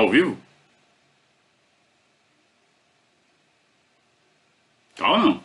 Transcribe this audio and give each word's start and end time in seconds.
Tá 0.00 0.04
ao 0.04 0.10
vivo? 0.10 0.38
Tá 4.96 5.10
ou 5.10 5.18
não? 5.18 5.44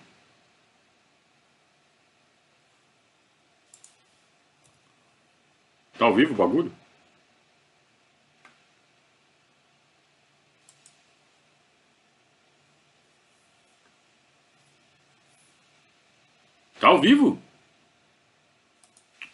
Tá 5.98 6.06
ao 6.06 6.14
vivo 6.14 6.34
o 6.34 6.38
bagulho? 6.38 6.74
Tá 16.80 16.88
ao 16.88 17.02
vivo? 17.02 17.42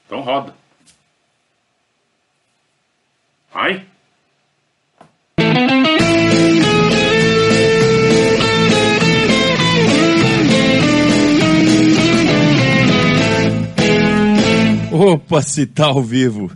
Então 0.04 0.22
roda. 0.22 0.56
Vai. 3.52 3.91
Opa, 15.12 15.42
se 15.42 15.66
tá 15.66 15.88
ao 15.88 16.02
vivo. 16.02 16.50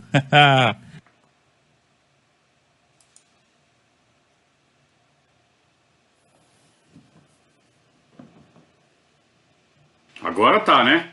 Agora 10.22 10.58
tá, 10.60 10.82
né? 10.82 11.12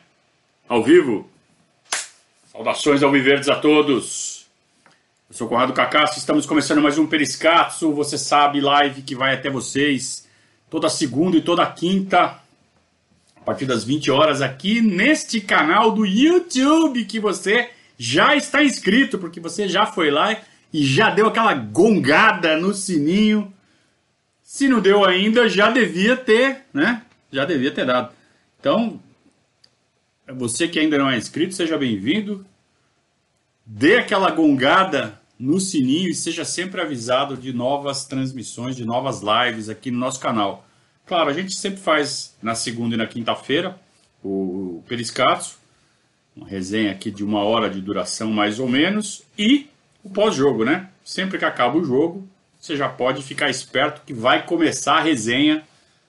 Ao 0.69 0.81
vivo. 0.81 1.29
Saudações 2.45 3.03
ao 3.03 3.11
Viverdes 3.11 3.49
a 3.49 3.57
todos. 3.57 4.45
Eu 5.29 5.35
sou 5.35 5.49
Conrado 5.49 5.73
Cacasso, 5.73 6.17
estamos 6.17 6.45
começando 6.45 6.81
mais 6.81 6.97
um 6.97 7.05
Periscatso. 7.05 7.91
Você 7.91 8.17
sabe, 8.17 8.61
live 8.61 9.01
que 9.01 9.15
vai 9.15 9.33
até 9.33 9.49
vocês 9.49 10.29
toda 10.69 10.87
segunda 10.87 11.35
e 11.35 11.41
toda 11.41 11.69
quinta, 11.69 12.39
a 13.43 13.45
partir 13.45 13.65
das 13.65 13.83
20 13.83 14.09
horas, 14.09 14.41
aqui 14.41 14.79
neste 14.79 15.41
canal 15.41 15.91
do 15.91 16.05
YouTube 16.05 17.03
que 17.03 17.19
você 17.19 17.69
já 17.97 18.37
está 18.37 18.63
inscrito, 18.63 19.19
porque 19.19 19.41
você 19.41 19.67
já 19.67 19.85
foi 19.85 20.09
lá 20.09 20.39
e 20.71 20.85
já 20.85 21.09
deu 21.09 21.27
aquela 21.27 21.53
gongada 21.53 22.55
no 22.55 22.73
sininho. 22.73 23.53
Se 24.41 24.69
não 24.69 24.79
deu 24.79 25.03
ainda, 25.03 25.49
já 25.49 25.69
devia 25.69 26.15
ter, 26.15 26.61
né? 26.73 27.01
Já 27.33 27.43
devia 27.43 27.69
ter 27.69 27.85
dado. 27.85 28.13
Então, 28.61 28.97
você 30.25 30.65
que 30.65 30.79
ainda 30.79 30.97
não 30.97 31.09
é 31.09 31.17
inscrito, 31.17 31.53
seja 31.53 31.77
bem-vindo. 31.77 32.45
Dê 33.65 33.97
aquela 33.97 34.31
gongada 34.31 35.19
no 35.37 35.59
sininho 35.59 36.07
e 36.07 36.15
seja 36.15 36.45
sempre 36.45 36.79
avisado 36.79 37.35
de 37.35 37.51
novas 37.51 38.05
transmissões, 38.05 38.77
de 38.77 38.85
novas 38.85 39.21
lives 39.21 39.67
aqui 39.67 39.91
no 39.91 39.99
nosso 39.99 40.21
canal. 40.21 40.65
Claro, 41.05 41.29
a 41.29 41.33
gente 41.33 41.53
sempre 41.55 41.79
faz 41.79 42.35
na 42.41 42.55
segunda 42.55 42.95
e 42.95 42.97
na 42.97 43.05
quinta-feira 43.05 43.79
o 44.23 44.81
Periscatso, 44.87 45.59
uma 46.35 46.47
resenha 46.47 46.91
aqui 46.91 47.11
de 47.11 47.23
uma 47.23 47.43
hora 47.43 47.69
de 47.69 47.81
duração 47.81 48.31
mais 48.31 48.57
ou 48.57 48.69
menos, 48.69 49.23
e 49.37 49.69
o 50.03 50.09
pós-jogo, 50.09 50.63
né? 50.63 50.89
Sempre 51.03 51.37
que 51.37 51.45
acaba 51.45 51.77
o 51.77 51.83
jogo, 51.83 52.27
você 52.59 52.77
já 52.77 52.87
pode 52.87 53.21
ficar 53.21 53.49
esperto 53.49 54.01
que 54.05 54.13
vai 54.13 54.45
começar 54.45 54.95
a 54.95 55.01
resenha 55.01 55.67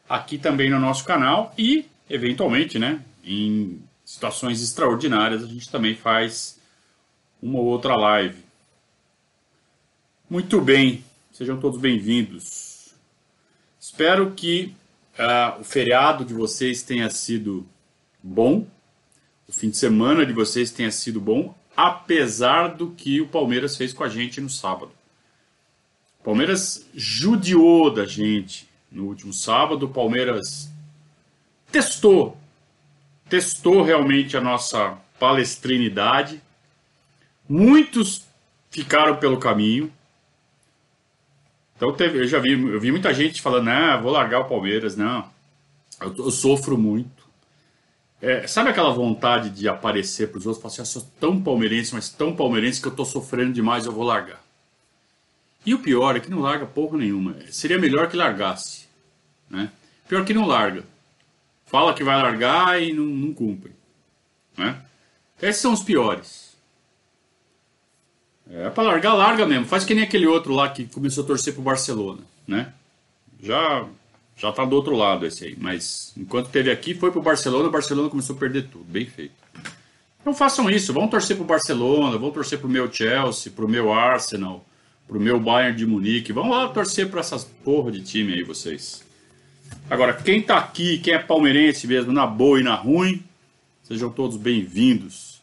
aqui 0.09 0.39
também 0.39 0.71
no 0.71 0.79
nosso 0.79 1.05
canal 1.05 1.53
e, 1.59 1.87
eventualmente, 2.09 2.79
né, 2.79 3.03
em 3.25 3.83
situações 4.05 4.63
extraordinárias, 4.63 5.43
a 5.43 5.47
gente 5.47 5.69
também 5.69 5.97
faz 5.97 6.61
uma 7.43 7.59
ou 7.59 7.67
outra 7.67 7.97
live. 7.97 8.45
Muito 10.31 10.61
bem, 10.61 11.05
sejam 11.33 11.59
todos 11.59 11.81
bem-vindos. 11.81 12.95
Espero 13.81 14.31
que 14.31 14.75
uh, 15.19 15.61
o 15.61 15.65
feriado 15.65 16.25
de 16.25 16.35
vocês 16.35 16.83
tenha 16.83 17.09
sido 17.11 17.67
bom, 18.23 18.67
o 19.49 19.53
fim 19.53 19.71
de 19.71 19.77
semana 19.77 20.25
de 20.25 20.33
vocês 20.33 20.71
tenha 20.71 20.91
sido 20.91 21.21
bom, 21.21 21.55
apesar 21.77 22.69
do 22.69 22.91
que 22.91 23.21
o 23.21 23.29
Palmeiras 23.29 23.77
fez 23.77 23.93
com 23.93 24.05
a 24.05 24.09
gente 24.09 24.41
no 24.41 24.49
sábado. 24.49 24.93
O 26.21 26.25
Palmeiras 26.25 26.87
judiou 26.95 27.93
da 27.93 28.07
gente 28.07 28.69
no 28.91 29.05
último 29.05 29.33
sábado, 29.33 29.87
o 29.87 29.89
Palmeiras 29.89 30.71
testou, 31.71 32.37
testou 33.29 33.83
realmente 33.83 34.37
a 34.37 34.41
nossa 34.41 34.97
palestrinidade. 35.19 36.41
Muitos 37.49 38.25
ficaram 38.71 39.17
pelo 39.17 39.39
caminho. 39.39 39.93
Então 41.77 41.93
teve, 41.93 42.19
eu 42.19 42.27
já 42.27 42.39
vi, 42.39 42.53
eu 42.53 42.81
vi 42.81 42.91
muita 42.91 43.13
gente 43.13 43.43
falando, 43.43 43.69
ah, 43.69 43.97
vou 43.97 44.13
largar 44.13 44.41
o 44.41 44.45
Palmeiras, 44.45 44.97
não. 44.97 45.29
Eu, 46.01 46.15
eu 46.17 46.31
sofro 46.31 46.79
muito. 46.79 47.25
É, 48.23 48.47
sabe 48.47 48.71
aquela 48.71 48.91
vontade 48.91 49.51
de 49.51 49.69
aparecer 49.69 50.31
para 50.31 50.39
os 50.39 50.47
outros, 50.47 50.63
falar 50.63 50.73
assim, 50.73 50.83
eu 50.83 50.87
sou 50.87 51.11
tão 51.21 51.43
palmeirense, 51.43 51.93
mas 51.95 52.09
tão 52.09 52.35
palmeirense 52.35 52.81
que 52.81 52.87
eu 52.87 52.91
estou 52.91 53.05
sofrendo 53.05 53.53
demais, 53.53 53.85
eu 53.85 53.93
vou 53.93 54.05
largar. 54.05 54.43
E 55.67 55.75
o 55.75 55.79
pior 55.79 56.17
é 56.17 56.21
que 56.21 56.31
não 56.31 56.41
larga 56.41 56.67
porra 56.67 56.99
nenhuma. 56.99 57.37
Seria 57.51 57.79
melhor 57.79 58.09
que 58.09 58.17
largasse. 58.17 58.87
Né? 59.49 59.71
Pior 60.09 60.25
que 60.25 60.35
não 60.35 60.47
larga. 60.47 60.85
Fala 61.67 61.95
que 61.95 62.05
vai 62.05 62.21
largar 62.21 62.83
e 62.83 62.93
não, 62.93 63.05
não 63.05 63.33
cumpre. 63.33 63.73
Né? 64.57 64.81
Esses 65.41 65.63
são 65.63 65.73
os 65.73 65.83
piores. 65.83 66.44
É 68.51 68.69
para 68.71 68.83
largar, 68.83 69.15
larga 69.15 69.47
mesmo. 69.47 69.67
Faz 69.67 69.85
que 69.85 69.95
nem 69.95 70.05
aquele 70.05 70.27
outro 70.27 70.53
lá 70.53 70.69
que 70.69 70.87
começou 70.87 71.25
a 71.25 71.27
torcer 71.27 71.55
pro 71.55 71.63
Barcelona, 71.63 72.21
né? 72.47 72.73
Já 73.43 73.87
já 74.37 74.51
tá 74.51 74.65
do 74.65 74.75
outro 74.75 74.97
lado 74.97 75.25
esse 75.27 75.45
aí, 75.45 75.57
mas 75.59 76.13
enquanto 76.17 76.51
teve 76.51 76.71
aqui 76.71 76.93
foi 76.93 77.11
pro 77.13 77.23
Barcelona, 77.23 77.69
o 77.69 77.71
Barcelona 77.71 78.09
começou 78.09 78.35
a 78.35 78.39
perder 78.39 78.67
tudo, 78.69 78.85
bem 78.85 79.07
feito. 79.07 79.33
Então 80.21 80.35
façam 80.35 80.69
isso, 80.69 80.93
vão 80.93 81.07
torcer 81.07 81.37
pro 81.37 81.45
Barcelona, 81.45 82.19
vão 82.19 82.31
torcer 82.31 82.59
pro 82.59 82.69
meu 82.69 82.93
Chelsea, 82.93 83.53
pro 83.53 83.69
meu 83.69 83.93
Arsenal, 83.93 84.65
pro 85.07 85.21
meu 85.21 85.39
Bayern 85.39 85.77
de 85.77 85.87
Munique, 85.87 86.33
vão 86.33 86.51
lá 86.51 86.69
torcer 86.69 87.09
para 87.09 87.21
essas 87.21 87.45
porra 87.45 87.93
de 87.93 88.03
time 88.03 88.33
aí 88.33 88.43
vocês. 88.43 89.05
Agora, 89.89 90.15
quem 90.15 90.43
tá 90.43 90.59
aqui, 90.59 90.99
quem 90.99 91.15
é 91.15 91.19
palmeirense 91.19 91.87
mesmo, 91.87 92.13
na 92.13 92.27
boa 92.27 92.59
e 92.59 92.63
na 92.63 92.75
ruim, 92.75 93.23
sejam 93.83 94.11
todos 94.11 94.37
bem-vindos. 94.37 95.34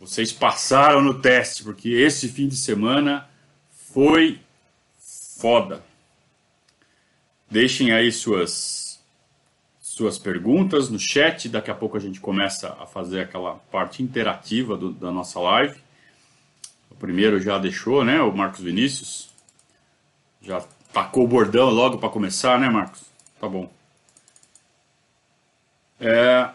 Vocês 0.00 0.32
passaram 0.32 1.02
no 1.02 1.20
teste, 1.20 1.62
porque 1.62 1.90
esse 1.90 2.26
fim 2.26 2.48
de 2.48 2.56
semana 2.56 3.28
foi 3.92 4.40
foda. 5.38 5.84
Deixem 7.50 7.92
aí 7.92 8.10
suas 8.10 8.98
suas 9.78 10.18
perguntas 10.18 10.88
no 10.88 10.98
chat. 10.98 11.50
Daqui 11.50 11.70
a 11.70 11.74
pouco 11.74 11.98
a 11.98 12.00
gente 12.00 12.18
começa 12.18 12.74
a 12.80 12.86
fazer 12.86 13.20
aquela 13.20 13.56
parte 13.70 14.02
interativa 14.02 14.74
do, 14.74 14.90
da 14.90 15.10
nossa 15.10 15.38
live. 15.38 15.78
O 16.90 16.94
primeiro 16.94 17.38
já 17.38 17.58
deixou, 17.58 18.02
né? 18.02 18.22
O 18.22 18.32
Marcos 18.32 18.60
Vinícius. 18.60 19.28
Já 20.40 20.64
tacou 20.94 21.24
o 21.24 21.28
bordão 21.28 21.68
logo 21.68 21.98
para 21.98 22.08
começar, 22.08 22.58
né, 22.58 22.70
Marcos? 22.70 23.02
Tá 23.38 23.46
bom. 23.46 23.70
É, 26.00 26.48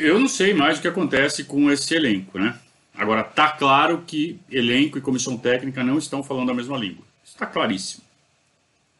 Eu 0.00 0.18
não 0.18 0.28
sei 0.28 0.54
mais 0.54 0.78
o 0.78 0.82
que 0.82 0.88
acontece 0.88 1.44
com 1.44 1.70
esse 1.70 1.94
elenco, 1.94 2.38
né? 2.38 2.58
Agora, 2.94 3.24
tá 3.24 3.50
claro 3.50 4.02
que 4.06 4.38
elenco 4.50 4.98
e 4.98 5.00
comissão 5.00 5.36
técnica 5.36 5.82
não 5.82 5.98
estão 5.98 6.22
falando 6.22 6.50
a 6.50 6.54
mesma 6.54 6.76
língua. 6.76 7.04
Está 7.24 7.46
claríssimo. 7.46 8.04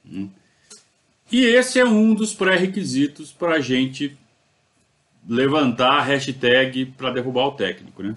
Hum. 0.05 0.29
E 1.31 1.45
esse 1.45 1.79
é 1.79 1.85
um 1.85 2.15
dos 2.15 2.35
pré-requisitos 2.35 3.33
para 3.33 3.57
a 3.57 3.61
gente 3.61 4.17
levantar 5.29 5.99
a 5.99 6.03
hashtag 6.03 6.87
para 6.87 7.13
derrubar 7.13 7.47
o 7.47 7.53
técnico, 7.53 8.03
né? 8.03 8.17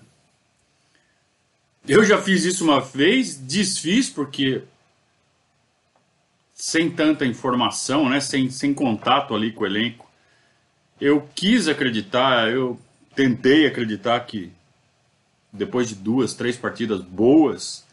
Eu 1.87 2.03
já 2.03 2.19
fiz 2.19 2.43
isso 2.45 2.63
uma 2.63 2.81
vez, 2.81 3.37
desfiz 3.37 4.09
porque 4.09 4.63
sem 6.51 6.89
tanta 6.89 7.25
informação, 7.25 8.09
né, 8.09 8.19
sem, 8.19 8.49
sem 8.49 8.73
contato 8.73 9.35
ali 9.35 9.51
com 9.51 9.63
o 9.63 9.67
elenco, 9.67 10.04
eu 10.99 11.27
quis 11.35 11.67
acreditar, 11.67 12.49
eu 12.49 12.79
tentei 13.15 13.65
acreditar 13.65 14.19
que 14.21 14.51
depois 15.51 15.89
de 15.89 15.95
duas, 15.95 16.33
três 16.33 16.57
partidas 16.57 17.01
boas, 17.01 17.85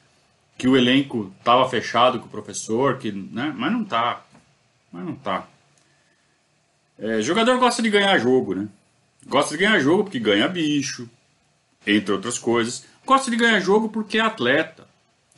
que 0.58 0.68
o 0.68 0.76
elenco 0.76 1.32
estava 1.38 1.68
fechado 1.68 2.18
com 2.18 2.26
o 2.26 2.30
professor, 2.30 2.98
que, 2.98 3.10
né? 3.10 3.52
mas 3.56 3.72
não 3.72 3.84
tá. 3.84 4.24
Mas 4.90 5.04
não 5.04 5.14
tá. 5.14 5.48
É, 6.98 7.20
jogador 7.22 7.58
gosta 7.58 7.82
de 7.82 7.90
ganhar 7.90 8.18
jogo, 8.18 8.54
né? 8.54 8.68
Gosta 9.26 9.56
de 9.56 9.64
ganhar 9.64 9.78
jogo 9.80 10.04
porque 10.04 10.18
ganha 10.18 10.48
bicho, 10.48 11.08
entre 11.86 12.12
outras 12.12 12.38
coisas. 12.38 12.84
Gosta 13.04 13.30
de 13.30 13.36
ganhar 13.36 13.60
jogo 13.60 13.88
porque 13.88 14.18
é 14.18 14.20
atleta. 14.20 14.86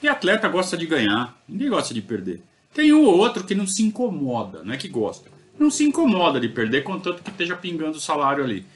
E 0.03 0.09
atleta 0.09 0.49
gosta 0.49 0.77
de 0.77 0.87
ganhar, 0.87 1.39
ninguém 1.49 1.71
gosta 1.71 1.95
de 1.95 2.03
perder. 2.03 2.43
Tem 2.75 2.93
um 2.93 3.05
ou 3.05 3.17
outro 3.17 3.45
que 3.45 3.55
não 3.55 3.67
se 3.67 3.83
incomoda, 3.83 4.63
não 4.65 4.75
é 4.75 4.77
que 4.77 4.89
gosta 4.89 5.31
não 5.59 5.71
se 5.71 5.85
incomoda 5.85 6.41
de 6.41 6.49
perder, 6.49 6.83
contanto 6.83 7.23
que 7.23 7.31
esteja 7.31 7.57
pingando 7.57 7.99
o 7.99 8.01
salário 8.01 8.43
ali. 8.43 8.67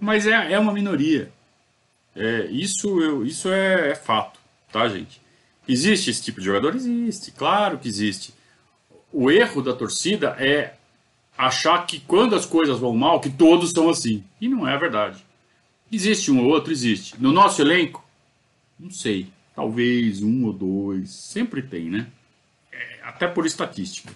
Mas 0.00 0.26
é, 0.26 0.52
é 0.52 0.58
uma 0.58 0.72
minoria. 0.72 1.32
É, 2.14 2.46
isso 2.46 3.00
eu, 3.00 3.24
isso 3.24 3.48
é, 3.48 3.90
é 3.90 3.94
fato, 3.94 4.38
tá, 4.70 4.88
gente? 4.88 5.20
Existe 5.66 6.10
esse 6.10 6.22
tipo 6.22 6.40
de 6.40 6.46
jogador? 6.46 6.74
Existe, 6.74 7.30
claro 7.30 7.78
que 7.78 7.88
existe. 7.88 8.34
O 9.12 9.30
erro 9.30 9.62
da 9.62 9.72
torcida 9.72 10.36
é 10.38 10.74
achar 11.36 11.86
que 11.86 12.00
quando 12.00 12.34
as 12.34 12.46
coisas 12.46 12.78
vão 12.78 12.94
mal, 12.94 13.20
que 13.20 13.30
todos 13.30 13.70
são 13.70 13.88
assim. 13.88 14.24
E 14.40 14.48
não 14.48 14.66
é 14.66 14.76
verdade. 14.76 15.24
Existe 15.90 16.30
um 16.30 16.42
ou 16.42 16.50
outro, 16.50 16.72
existe. 16.72 17.20
No 17.20 17.32
nosso 17.32 17.60
elenco, 17.60 18.04
não 18.78 18.90
sei. 18.90 19.28
Talvez 19.54 20.22
um 20.22 20.46
ou 20.46 20.52
dois. 20.52 21.10
Sempre 21.10 21.62
tem, 21.62 21.90
né? 21.90 22.06
É, 22.72 23.00
até 23.04 23.28
por 23.28 23.46
estatística. 23.46 24.12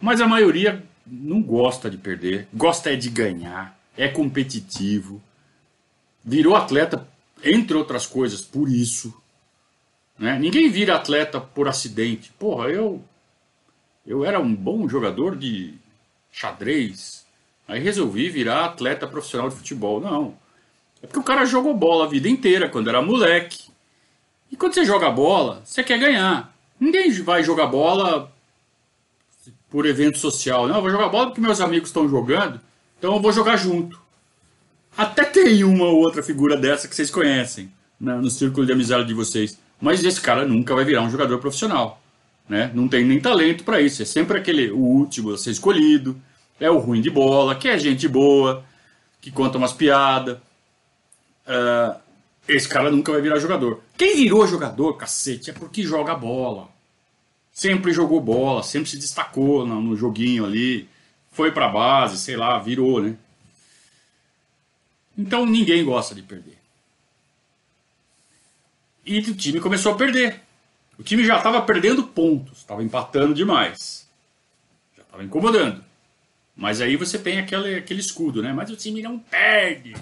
Mas 0.00 0.20
a 0.20 0.26
maioria 0.26 0.82
não 1.06 1.42
gosta 1.42 1.90
de 1.90 1.96
perder. 1.96 2.48
Gosta 2.52 2.92
é 2.92 2.96
de 2.96 3.10
ganhar. 3.10 3.78
É 3.96 4.08
competitivo. 4.08 5.22
Virou 6.24 6.54
atleta, 6.54 7.06
entre 7.42 7.76
outras 7.76 8.06
coisas, 8.06 8.42
por 8.42 8.68
isso. 8.68 9.14
Né? 10.18 10.38
Ninguém 10.38 10.68
vira 10.68 10.96
atleta 10.96 11.40
por 11.40 11.68
acidente. 11.68 12.32
Porra, 12.38 12.68
eu 12.68 13.02
eu 14.06 14.24
era 14.24 14.40
um 14.40 14.54
bom 14.54 14.88
jogador 14.88 15.36
de 15.36 15.74
xadrez. 16.32 17.26
Aí 17.66 17.78
resolvi 17.78 18.30
virar 18.30 18.64
atleta 18.64 19.06
profissional 19.06 19.50
de 19.50 19.56
futebol. 19.56 20.00
Não. 20.00 20.34
É 21.02 21.06
porque 21.06 21.18
o 21.18 21.24
cara 21.24 21.44
jogou 21.44 21.74
bola 21.74 22.06
a 22.06 22.08
vida 22.08 22.26
inteira 22.26 22.70
quando 22.70 22.88
era 22.88 23.02
moleque. 23.02 23.68
E 24.50 24.56
quando 24.56 24.72
você 24.72 24.84
joga 24.84 25.10
bola, 25.10 25.60
você 25.62 25.84
quer 25.84 25.98
ganhar. 25.98 26.54
Ninguém 26.80 27.10
vai 27.20 27.44
jogar 27.44 27.66
bola 27.66 28.32
por 29.70 29.86
evento 29.86 30.18
social. 30.18 30.66
Não, 30.66 30.76
eu 30.76 30.82
vou 30.82 30.90
jogar 30.90 31.08
bola 31.08 31.26
porque 31.26 31.40
meus 31.40 31.60
amigos 31.60 31.88
estão 31.88 32.08
jogando, 32.08 32.60
então 32.98 33.14
eu 33.14 33.20
vou 33.20 33.32
jogar 33.32 33.56
junto. 33.56 34.00
Até 34.96 35.24
tem 35.24 35.62
uma 35.62 35.84
ou 35.84 35.98
outra 35.98 36.22
figura 36.22 36.56
dessa 36.56 36.88
que 36.88 36.96
vocês 36.96 37.10
conhecem 37.10 37.70
né, 38.00 38.14
no 38.14 38.30
círculo 38.30 38.66
de 38.66 38.72
amizade 38.72 39.06
de 39.06 39.14
vocês. 39.14 39.58
Mas 39.80 40.02
esse 40.02 40.20
cara 40.20 40.44
nunca 40.44 40.74
vai 40.74 40.84
virar 40.84 41.02
um 41.02 41.10
jogador 41.10 41.38
profissional. 41.38 42.00
Né? 42.48 42.70
Não 42.74 42.88
tem 42.88 43.04
nem 43.04 43.20
talento 43.20 43.62
para 43.62 43.80
isso. 43.80 44.02
É 44.02 44.04
sempre 44.04 44.38
aquele 44.38 44.70
o 44.70 44.78
último 44.78 45.32
a 45.32 45.38
ser 45.38 45.50
escolhido. 45.50 46.20
É 46.58 46.68
o 46.70 46.78
ruim 46.78 47.00
de 47.00 47.10
bola, 47.10 47.54
que 47.54 47.68
é 47.68 47.78
gente 47.78 48.08
boa, 48.08 48.64
que 49.20 49.30
conta 49.30 49.58
umas 49.58 49.72
piadas. 49.72 50.38
Uh, 51.46 51.96
esse 52.48 52.68
cara 52.68 52.90
nunca 52.90 53.12
vai 53.12 53.20
virar 53.20 53.38
jogador. 53.38 53.80
Quem 53.96 54.16
virou 54.16 54.46
jogador, 54.46 54.94
cacete, 54.94 55.50
é 55.50 55.52
porque 55.52 55.82
joga 55.82 56.14
bola. 56.14 56.68
Sempre 57.58 57.92
jogou 57.92 58.20
bola, 58.20 58.62
sempre 58.62 58.88
se 58.88 58.96
destacou 58.96 59.66
no, 59.66 59.80
no 59.80 59.96
joguinho 59.96 60.44
ali. 60.44 60.88
Foi 61.32 61.50
pra 61.50 61.68
base, 61.68 62.16
sei 62.16 62.36
lá, 62.36 62.56
virou, 62.56 63.02
né? 63.02 63.16
Então 65.18 65.44
ninguém 65.44 65.84
gosta 65.84 66.14
de 66.14 66.22
perder. 66.22 66.56
E 69.04 69.18
o 69.18 69.34
time 69.34 69.58
começou 69.58 69.92
a 69.92 69.96
perder. 69.96 70.40
O 70.96 71.02
time 71.02 71.24
já 71.24 71.38
estava 71.38 71.60
perdendo 71.60 72.04
pontos, 72.04 72.58
estava 72.58 72.80
empatando 72.80 73.34
demais. 73.34 74.08
Já 74.96 75.02
estava 75.02 75.24
incomodando. 75.24 75.84
Mas 76.54 76.80
aí 76.80 76.94
você 76.94 77.18
tem 77.18 77.40
aquele, 77.40 77.74
aquele 77.74 77.98
escudo, 77.98 78.40
né? 78.40 78.52
Mas 78.52 78.70
o 78.70 78.76
time 78.76 79.02
não 79.02 79.18
perde. 79.18 79.96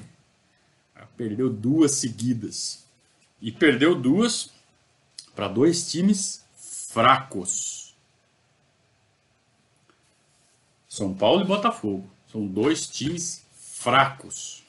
Perdeu 1.17 1.49
duas 1.49 1.93
seguidas. 1.93 2.85
E 3.41 3.51
perdeu 3.51 3.95
duas 3.95 4.51
para 5.35 5.49
dois 5.49 5.91
times 5.91 6.45
fracos. 6.97 7.95
São 10.89 11.13
Paulo 11.13 11.43
e 11.43 11.47
Botafogo. 11.47 12.09
São 12.33 12.47
dois 12.47 12.87
times 12.87 13.45
fracos. 13.53 14.65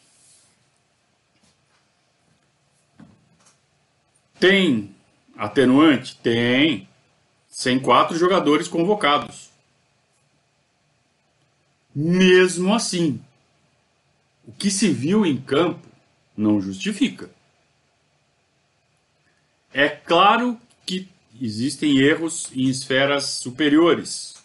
Tem 4.38 4.94
Atenuante? 5.38 6.18
Tem. 6.18 6.90
Sem 7.48 7.80
quatro 7.80 8.18
jogadores 8.18 8.68
convocados. 8.68 9.50
Mesmo 11.96 12.74
assim, 12.74 13.24
o 14.46 14.52
que 14.52 14.70
se 14.70 14.92
viu 14.92 15.26
em 15.26 15.40
campo 15.40 15.88
não 16.36 16.60
justifica. 16.60 17.32
É 19.74 19.88
claro 19.88 20.60
que 20.86 21.08
existem 21.42 21.98
erros 21.98 22.50
em 22.54 22.68
esferas 22.68 23.26
superiores 23.26 24.38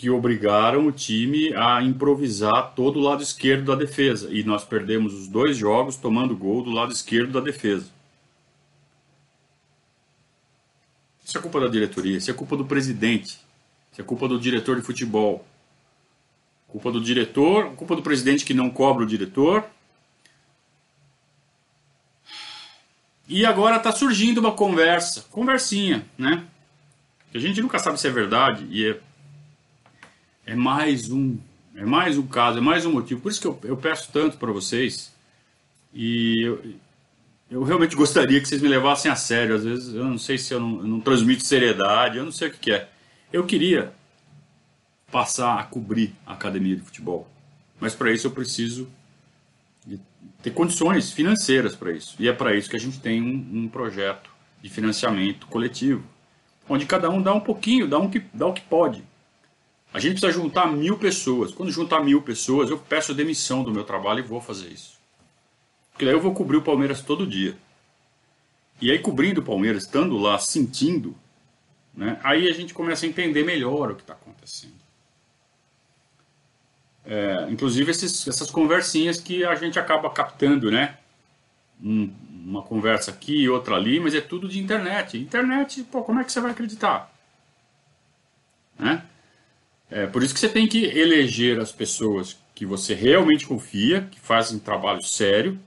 que 0.00 0.08
obrigaram 0.08 0.86
o 0.86 0.92
time 0.92 1.52
a 1.54 1.82
improvisar 1.82 2.74
todo 2.74 2.98
o 2.98 3.02
lado 3.02 3.22
esquerdo 3.22 3.66
da 3.66 3.74
defesa. 3.74 4.30
E 4.32 4.42
nós 4.42 4.64
perdemos 4.64 5.12
os 5.12 5.28
dois 5.28 5.58
jogos 5.58 5.96
tomando 5.96 6.34
gol 6.34 6.62
do 6.62 6.70
lado 6.70 6.90
esquerdo 6.90 7.32
da 7.32 7.40
defesa. 7.40 7.86
Isso 11.22 11.36
é 11.36 11.40
culpa 11.40 11.60
da 11.60 11.68
diretoria, 11.68 12.16
isso 12.16 12.30
é 12.30 12.34
culpa 12.34 12.56
do 12.56 12.64
presidente, 12.64 13.38
isso 13.92 14.00
é 14.00 14.02
culpa 14.02 14.26
do 14.26 14.40
diretor 14.40 14.74
de 14.76 14.82
futebol. 14.82 15.44
Culpa 16.66 16.90
do 16.90 17.00
diretor, 17.00 17.74
culpa 17.74 17.94
do 17.94 18.02
presidente 18.02 18.44
que 18.44 18.54
não 18.54 18.70
cobra 18.70 19.04
o 19.04 19.06
diretor. 19.06 19.64
E 23.30 23.46
agora 23.46 23.76
está 23.76 23.92
surgindo 23.92 24.38
uma 24.38 24.50
conversa, 24.50 25.24
conversinha, 25.30 26.04
né? 26.18 26.44
Que 27.30 27.38
a 27.38 27.40
gente 27.40 27.62
nunca 27.62 27.78
sabe 27.78 28.00
se 28.00 28.08
é 28.08 28.10
verdade 28.10 28.66
e 28.68 28.88
é, 28.88 29.00
é 30.46 30.56
mais 30.56 31.12
um, 31.12 31.38
é 31.76 31.84
mais 31.84 32.18
um 32.18 32.26
caso, 32.26 32.58
é 32.58 32.60
mais 32.60 32.84
um 32.84 32.90
motivo. 32.90 33.20
Por 33.20 33.30
isso 33.30 33.40
que 33.40 33.46
eu, 33.46 33.56
eu 33.62 33.76
peço 33.76 34.10
tanto 34.12 34.36
para 34.36 34.50
vocês 34.50 35.14
e 35.94 36.42
eu, 36.42 36.74
eu 37.48 37.62
realmente 37.62 37.94
gostaria 37.94 38.40
que 38.40 38.48
vocês 38.48 38.60
me 38.60 38.66
levassem 38.66 39.08
a 39.08 39.14
sério. 39.14 39.54
Às 39.54 39.62
vezes 39.62 39.94
eu 39.94 40.02
não 40.02 40.18
sei 40.18 40.36
se 40.36 40.52
eu 40.52 40.58
não, 40.58 40.80
eu 40.80 40.88
não 40.88 41.00
transmito 41.00 41.46
seriedade, 41.46 42.18
eu 42.18 42.24
não 42.24 42.32
sei 42.32 42.48
o 42.48 42.50
que, 42.50 42.58
que, 42.58 42.72
é. 42.72 42.88
Eu 43.32 43.46
queria 43.46 43.92
passar 45.08 45.56
a 45.56 45.62
cobrir 45.62 46.12
a 46.26 46.32
academia 46.32 46.74
de 46.74 46.82
futebol, 46.82 47.30
mas 47.78 47.94
para 47.94 48.10
isso 48.10 48.26
eu 48.26 48.32
preciso 48.32 48.88
ter 50.42 50.50
condições 50.50 51.12
financeiras 51.12 51.74
para 51.74 51.92
isso. 51.92 52.16
E 52.18 52.28
é 52.28 52.32
para 52.32 52.54
isso 52.54 52.68
que 52.68 52.76
a 52.76 52.80
gente 52.80 53.00
tem 53.00 53.22
um, 53.22 53.64
um, 53.64 53.68
projeto 53.68 54.30
de 54.62 54.68
financiamento 54.68 55.46
coletivo, 55.46 56.04
onde 56.68 56.86
cada 56.86 57.08
um 57.10 57.20
dá 57.20 57.32
um 57.32 57.40
pouquinho, 57.40 57.88
dá, 57.88 57.98
um 57.98 58.10
que, 58.10 58.20
dá 58.32 58.46
o 58.46 58.52
que 58.52 58.62
pode. 58.62 59.02
A 59.92 59.98
gente 59.98 60.20
precisa 60.20 60.32
juntar 60.32 60.70
mil 60.70 60.98
pessoas. 60.98 61.52
Quando 61.52 61.72
juntar 61.72 62.00
mil 62.00 62.22
pessoas, 62.22 62.70
eu 62.70 62.78
peço 62.78 63.14
demissão 63.14 63.64
do 63.64 63.72
meu 63.72 63.84
trabalho 63.84 64.20
e 64.20 64.22
vou 64.22 64.40
fazer 64.40 64.68
isso. 64.68 64.98
Porque 65.92 66.04
daí 66.04 66.14
eu 66.14 66.20
vou 66.20 66.32
cobrir 66.32 66.56
o 66.56 66.62
Palmeiras 66.62 67.02
todo 67.02 67.26
dia. 67.26 67.56
E 68.80 68.90
aí, 68.90 68.98
cobrindo 68.98 69.40
o 69.40 69.44
Palmeiras, 69.44 69.82
estando 69.82 70.16
lá, 70.16 70.38
sentindo, 70.38 71.14
né, 71.94 72.18
aí 72.22 72.48
a 72.48 72.52
gente 72.52 72.72
começa 72.72 73.04
a 73.04 73.08
entender 73.08 73.44
melhor 73.44 73.90
o 73.90 73.94
que 73.94 74.02
está 74.02 74.14
acontecendo. 74.14 74.79
É, 77.12 77.48
inclusive 77.50 77.90
esses, 77.90 78.28
essas 78.28 78.52
conversinhas 78.52 79.20
que 79.20 79.44
a 79.44 79.56
gente 79.56 79.80
acaba 79.80 80.08
captando, 80.10 80.70
né? 80.70 80.96
Um, 81.82 82.08
uma 82.44 82.62
conversa 82.62 83.10
aqui, 83.10 83.48
outra 83.48 83.74
ali, 83.74 83.98
mas 83.98 84.14
é 84.14 84.20
tudo 84.20 84.48
de 84.48 84.60
internet. 84.60 85.18
Internet, 85.18 85.82
pô, 85.90 86.02
como 86.02 86.20
é 86.20 86.24
que 86.24 86.30
você 86.30 86.40
vai 86.40 86.52
acreditar? 86.52 87.12
Né? 88.78 89.02
É, 89.90 90.06
por 90.06 90.22
isso 90.22 90.32
que 90.32 90.38
você 90.38 90.48
tem 90.48 90.68
que 90.68 90.84
eleger 90.84 91.58
as 91.58 91.72
pessoas 91.72 92.38
que 92.54 92.64
você 92.64 92.94
realmente 92.94 93.44
confia, 93.44 94.06
que 94.08 94.20
fazem 94.20 94.58
um 94.58 94.60
trabalho 94.60 95.02
sério, 95.02 95.58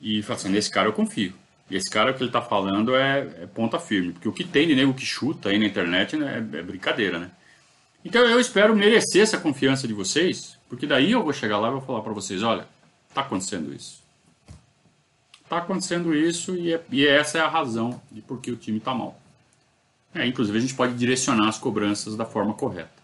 e 0.00 0.22
fala 0.22 0.38
assim, 0.38 0.48
nesse 0.48 0.70
cara 0.70 0.88
eu 0.88 0.94
confio. 0.94 1.34
E 1.70 1.76
esse 1.76 1.90
cara, 1.90 2.14
que 2.14 2.22
ele 2.22 2.30
está 2.30 2.40
falando 2.40 2.96
é, 2.96 3.18
é, 3.42 3.46
ponta 3.46 3.78
firme. 3.78 4.12
Porque 4.12 4.28
o 4.28 4.32
que 4.32 4.44
tem 4.44 4.66
de 4.66 4.74
nego 4.74 4.94
que 4.94 5.04
chuta 5.04 5.50
aí 5.50 5.58
na 5.58 5.66
internet 5.66 6.16
né, 6.16 6.36
é, 6.36 6.58
é, 6.58 6.62
brincadeira, 6.62 7.18
né? 7.18 7.30
Então 8.04 8.22
eu 8.22 8.38
espero 8.40 8.74
merecer 8.76 9.22
essa 9.22 9.38
confiança 9.38 9.86
de 9.86 9.94
vocês, 9.94 10.58
porque 10.68 10.86
daí 10.86 11.12
eu 11.12 11.22
vou 11.22 11.32
chegar 11.32 11.58
lá 11.58 11.68
e 11.68 11.72
vou 11.72 11.80
falar 11.80 12.00
para 12.00 12.12
vocês, 12.12 12.42
olha, 12.42 12.66
está 13.08 13.22
acontecendo 13.22 13.74
isso. 13.74 14.02
Está 15.42 15.58
acontecendo 15.58 16.14
isso 16.14 16.54
e, 16.54 16.74
é, 16.74 16.84
e, 16.90 17.06
essa 17.06 17.38
é 17.38 17.40
a 17.40 17.48
razão 17.48 18.00
de 18.12 18.20
por 18.20 18.40
que 18.40 18.50
o 18.50 18.56
time 18.56 18.78
está 18.78 18.94
mal. 18.94 19.18
É, 20.14 20.26
inclusive 20.26 20.56
a 20.56 20.60
gente 20.60 20.74
pode 20.74 20.94
direcionar 20.94 21.48
as 21.48 21.58
cobranças 21.58 22.16
da 22.16 22.24
forma 22.24 22.54
correta. 22.54 22.98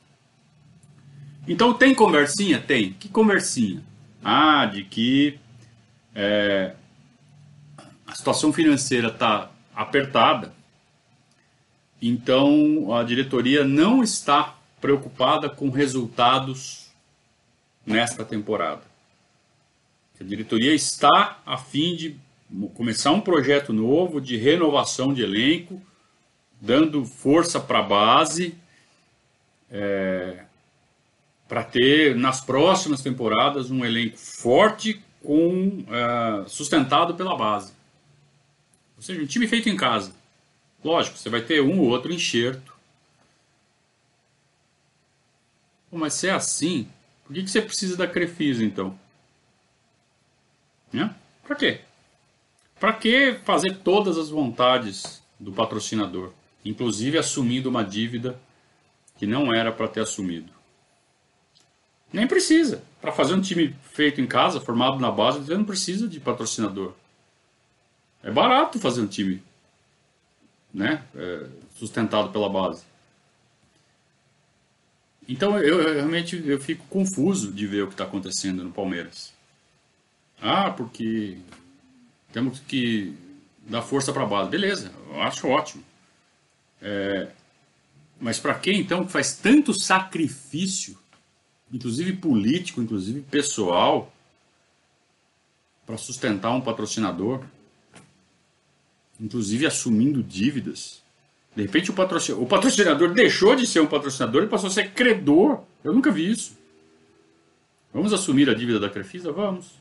Então 1.47 1.75
tem 1.75 1.95
conversinha? 1.95 2.61
Tem. 2.61 2.93
Que 2.93 3.09
conversinha? 3.09 3.83
Ah, 4.23 4.67
de 4.67 4.85
que 4.85 5.39
é, 6.15 6.75
a 8.07 8.15
situação 8.15 8.53
financeira 8.53 9.09
está 9.09 9.51
apertada, 9.75 10.55
então 12.01 12.95
a 12.95 13.03
diretoria 13.03 13.65
não 13.65 14.03
está 14.03 14.55
preocupada 14.85 15.49
com 15.49 15.71
resultados 15.71 16.89
nesta 17.87 18.23
temporada. 18.23 18.83
A 20.21 20.23
diretoria 20.23 20.75
está 20.75 21.41
a 21.47 21.57
fim 21.57 21.97
de 21.97 22.17
começar 22.75 23.11
um 23.13 23.21
projeto 23.23 23.73
novo 23.73 24.21
de 24.21 24.37
renovação 24.37 25.15
de 25.15 25.23
elenco, 25.23 25.81
dando 26.61 27.03
força 27.07 27.59
para 27.59 27.79
a 27.79 27.83
base, 27.83 28.55
é, 29.71 30.45
para 31.49 31.65
ter 31.65 32.15
nas 32.15 32.43
próximas 32.43 33.01
temporadas 33.01 33.71
um 33.71 33.87
elenco 33.87 34.19
forte 34.19 35.03
com 35.23 35.79
uh, 35.89 36.47
sustentado 36.47 37.15
pela 37.15 37.35
base. 37.35 37.73
Ou 38.99 39.03
seja, 39.03 39.23
um 39.23 39.27
time 39.27 39.49
feito 39.49 39.67
em 39.67 39.79
casa. 39.79 40.13
Lógico, 40.85 41.17
você 41.17 41.31
vai 41.31 41.41
ter 41.41 41.63
um 41.63 41.81
ou 41.81 41.89
outro 41.89 42.13
enxerto. 42.13 42.75
Pô, 45.84 45.84
mas 45.99 46.15
se 46.15 46.29
é 46.29 46.33
assim, 46.33 46.89
por 47.25 47.35
que, 47.35 47.43
que 47.43 47.51
você 47.51 47.63
precisa 47.63 47.97
da 47.97 48.07
Crefisa 48.07 48.65
então? 48.65 48.99
Né? 50.93 51.15
Para 51.43 51.57
quê? 51.57 51.81
Para 52.79 52.93
que 52.93 53.39
fazer 53.45 53.79
todas 53.79 54.19
as 54.19 54.29
vontades 54.29 55.23
do 55.39 55.53
patrocinador, 55.53 56.33
inclusive 56.65 57.19
assumindo 57.19 57.69
uma 57.69 57.85
dívida 57.85 58.39
que 59.17 59.27
não 59.27 59.55
era 59.55 59.73
para 59.73 59.89
ter 59.89 60.01
assumido? 60.01 60.53
Nem 62.13 62.27
precisa. 62.27 62.83
Para 63.01 63.11
fazer 63.11 63.35
um 63.35 63.41
time 63.41 63.75
feito 63.93 64.21
em 64.21 64.27
casa, 64.27 64.61
formado 64.61 64.99
na 65.01 65.11
base, 65.11 65.41
você 65.41 65.57
não 65.57 65.65
precisa 65.65 66.07
de 66.07 66.21
patrocinador. 66.21 66.93
É 68.23 68.31
barato 68.31 68.79
fazer 68.79 69.01
um 69.01 69.07
time 69.07 69.43
né, 70.73 71.03
é, 71.15 71.47
sustentado 71.77 72.31
pela 72.31 72.49
base. 72.49 72.85
Então 75.29 75.59
eu, 75.59 75.81
eu, 75.81 75.95
realmente 75.95 76.43
eu 76.47 76.61
fico 76.61 76.85
confuso 76.89 77.53
de 77.53 77.67
ver 77.67 77.83
o 77.83 77.87
que 77.87 77.95
está 77.95 78.05
acontecendo 78.05 78.63
no 78.63 78.71
Palmeiras. 78.71 79.33
Ah, 80.41 80.71
porque 80.71 81.39
temos 82.33 82.61
que 82.61 83.15
dar 83.67 83.83
força 83.83 84.13
para 84.13 84.25
a 84.25 84.27
base. 84.27 84.51
Beleza, 84.51 84.93
eu 85.09 85.23
acho 85.23 85.49
ótimo. 85.49 85.83
É, 86.83 87.31
mas 88.21 88.39
para 88.39 88.55
quem 88.55 88.81
então 88.81 89.09
faz 89.09 89.37
tanto 89.37 89.73
sacrifício, 89.73 90.99
inclusive 91.73 92.15
político, 92.15 92.83
inclusive 92.83 93.23
pessoal, 93.23 94.13
para 95.87 95.97
sustentar 95.97 96.51
um 96.51 96.61
patrocinador, 96.61 97.45
inclusive 99.21 99.67
assumindo 99.67 100.23
dívidas? 100.23 101.04
De 101.55 101.63
repente 101.63 101.91
o 101.91 101.95
patrocinador, 101.95 102.45
o 102.45 102.49
patrocinador 102.49 103.13
deixou 103.13 103.55
de 103.55 103.67
ser 103.67 103.81
um 103.81 103.87
patrocinador 103.87 104.43
e 104.43 104.47
passou 104.49 104.69
a 104.69 104.73
ser 104.73 104.91
credor. 104.91 105.61
Eu 105.85 105.93
nunca 105.93 106.11
vi 106.11 106.31
isso. 106.31 106.57
Vamos 107.93 108.13
assumir 108.13 108.51
a 108.51 108.55
dívida 108.55 108.81
da 108.81 108.91
Crefisa? 108.91 109.31
Vamos. 109.31 109.73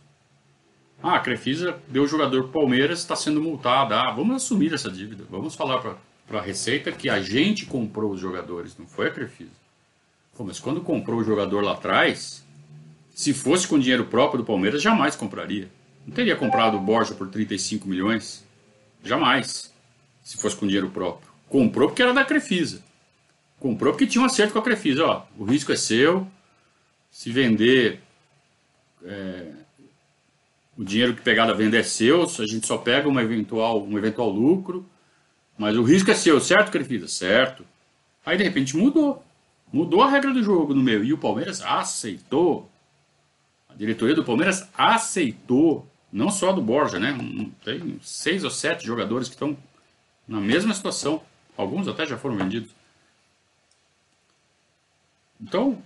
Ah, 1.02 1.16
a 1.16 1.20
Crefisa 1.20 1.78
deu 1.88 2.04
o 2.04 2.08
jogador 2.08 2.50
Palmeiras, 2.50 3.00
está 3.00 3.16
sendo 3.16 3.42
multada. 3.42 4.00
Ah, 4.00 4.12
vamos 4.12 4.36
assumir 4.36 4.72
essa 4.72 4.90
dívida. 4.90 5.26
Vamos 5.30 5.56
falar 5.56 5.80
para 5.80 6.40
a 6.40 6.42
Receita 6.42 6.92
que 6.92 7.10
a 7.10 7.22
gente 7.22 7.66
comprou 7.66 8.12
os 8.12 8.20
jogadores, 8.20 8.78
não 8.78 8.86
foi 8.86 9.08
a 9.08 9.12
Crefisa. 9.12 9.52
Pô, 10.38 10.44
mas 10.44 10.60
quando 10.60 10.80
comprou 10.82 11.20
o 11.20 11.24
jogador 11.24 11.64
lá 11.64 11.74
atrás, 11.74 12.46
se 13.14 13.34
fosse 13.34 13.68
com 13.68 13.80
dinheiro 13.80 14.06
próprio 14.06 14.42
do 14.42 14.46
Palmeiras, 14.46 14.82
jamais 14.82 15.16
compraria. 15.16 15.70
Não 16.06 16.14
teria 16.14 16.36
comprado 16.36 16.78
o 16.78 16.80
Borja 16.80 17.14
por 17.14 17.28
35 17.28 17.88
milhões. 17.88 18.46
Jamais. 19.04 19.74
Se 20.24 20.38
fosse 20.38 20.56
com 20.56 20.66
dinheiro 20.66 20.90
próprio. 20.90 21.33
Comprou 21.54 21.88
porque 21.88 22.02
era 22.02 22.16
da 22.16 22.26
Crefisa. 22.26 22.82
Comprou 23.60 23.94
porque 23.94 24.08
tinha 24.08 24.24
um 24.24 24.26
acerto 24.26 24.54
com 24.54 24.58
a 24.58 24.64
Crefisa. 24.64 25.06
Ó, 25.06 25.22
o 25.38 25.44
risco 25.44 25.72
é 25.72 25.76
seu. 25.76 26.28
Se 27.12 27.32
vender, 27.32 28.02
é, 29.06 29.52
o 30.76 30.84
dinheiro 30.84 31.14
que 31.14 31.22
pegar 31.22 31.46
da 31.46 31.54
venda 31.54 31.78
é 31.78 31.84
seu. 31.84 32.24
A 32.24 32.48
gente 32.48 32.66
só 32.66 32.76
pega 32.76 33.08
uma 33.08 33.22
eventual, 33.22 33.84
um 33.84 33.96
eventual 34.00 34.32
lucro. 34.32 34.84
Mas 35.56 35.78
o 35.78 35.84
risco 35.84 36.10
é 36.10 36.16
seu, 36.16 36.40
certo, 36.40 36.72
Crefisa? 36.72 37.08
Certo. 37.08 37.64
Aí 38.26 38.36
de 38.36 38.44
repente 38.44 38.76
mudou. 38.76 39.24
Mudou 39.72 40.02
a 40.02 40.10
regra 40.10 40.34
do 40.34 40.42
jogo 40.42 40.74
no 40.74 40.82
meio. 40.82 41.04
E 41.04 41.14
o 41.14 41.20
Palmeiras 41.20 41.62
aceitou. 41.62 42.68
A 43.70 43.76
diretoria 43.76 44.16
do 44.16 44.24
Palmeiras 44.24 44.68
aceitou. 44.76 45.88
Não 46.12 46.32
só 46.32 46.52
do 46.52 46.64
Borja, 46.64 47.00
né? 47.00 47.16
Tem 47.64 48.00
seis 48.02 48.44
ou 48.44 48.50
sete 48.50 48.88
jogadores 48.88 49.28
que 49.28 49.36
estão 49.36 49.56
na 50.28 50.42
mesma 50.42 50.74
situação. 50.74 51.22
Alguns 51.58 51.88
até 51.88 52.06
já 52.06 52.18
foram 52.18 52.38
vendidos. 52.38 52.72
Então, 55.40 55.82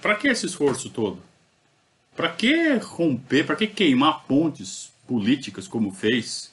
para 0.00 0.14
que 0.16 0.28
esse 0.28 0.46
esforço 0.46 0.90
todo? 0.90 1.22
Para 2.16 2.30
que 2.30 2.76
romper, 2.76 3.44
para 3.46 3.56
que 3.56 3.66
queimar 3.66 4.24
pontes 4.24 4.92
políticas 5.06 5.68
como 5.68 5.92
fez, 5.92 6.52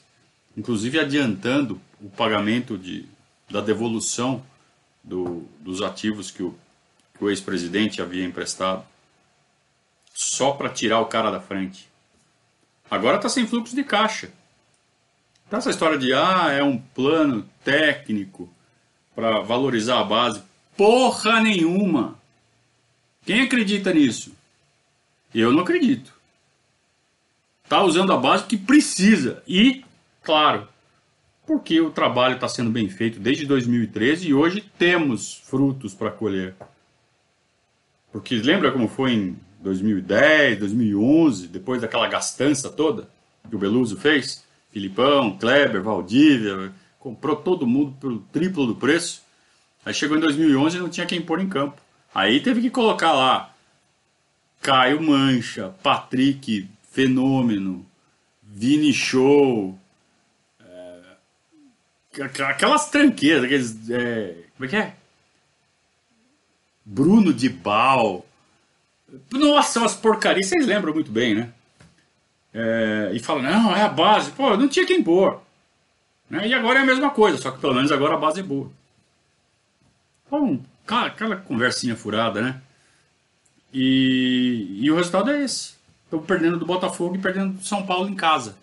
inclusive 0.56 0.98
adiantando 0.98 1.80
o 2.00 2.10
pagamento 2.10 2.76
de, 2.76 3.06
da 3.50 3.60
devolução 3.60 4.44
do, 5.02 5.46
dos 5.60 5.82
ativos 5.82 6.30
que 6.30 6.42
o, 6.42 6.56
o 7.22 7.30
ex-presidente 7.30 8.02
havia 8.02 8.24
emprestado, 8.24 8.84
só 10.12 10.52
para 10.52 10.68
tirar 10.68 11.00
o 11.00 11.06
cara 11.06 11.30
da 11.30 11.40
frente? 11.40 11.88
Agora 12.90 13.16
está 13.16 13.28
sem 13.28 13.46
fluxo 13.46 13.74
de 13.74 13.84
caixa. 13.84 14.30
Então, 15.52 15.58
essa 15.58 15.68
história 15.68 15.98
de, 15.98 16.14
ah, 16.14 16.50
é 16.50 16.62
um 16.62 16.78
plano 16.78 17.46
técnico 17.62 18.48
para 19.14 19.40
valorizar 19.40 20.00
a 20.00 20.04
base, 20.04 20.40
porra 20.78 21.42
nenhuma. 21.42 22.18
Quem 23.26 23.42
acredita 23.42 23.92
nisso? 23.92 24.32
Eu 25.34 25.52
não 25.52 25.60
acredito. 25.60 26.10
Tá 27.68 27.82
usando 27.82 28.14
a 28.14 28.16
base 28.16 28.46
que 28.46 28.56
precisa. 28.56 29.42
E, 29.46 29.84
claro, 30.22 30.66
porque 31.46 31.82
o 31.82 31.90
trabalho 31.90 32.36
está 32.36 32.48
sendo 32.48 32.70
bem 32.70 32.88
feito 32.88 33.20
desde 33.20 33.44
2013 33.44 34.28
e 34.28 34.32
hoje 34.32 34.64
temos 34.78 35.34
frutos 35.34 35.92
para 35.92 36.10
colher. 36.10 36.54
Porque 38.10 38.36
lembra 38.36 38.72
como 38.72 38.88
foi 38.88 39.12
em 39.12 39.36
2010, 39.60 40.60
2011, 40.60 41.48
depois 41.48 41.82
daquela 41.82 42.08
gastança 42.08 42.70
toda 42.70 43.06
que 43.50 43.54
o 43.54 43.58
Beluso 43.58 43.98
fez? 43.98 44.50
Filipão, 44.72 45.36
Kleber, 45.36 45.82
Valdívia, 45.82 46.72
comprou 46.98 47.36
todo 47.36 47.66
mundo 47.66 47.94
pelo 48.00 48.20
triplo 48.32 48.66
do 48.66 48.74
preço. 48.74 49.22
Aí 49.84 49.92
chegou 49.92 50.16
em 50.16 50.20
2011 50.20 50.76
e 50.76 50.80
não 50.80 50.88
tinha 50.88 51.06
quem 51.06 51.20
pôr 51.20 51.40
em 51.40 51.48
campo. 51.48 51.80
Aí 52.14 52.40
teve 52.40 52.60
que 52.60 52.70
colocar 52.70 53.12
lá 53.12 53.54
Caio 54.60 55.02
Mancha, 55.02 55.74
Patrick 55.82 56.68
Fenômeno, 56.90 57.84
Vini 58.42 58.92
Show, 58.92 59.78
é, 60.60 62.22
aquelas 62.22 62.88
tranqueiras, 62.88 63.44
aqueles. 63.44 63.90
É, 63.90 64.36
como 64.56 64.66
é 64.66 64.68
que 64.68 64.76
é? 64.76 64.94
Bruno 66.84 67.32
de 67.32 67.48
Bal. 67.48 68.24
Nossa, 69.30 69.80
umas 69.80 69.94
porcarias, 69.94 70.48
vocês 70.48 70.66
lembram 70.66 70.94
muito 70.94 71.10
bem, 71.10 71.34
né? 71.34 71.52
É, 72.52 73.10
e 73.14 73.18
fala, 73.18 73.42
não, 73.42 73.74
é 73.74 73.82
a 73.82 73.88
base. 73.88 74.30
Pô, 74.32 74.56
não 74.56 74.68
tinha 74.68 74.86
quem 74.86 75.02
pôr. 75.02 75.40
Né? 76.28 76.48
E 76.48 76.54
agora 76.54 76.80
é 76.80 76.82
a 76.82 76.86
mesma 76.86 77.10
coisa, 77.10 77.38
só 77.38 77.50
que 77.50 77.60
pelo 77.60 77.74
menos 77.74 77.92
agora 77.92 78.14
a 78.14 78.18
base 78.18 78.40
é 78.40 78.42
boa. 78.42 78.70
Bom, 80.30 80.60
aquela, 80.84 81.06
aquela 81.06 81.36
conversinha 81.36 81.96
furada, 81.96 82.40
né? 82.40 82.60
E, 83.72 84.78
e 84.80 84.90
o 84.90 84.96
resultado 84.96 85.30
é 85.30 85.42
esse. 85.44 85.74
Estamos 86.04 86.26
perdendo 86.26 86.58
do 86.58 86.66
Botafogo 86.66 87.16
e 87.16 87.18
perdendo 87.18 87.54
do 87.54 87.64
São 87.64 87.86
Paulo 87.86 88.08
em 88.08 88.14
casa. 88.14 88.56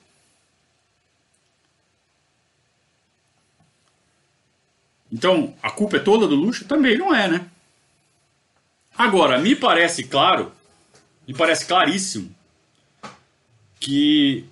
Então, 5.12 5.56
a 5.62 5.72
culpa 5.72 5.98
é 5.98 6.00
toda 6.00 6.28
do 6.28 6.36
luxo? 6.36 6.66
Também 6.66 6.98
não 6.98 7.14
é, 7.14 7.28
né? 7.28 7.48
Agora, 8.96 9.40
me 9.40 9.56
parece 9.56 10.04
claro, 10.04 10.52
me 11.28 11.34
parece 11.34 11.66
claríssimo, 11.66 12.36
que 13.80 14.46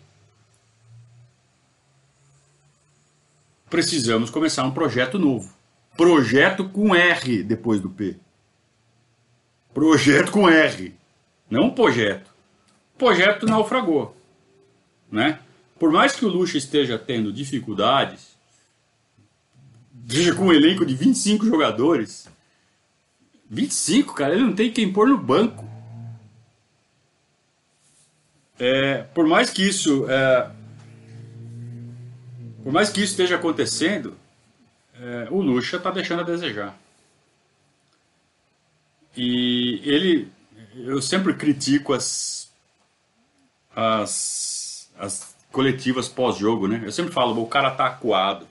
precisamos 3.70 4.30
começar 4.30 4.64
um 4.64 4.72
projeto 4.72 5.20
novo. 5.20 5.54
Projeto 5.96 6.70
com 6.70 6.96
R 6.96 7.44
depois 7.44 7.82
do 7.82 7.90
P. 7.90 8.16
Projeto 9.74 10.32
com 10.32 10.48
R. 10.48 10.94
Não 11.50 11.70
projeto. 11.70 12.32
Projeto 12.98 13.46
naufragou. 13.46 14.16
Né? 15.12 15.40
Por 15.80 15.92
mais 15.92 16.16
que 16.16 16.26
o 16.26 16.30
Lucha 16.30 16.58
esteja 16.58 16.98
tendo 16.98 17.32
dificuldades, 17.32 18.36
veja 19.94 20.34
com 20.34 20.46
um 20.46 20.54
elenco 20.54 20.86
de 20.86 20.96
25 20.96 21.46
jogadores. 21.46 22.28
25, 23.50 24.14
cara, 24.14 24.34
ele 24.34 24.44
não 24.44 24.54
tem 24.54 24.72
quem 24.72 24.92
pôr 24.92 25.08
no 25.08 25.18
banco. 25.18 25.66
É, 28.60 29.04
por 29.14 29.28
mais 29.28 29.50
que 29.50 29.68
isso, 29.68 30.10
é, 30.10 30.50
por 32.64 32.74
mais 32.74 32.90
que 32.90 33.02
isso 33.02 33.12
esteja 33.12 33.36
acontecendo, 33.36 34.16
é, 35.00 35.28
o 35.30 35.42
Lucha 35.42 35.78
está 35.78 35.92
deixando 35.92 36.22
a 36.22 36.24
desejar. 36.24 36.78
E 39.16 39.82
ele, 39.84 40.32
eu 40.76 41.02
sempre 41.02 41.34
critico 41.34 41.94
as, 41.94 42.52
as, 43.76 44.90
as 44.98 45.36
coletivas 45.52 46.08
pós-jogo, 46.08 46.68
né? 46.68 46.82
Eu 46.84 46.92
sempre 46.92 47.12
falo, 47.12 47.42
o 47.42 47.48
cara 47.48 47.72
tá 47.72 47.86
acuado. 47.86 48.48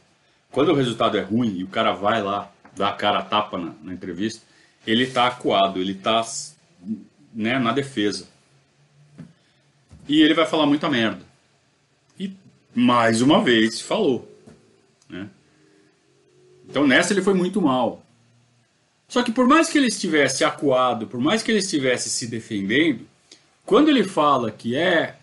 Quando 0.50 0.72
o 0.72 0.74
resultado 0.74 1.18
é 1.18 1.20
ruim 1.20 1.58
e 1.58 1.64
o 1.64 1.68
cara 1.68 1.92
vai 1.92 2.22
lá, 2.22 2.50
dá 2.76 2.88
a 2.88 2.92
cara 2.92 3.18
a 3.18 3.22
tapa 3.22 3.58
na, 3.58 3.74
na 3.82 3.92
entrevista, 3.92 4.42
ele 4.86 5.06
tá 5.06 5.26
acuado, 5.26 5.80
ele 5.80 5.94
tá 5.94 6.24
né, 7.34 7.58
na 7.58 7.72
defesa. 7.72 8.28
E 10.08 10.20
ele 10.20 10.34
vai 10.34 10.46
falar 10.46 10.66
muita 10.66 10.88
merda. 10.88 11.24
E 12.18 12.32
mais 12.74 13.20
uma 13.22 13.42
vez 13.42 13.80
falou. 13.80 14.30
Né? 15.08 15.28
Então 16.68 16.86
nessa 16.86 17.12
ele 17.12 17.22
foi 17.22 17.34
muito 17.34 17.60
mal. 17.60 18.02
Só 19.08 19.22
que 19.22 19.32
por 19.32 19.46
mais 19.46 19.68
que 19.68 19.78
ele 19.78 19.86
estivesse 19.86 20.44
acuado, 20.44 21.06
por 21.06 21.20
mais 21.20 21.42
que 21.42 21.50
ele 21.50 21.58
estivesse 21.58 22.10
se 22.10 22.26
defendendo, 22.26 23.06
quando 23.64 23.88
ele 23.88 24.04
fala 24.04 24.50
que 24.50 24.76
é 24.76 25.16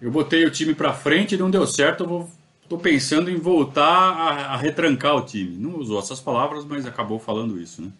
eu 0.00 0.10
botei 0.10 0.44
o 0.44 0.50
time 0.50 0.74
para 0.74 0.92
frente 0.92 1.34
e 1.34 1.38
não 1.38 1.50
deu 1.50 1.66
certo, 1.66 2.04
eu 2.04 2.08
vou 2.08 2.30
tô 2.72 2.78
pensando 2.78 3.30
em 3.30 3.36
voltar 3.36 3.84
a, 3.84 4.54
a, 4.54 4.56
retrancar 4.56 5.14
o 5.14 5.22
time. 5.26 5.56
Não 5.56 5.76
usou 5.76 5.98
essas 5.98 6.20
palavras, 6.20 6.64
mas 6.64 6.86
acabou 6.86 7.18
falando 7.18 7.60
isso, 7.60 7.82
né? 7.82 7.92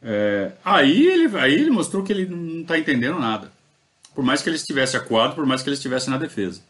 É, 0.00 0.52
aí, 0.64 1.06
ele, 1.06 1.38
aí 1.38 1.52
ele 1.52 1.70
mostrou 1.70 2.02
que 2.02 2.10
ele 2.10 2.24
não 2.24 2.62
está 2.62 2.78
entendendo 2.78 3.18
nada. 3.18 3.52
Por 4.18 4.24
mais 4.24 4.42
que 4.42 4.48
ele 4.48 4.56
estivesse 4.56 4.96
acuado, 4.96 5.36
por 5.36 5.46
mais 5.46 5.62
que 5.62 5.68
ele 5.68 5.76
estivesse 5.76 6.10
na 6.10 6.18
defesa. 6.18 6.60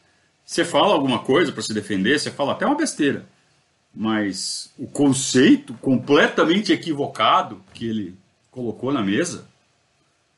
Você 0.45 0.67
fala 0.67 0.93
alguma 0.93 1.21
coisa 1.21 1.51
para 1.51 1.63
se 1.63 1.73
defender, 1.73 2.21
você 2.21 2.31
fala 2.31 2.53
até 2.53 2.67
uma 2.67 2.75
besteira. 2.75 3.25
Mas 3.95 4.71
o 4.79 4.87
conceito 4.87 5.73
completamente 5.81 6.75
equivocado 6.75 7.65
que 7.73 7.89
ele 7.89 8.15
colocou 8.51 8.93
na 8.93 9.03
mesa. 9.03 9.49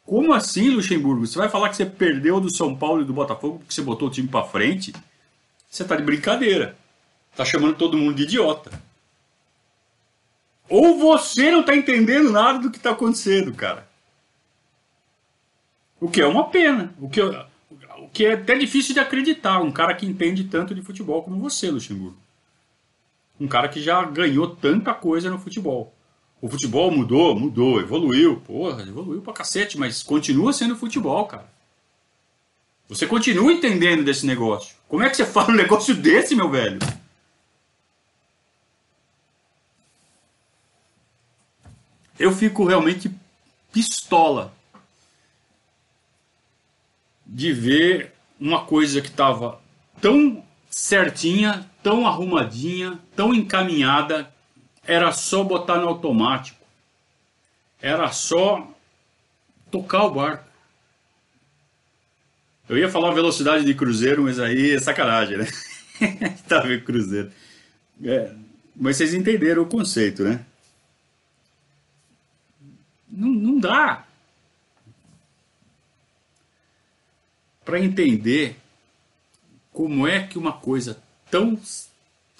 Como 0.06 0.32
assim, 0.32 0.70
Luxemburgo? 0.70 1.26
Você 1.26 1.36
vai 1.36 1.48
falar 1.48 1.70
que 1.70 1.76
você 1.78 1.84
perdeu 1.84 2.40
do 2.40 2.48
São 2.48 2.76
Paulo 2.76 3.02
e 3.02 3.04
do 3.04 3.12
Botafogo 3.12 3.58
porque 3.58 3.74
você 3.74 3.82
botou 3.82 4.06
o 4.06 4.12
time 4.12 4.28
para 4.28 4.46
frente? 4.46 4.94
Você 5.68 5.82
tá 5.82 5.96
de 5.96 6.04
brincadeira. 6.04 6.76
Tá 7.34 7.44
chamando 7.44 7.74
todo 7.74 7.98
mundo 7.98 8.14
de 8.14 8.22
idiota. 8.22 8.70
Ou 10.68 10.96
você 10.96 11.50
não 11.50 11.64
tá 11.64 11.74
entendendo 11.74 12.30
nada 12.30 12.60
do 12.60 12.70
que 12.70 12.78
tá 12.78 12.92
acontecendo, 12.92 13.52
cara. 13.52 13.89
O 16.00 16.08
que 16.08 16.20
é 16.20 16.26
uma 16.26 16.48
pena. 16.48 16.94
O 16.98 17.08
que, 17.08 17.20
o 17.20 18.08
que 18.12 18.24
é 18.24 18.32
até 18.32 18.56
difícil 18.56 18.94
de 18.94 19.00
acreditar. 19.00 19.60
Um 19.60 19.70
cara 19.70 19.94
que 19.94 20.06
entende 20.06 20.44
tanto 20.44 20.74
de 20.74 20.82
futebol 20.82 21.22
como 21.22 21.38
você, 21.38 21.70
Luxemburgo. 21.70 22.16
Um 23.38 23.46
cara 23.46 23.68
que 23.68 23.82
já 23.82 24.02
ganhou 24.04 24.56
tanta 24.56 24.94
coisa 24.94 25.30
no 25.30 25.38
futebol. 25.38 25.94
O 26.40 26.48
futebol 26.48 26.90
mudou, 26.90 27.38
mudou, 27.38 27.80
evoluiu. 27.80 28.40
Porra, 28.40 28.82
evoluiu 28.82 29.20
pra 29.20 29.34
cacete, 29.34 29.78
mas 29.78 30.02
continua 30.02 30.52
sendo 30.52 30.74
futebol, 30.74 31.26
cara. 31.26 31.46
Você 32.88 33.06
continua 33.06 33.52
entendendo 33.52 34.02
desse 34.02 34.26
negócio. 34.26 34.74
Como 34.88 35.02
é 35.02 35.10
que 35.10 35.16
você 35.16 35.24
fala 35.26 35.50
um 35.50 35.56
negócio 35.56 35.94
desse, 35.94 36.34
meu 36.34 36.50
velho? 36.50 36.78
Eu 42.18 42.32
fico 42.32 42.64
realmente 42.64 43.10
pistola 43.72 44.52
de 47.30 47.52
ver 47.52 48.12
uma 48.40 48.64
coisa 48.64 49.00
que 49.00 49.06
estava 49.06 49.60
tão 50.00 50.42
certinha, 50.68 51.70
tão 51.80 52.06
arrumadinha, 52.06 52.98
tão 53.14 53.32
encaminhada, 53.32 54.28
era 54.84 55.12
só 55.12 55.44
botar 55.44 55.76
no 55.78 55.86
automático. 55.86 56.58
Era 57.80 58.10
só 58.10 58.68
tocar 59.70 60.04
o 60.04 60.10
barco. 60.10 60.44
Eu 62.68 62.76
ia 62.76 62.90
falar 62.90 63.12
velocidade 63.12 63.64
de 63.64 63.74
cruzeiro, 63.74 64.24
mas 64.24 64.40
aí 64.40 64.72
é 64.72 64.78
sacanagem, 64.80 65.38
né? 65.38 65.46
tá 66.48 66.60
vendo 66.60 66.84
cruzeiro. 66.84 67.30
É, 68.02 68.32
mas 68.74 68.96
vocês 68.96 69.14
entenderam 69.14 69.62
o 69.62 69.66
conceito, 69.66 70.24
né? 70.24 70.44
Não, 73.08 73.28
não 73.28 73.58
dá 73.58 74.04
para 77.70 77.78
entender 77.78 78.56
como 79.72 80.04
é 80.04 80.26
que 80.26 80.36
uma 80.36 80.52
coisa 80.52 81.00
tão 81.30 81.56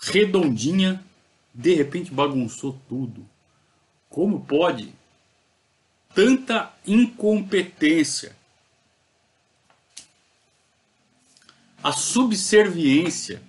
redondinha 0.02 1.00
de 1.54 1.72
repente 1.72 2.12
bagunçou 2.12 2.76
tudo. 2.88 3.24
Como 4.08 4.44
pode 4.44 4.92
tanta 6.12 6.74
incompetência? 6.84 8.34
A 11.80 11.92
subserviência 11.92 13.40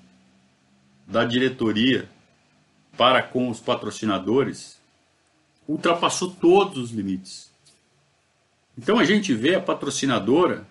da 1.08 1.26
diretoria 1.26 2.08
para 2.96 3.24
com 3.24 3.50
os 3.50 3.60
patrocinadores 3.60 4.80
ultrapassou 5.67 6.30
todos 6.30 6.78
os 6.78 6.91
limites. 6.91 7.50
Então 8.78 9.00
a 9.00 9.04
gente 9.04 9.34
vê 9.34 9.56
a 9.56 9.60
patrocinadora 9.60 10.70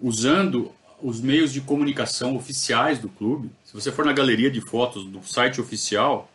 usando 0.00 0.72
os 1.02 1.20
meios 1.20 1.52
de 1.52 1.60
comunicação 1.60 2.36
oficiais 2.36 2.98
do 2.98 3.08
clube. 3.08 3.50
Se 3.64 3.72
você 3.72 3.92
for 3.92 4.04
na 4.04 4.12
galeria 4.12 4.50
de 4.50 4.60
fotos 4.60 5.04
do 5.04 5.22
site 5.22 5.60
oficial, 5.60 6.30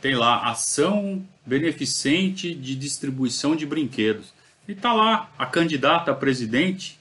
tem 0.00 0.14
lá 0.14 0.50
ação 0.50 1.26
beneficente 1.46 2.54
de 2.54 2.74
distribuição 2.74 3.56
de 3.56 3.64
brinquedos. 3.64 4.32
E 4.68 4.72
está 4.72 4.92
lá 4.92 5.32
a 5.38 5.46
candidata 5.46 6.10
a 6.10 6.14
presidente 6.14 6.98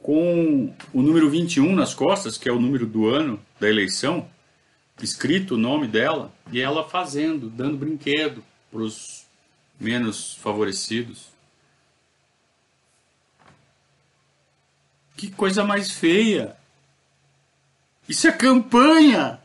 com 0.00 0.74
o 0.92 1.00
número 1.00 1.30
21 1.30 1.74
nas 1.74 1.94
costas, 1.94 2.36
que 2.36 2.48
é 2.48 2.52
o 2.52 2.60
número 2.60 2.86
do 2.86 3.08
ano 3.08 3.40
da 3.60 3.68
eleição, 3.68 4.28
escrito 5.00 5.54
o 5.54 5.58
nome 5.58 5.86
dela, 5.86 6.32
e 6.50 6.60
ela 6.60 6.82
fazendo, 6.88 7.48
dando 7.48 7.76
brinquedo 7.76 8.42
para 8.70 8.80
os 8.80 9.24
menos 9.78 10.34
favorecidos. 10.34 11.31
Que 15.16 15.30
coisa 15.30 15.64
mais 15.64 15.90
feia! 15.90 16.56
Isso 18.08 18.26
é 18.26 18.32
campanha! 18.32 19.40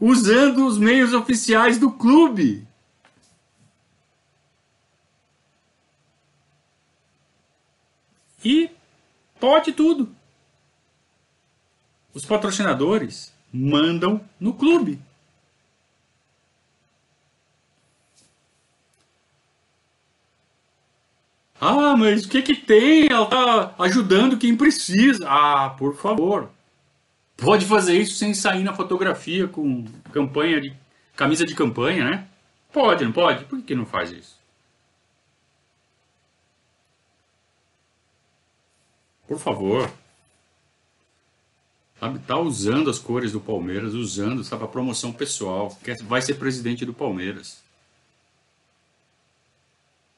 Usando 0.00 0.66
os 0.66 0.78
meios 0.78 1.12
oficiais 1.12 1.78
do 1.78 1.90
clube. 1.90 2.66
E 8.44 8.70
Pode 9.40 9.72
tudo. 9.72 10.14
Os 12.12 12.24
patrocinadores 12.24 13.32
mandam 13.52 14.20
no 14.40 14.52
clube. 14.52 15.00
Ah, 21.60 21.96
mas 21.96 22.24
o 22.24 22.28
que 22.28 22.42
que 22.42 22.54
tem? 22.54 23.08
Ela 23.10 23.26
tá 23.26 23.74
ajudando 23.80 24.38
quem 24.38 24.56
precisa. 24.56 25.28
Ah, 25.28 25.70
por 25.70 25.96
favor. 25.96 26.50
Pode 27.36 27.66
fazer 27.66 27.98
isso 27.98 28.14
sem 28.16 28.34
sair 28.34 28.62
na 28.62 28.74
fotografia 28.74 29.46
com 29.48 29.84
campanha 30.12 30.60
de 30.60 30.72
camisa 31.16 31.44
de 31.44 31.54
campanha, 31.54 32.04
né? 32.04 32.28
Pode, 32.72 33.04
não 33.04 33.12
pode? 33.12 33.44
Por 33.44 33.60
que 33.62 33.74
não 33.74 33.86
faz 33.86 34.10
isso? 34.10 34.38
Por 39.26 39.38
favor. 39.38 39.90
Sabe, 42.00 42.20
tá 42.20 42.38
usando 42.38 42.88
as 42.88 42.98
cores 42.98 43.32
do 43.32 43.40
Palmeiras, 43.40 43.94
usando, 43.94 44.44
sabe, 44.44 44.64
a 44.64 44.68
promoção 44.68 45.12
pessoal. 45.12 45.76
Quer, 45.82 45.96
vai 46.04 46.22
ser 46.22 46.34
presidente 46.34 46.84
do 46.86 46.94
Palmeiras. 46.94 47.60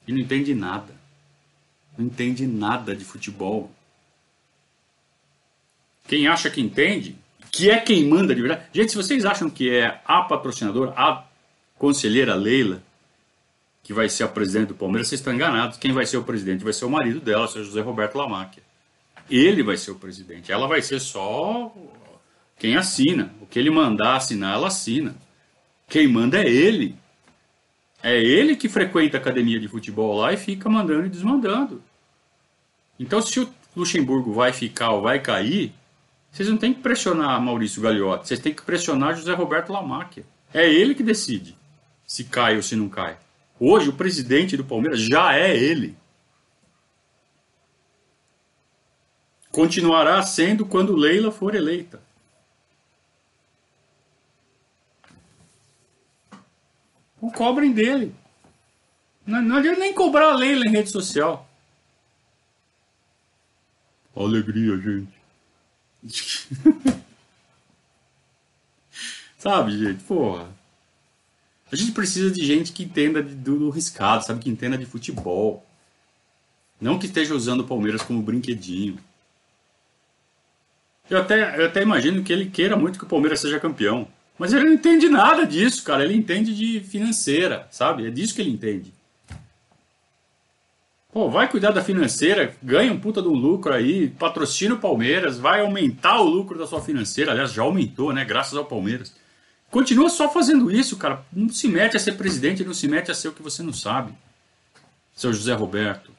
E 0.07 0.12
não 0.12 0.18
entende 0.18 0.55
nada. 0.55 0.99
Não 1.96 2.07
entende 2.07 2.46
nada 2.46 2.94
de 2.94 3.05
futebol. 3.05 3.70
Quem 6.07 6.26
acha 6.26 6.50
que 6.50 6.61
entende, 6.61 7.16
que 7.50 7.70
é 7.70 7.79
quem 7.79 8.07
manda 8.07 8.35
de 8.35 8.40
verdade. 8.40 8.66
Gente, 8.72 8.90
se 8.90 8.96
vocês 8.96 9.24
acham 9.24 9.50
que 9.50 9.70
é 9.70 10.00
a 10.05 10.22
patrocinadora, 10.22 10.92
a 10.96 11.24
conselheira 11.79 12.35
Leila, 12.35 12.83
que 13.83 13.92
vai 13.92 14.09
ser 14.09 14.24
a 14.24 14.29
presidente 14.29 14.68
do 14.68 14.74
Palmeiras, 14.74 15.09
vocês 15.09 15.20
estão 15.20 15.35
enganados. 15.35 15.79
Quem 15.79 15.92
vai 15.92 16.07
ser 16.07 16.16
o 16.16 16.24
presidente 16.24 16.62
vai 16.62 16.72
ser 16.72 16.85
o 16.85 16.90
marido 16.90 17.20
dela, 17.20 17.48
seu 17.48 17.64
José 17.64 17.81
Roberto 17.81 18.16
Lamáquia. 18.16 18.62
Ele 19.29 19.62
vai 19.62 19.76
ser 19.76 19.92
o 19.92 19.96
presidente. 19.96 20.53
Ela 20.53 20.66
vai 20.66 20.83
ser 20.83 21.00
só 21.00 21.74
quem 22.59 22.76
assina. 22.76 23.35
O 23.40 23.46
que 23.46 23.59
ele 23.59 23.70
mandar 23.70 24.16
assinar, 24.16 24.55
ela 24.55 24.68
assina. 24.68 25.14
Quem 25.88 26.07
manda 26.07 26.38
é 26.38 26.48
ele. 26.48 26.96
É 28.02 28.18
ele 28.18 28.56
que 28.56 28.68
frequenta 28.68 29.16
a 29.16 29.20
academia 29.20 29.60
de 29.60 29.68
futebol 29.68 30.16
lá 30.16 30.32
e 30.32 30.36
fica 30.36 30.68
mandando 30.68 31.06
e 31.06 31.10
desmandando. 31.10 31.82
Então, 32.98 33.20
se 33.20 33.40
o 33.40 33.48
Luxemburgo 33.76 34.32
vai 34.32 34.52
ficar 34.52 34.92
ou 34.92 35.02
vai 35.02 35.20
cair, 35.20 35.72
vocês 36.30 36.48
não 36.48 36.56
têm 36.56 36.72
que 36.72 36.80
pressionar 36.80 37.40
Maurício 37.40 37.82
Gagliotti, 37.82 38.28
vocês 38.28 38.40
têm 38.40 38.54
que 38.54 38.62
pressionar 38.62 39.16
José 39.16 39.34
Roberto 39.34 39.72
Lamáquia. 39.72 40.24
É 40.52 40.68
ele 40.68 40.94
que 40.94 41.02
decide 41.02 41.56
se 42.06 42.24
cai 42.24 42.56
ou 42.56 42.62
se 42.62 42.74
não 42.74 42.88
cai. 42.88 43.16
Hoje, 43.58 43.88
o 43.88 43.92
presidente 43.92 44.56
do 44.56 44.64
Palmeiras 44.64 45.00
já 45.00 45.36
é 45.36 45.56
ele. 45.56 45.96
continuará 49.50 50.22
sendo 50.22 50.64
quando 50.64 50.96
Leila 50.96 51.30
for 51.30 51.54
eleita. 51.54 52.00
Não 57.20 57.30
cobrem 57.30 57.72
dele. 57.72 58.14
Não, 59.26 59.42
não 59.42 59.56
adianta 59.56 59.80
nem 59.80 59.92
cobrar 59.94 60.33
a 60.33 60.37
Leila 60.37 60.66
em 60.66 60.70
rede 60.70 60.90
social. 60.90 61.48
Alegria, 64.16 64.76
gente. 64.76 65.20
sabe, 69.38 69.78
gente? 69.78 70.02
Porra. 70.04 70.48
A 71.72 71.76
gente 71.76 71.92
precisa 71.92 72.30
de 72.30 72.44
gente 72.44 72.72
que 72.72 72.83
entenda 72.83 73.22
de, 73.22 73.35
do, 73.35 73.59
do 73.59 73.70
riscado, 73.70 74.24
sabe? 74.24 74.40
Que 74.40 74.50
entenda 74.50 74.76
de 74.76 74.85
futebol. 74.85 75.64
Não 76.80 76.98
que 76.98 77.06
esteja 77.06 77.35
usando 77.35 77.61
o 77.61 77.66
Palmeiras 77.66 78.02
como 78.02 78.22
brinquedinho. 78.22 78.98
Eu 81.09 81.18
até, 81.18 81.61
eu 81.61 81.66
até 81.66 81.83
imagino 81.83 82.22
que 82.22 82.33
ele 82.33 82.50
queira 82.50 82.76
muito 82.76 82.98
que 82.98 83.04
o 83.04 83.09
Palmeiras 83.09 83.40
seja 83.40 83.61
campeão. 83.61 84.09
Mas 84.40 84.55
ele 84.55 84.64
não 84.64 84.72
entende 84.72 85.07
nada 85.07 85.46
disso, 85.46 85.85
cara. 85.85 86.03
Ele 86.03 86.16
entende 86.16 86.55
de 86.55 86.81
financeira, 86.81 87.68
sabe? 87.70 88.07
É 88.07 88.11
disso 88.11 88.35
que 88.35 88.40
ele 88.40 88.48
entende. 88.48 88.90
Pô, 91.12 91.29
vai 91.29 91.46
cuidar 91.46 91.72
da 91.72 91.85
financeira, 91.85 92.57
ganha 92.62 92.90
um 92.90 92.98
puta 92.98 93.20
de 93.20 93.29
um 93.29 93.35
lucro 93.35 93.74
aí, 93.74 94.09
patrocina 94.09 94.76
o 94.76 94.79
Palmeiras, 94.79 95.38
vai 95.38 95.61
aumentar 95.61 96.22
o 96.22 96.24
lucro 96.24 96.59
da 96.59 96.66
sua 96.66 96.81
financeira. 96.81 97.33
Aliás, 97.33 97.53
já 97.53 97.61
aumentou, 97.61 98.14
né? 98.14 98.24
Graças 98.24 98.57
ao 98.57 98.64
Palmeiras. 98.64 99.14
Continua 99.70 100.09
só 100.09 100.33
fazendo 100.33 100.70
isso, 100.70 100.96
cara. 100.96 101.22
Não 101.31 101.50
se 101.50 101.68
mete 101.68 101.98
a 101.98 102.00
ser 102.00 102.12
presidente, 102.12 102.64
não 102.64 102.72
se 102.72 102.88
mete 102.88 103.11
a 103.11 103.14
ser 103.14 103.29
o 103.29 103.33
que 103.33 103.42
você 103.42 103.62
não 103.62 103.74
sabe. 103.74 104.14
Seu 105.14 105.35
José 105.35 105.53
Roberto. 105.53 106.11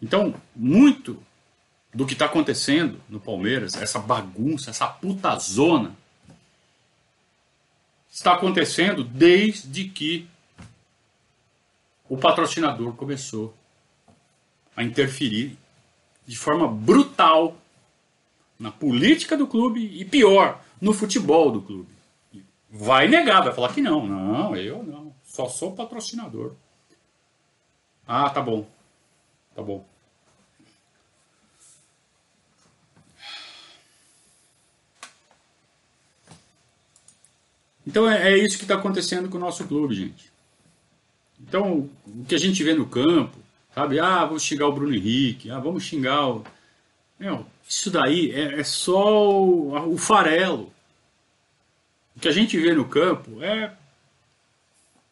Então, 0.00 0.32
muito 0.54 1.20
do 1.94 2.04
que 2.04 2.14
está 2.14 2.26
acontecendo 2.26 3.00
no 3.08 3.20
Palmeiras, 3.20 3.76
essa 3.76 4.00
bagunça, 4.00 4.70
essa 4.70 4.86
puta 4.88 5.38
zona, 5.38 5.96
está 8.10 8.34
acontecendo 8.34 9.04
desde 9.04 9.88
que 9.88 10.28
o 12.08 12.16
patrocinador 12.16 12.94
começou 12.94 13.54
a 14.76 14.82
interferir 14.82 15.56
de 16.26 16.36
forma 16.36 16.66
brutal 16.66 17.56
na 18.58 18.72
política 18.72 19.36
do 19.36 19.46
clube 19.46 19.80
e 19.80 20.04
pior, 20.04 20.60
no 20.80 20.92
futebol 20.92 21.52
do 21.52 21.62
clube. 21.62 21.94
Vai 22.68 23.06
negar, 23.06 23.42
vai 23.42 23.52
falar 23.52 23.72
que 23.72 23.80
não. 23.80 24.04
Não, 24.04 24.56
eu 24.56 24.82
não. 24.82 25.14
Só 25.24 25.48
sou 25.48 25.72
patrocinador. 25.72 26.54
Ah, 28.06 28.28
tá 28.30 28.40
bom. 28.40 28.66
Tá 29.54 29.62
bom. 29.62 29.86
Então 37.86 38.10
é, 38.10 38.32
é 38.32 38.38
isso 38.38 38.56
que 38.56 38.64
está 38.64 38.74
acontecendo 38.74 39.28
com 39.28 39.36
o 39.36 39.40
nosso 39.40 39.64
clube, 39.66 39.94
gente. 39.94 40.32
Então, 41.40 41.90
o 42.06 42.24
que 42.24 42.34
a 42.34 42.38
gente 42.38 42.62
vê 42.64 42.74
no 42.74 42.86
campo, 42.86 43.36
sabe? 43.74 44.00
Ah, 44.00 44.24
vamos 44.24 44.42
xingar 44.42 44.66
o 44.66 44.72
Bruno 44.72 44.94
Henrique, 44.94 45.50
ah, 45.50 45.58
vamos 45.58 45.84
xingar 45.84 46.28
o. 46.28 46.44
Meu, 47.18 47.46
isso 47.68 47.90
daí 47.90 48.30
é, 48.30 48.60
é 48.60 48.64
só 48.64 49.42
o, 49.42 49.92
o 49.92 49.98
farelo. 49.98 50.72
O 52.16 52.20
que 52.20 52.28
a 52.28 52.32
gente 52.32 52.58
vê 52.58 52.72
no 52.72 52.86
campo 52.86 53.42
é 53.42 53.74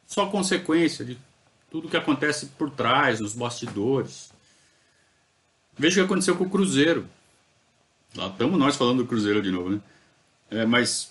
só 0.06 0.26
consequência 0.26 1.04
de 1.04 1.18
tudo 1.70 1.88
que 1.88 1.96
acontece 1.96 2.46
por 2.46 2.70
trás, 2.70 3.20
nos 3.20 3.34
bastidores. 3.34 4.32
Veja 5.76 6.00
o 6.00 6.04
que 6.04 6.12
aconteceu 6.12 6.36
com 6.36 6.44
o 6.44 6.50
Cruzeiro. 6.50 7.08
Lá 8.14 8.28
estamos 8.28 8.58
nós 8.58 8.76
falando 8.76 8.98
do 8.98 9.06
Cruzeiro 9.06 9.42
de 9.42 9.50
novo, 9.50 9.70
né? 9.70 9.80
É, 10.50 10.66
mas 10.66 11.10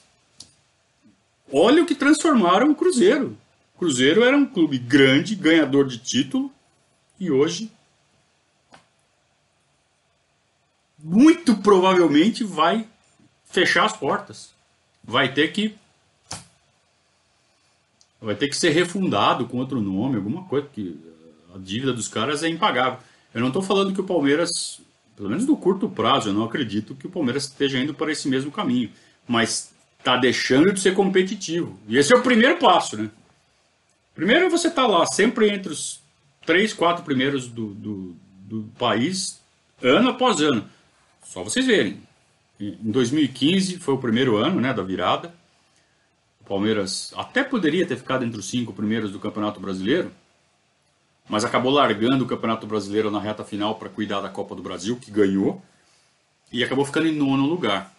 Olha 1.51 1.83
o 1.83 1.85
que 1.85 1.95
transformaram 1.95 2.71
o 2.71 2.75
Cruzeiro. 2.75 3.37
O 3.75 3.79
Cruzeiro 3.79 4.23
era 4.23 4.37
um 4.37 4.45
clube 4.45 4.77
grande, 4.77 5.35
ganhador 5.35 5.87
de 5.87 5.97
título, 5.97 6.51
e 7.19 7.29
hoje 7.29 7.71
muito 11.03 11.55
provavelmente 11.57 12.43
vai 12.43 12.87
fechar 13.45 13.85
as 13.85 13.95
portas. 13.95 14.51
Vai 15.03 15.33
ter 15.33 15.51
que 15.51 15.75
vai 18.21 18.35
ter 18.35 18.47
que 18.47 18.55
ser 18.55 18.69
refundado 18.69 19.47
com 19.47 19.57
outro 19.57 19.81
nome, 19.81 20.15
alguma 20.15 20.43
coisa, 20.43 20.67
porque 20.67 20.95
a 21.53 21.57
dívida 21.57 21.91
dos 21.91 22.07
caras 22.07 22.43
é 22.43 22.47
impagável. 22.47 22.99
Eu 23.33 23.41
não 23.41 23.47
estou 23.47 23.63
falando 23.63 23.93
que 23.93 24.01
o 24.01 24.05
Palmeiras, 24.05 24.79
pelo 25.15 25.29
menos 25.29 25.45
no 25.45 25.57
curto 25.57 25.89
prazo, 25.89 26.29
eu 26.29 26.33
não 26.33 26.43
acredito 26.43 26.93
que 26.93 27.07
o 27.07 27.09
Palmeiras 27.09 27.45
esteja 27.45 27.79
indo 27.79 27.95
para 27.95 28.11
esse 28.11 28.27
mesmo 28.27 28.51
caminho. 28.51 28.91
Mas 29.27 29.70
está 30.01 30.17
deixando 30.17 30.73
de 30.73 30.79
ser 30.79 30.93
competitivo. 30.93 31.79
E 31.87 31.97
esse 31.97 32.13
é 32.13 32.17
o 32.17 32.23
primeiro 32.23 32.57
passo, 32.57 32.97
né? 32.97 33.09
Primeiro 34.13 34.49
você 34.49 34.67
está 34.67 34.85
lá, 34.85 35.05
sempre 35.05 35.49
entre 35.49 35.71
os 35.71 36.01
três, 36.45 36.73
quatro 36.73 37.03
primeiros 37.03 37.47
do, 37.47 37.67
do, 37.67 38.15
do 38.41 38.63
país, 38.77 39.39
ano 39.81 40.09
após 40.09 40.41
ano. 40.41 40.67
Só 41.23 41.43
vocês 41.43 41.65
verem. 41.65 42.01
Em 42.59 42.91
2015 42.91 43.77
foi 43.77 43.93
o 43.93 43.97
primeiro 43.97 44.37
ano 44.37 44.59
né, 44.59 44.73
da 44.73 44.83
virada. 44.83 45.33
O 46.41 46.43
Palmeiras 46.43 47.13
até 47.15 47.43
poderia 47.43 47.85
ter 47.85 47.95
ficado 47.95 48.25
entre 48.25 48.39
os 48.39 48.49
cinco 48.49 48.73
primeiros 48.73 49.11
do 49.11 49.19
Campeonato 49.19 49.59
Brasileiro, 49.59 50.11
mas 51.29 51.45
acabou 51.45 51.71
largando 51.71 52.25
o 52.25 52.27
Campeonato 52.27 52.67
Brasileiro 52.67 53.09
na 53.09 53.19
reta 53.19 53.43
final 53.43 53.75
para 53.75 53.87
cuidar 53.87 54.19
da 54.21 54.29
Copa 54.29 54.55
do 54.55 54.61
Brasil, 54.61 54.97
que 54.97 55.11
ganhou, 55.11 55.63
e 56.51 56.63
acabou 56.63 56.83
ficando 56.83 57.07
em 57.07 57.15
nono 57.15 57.45
lugar. 57.45 57.93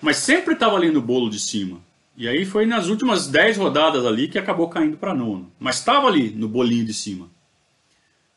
Mas 0.00 0.18
sempre 0.18 0.54
estava 0.54 0.76
ali 0.76 0.90
no 0.90 1.00
bolo 1.00 1.30
de 1.30 1.40
cima. 1.40 1.80
E 2.16 2.26
aí 2.28 2.44
foi 2.46 2.64
nas 2.64 2.88
últimas 2.88 3.26
10 3.28 3.58
rodadas 3.58 4.04
ali 4.06 4.28
que 4.28 4.38
acabou 4.38 4.68
caindo 4.68 4.96
para 4.96 5.14
nono. 5.14 5.50
Mas 5.58 5.76
estava 5.76 6.06
ali 6.06 6.30
no 6.30 6.48
bolinho 6.48 6.84
de 6.84 6.94
cima. 6.94 7.28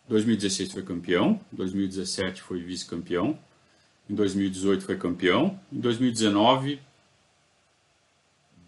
2016 0.10 0.72
foi 0.72 0.82
campeão, 0.82 1.40
2017 1.52 2.42
foi 2.42 2.62
vice-campeão, 2.62 3.38
em 4.10 4.16
2018 4.16 4.84
foi 4.84 4.98
campeão, 4.98 5.60
em 5.72 5.80
2019 5.80 6.80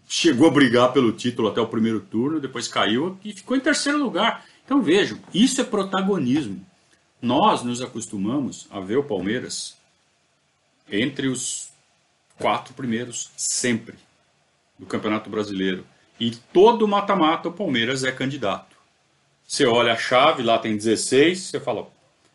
chegou 0.08 0.46
a 0.46 0.50
brigar 0.50 0.92
pelo 0.92 1.10
título 1.10 1.48
até 1.48 1.60
o 1.60 1.66
primeiro 1.66 1.98
turno, 2.00 2.38
depois 2.38 2.68
caiu 2.68 3.18
e 3.24 3.32
ficou 3.32 3.56
em 3.56 3.60
terceiro 3.60 3.98
lugar. 3.98 4.46
Então 4.64 4.80
vejam, 4.80 5.18
isso 5.34 5.60
é 5.60 5.64
protagonismo. 5.64 6.64
Nós 7.20 7.62
nos 7.62 7.82
acostumamos 7.82 8.68
a 8.70 8.78
ver 8.78 8.98
o 8.98 9.04
Palmeiras 9.04 9.76
entre 10.90 11.28
os 11.28 11.71
quatro 12.42 12.74
primeiros 12.74 13.30
sempre 13.36 13.94
do 14.76 14.84
Campeonato 14.84 15.30
Brasileiro. 15.30 15.86
E 16.18 16.32
todo 16.32 16.88
mata-mata 16.88 17.48
o 17.48 17.52
Palmeiras 17.52 18.02
é 18.02 18.10
candidato. 18.10 18.76
Você 19.46 19.64
olha 19.64 19.92
a 19.92 19.96
chave, 19.96 20.42
lá 20.42 20.58
tem 20.58 20.76
16, 20.76 21.38
você 21.38 21.60
fala, 21.60 21.88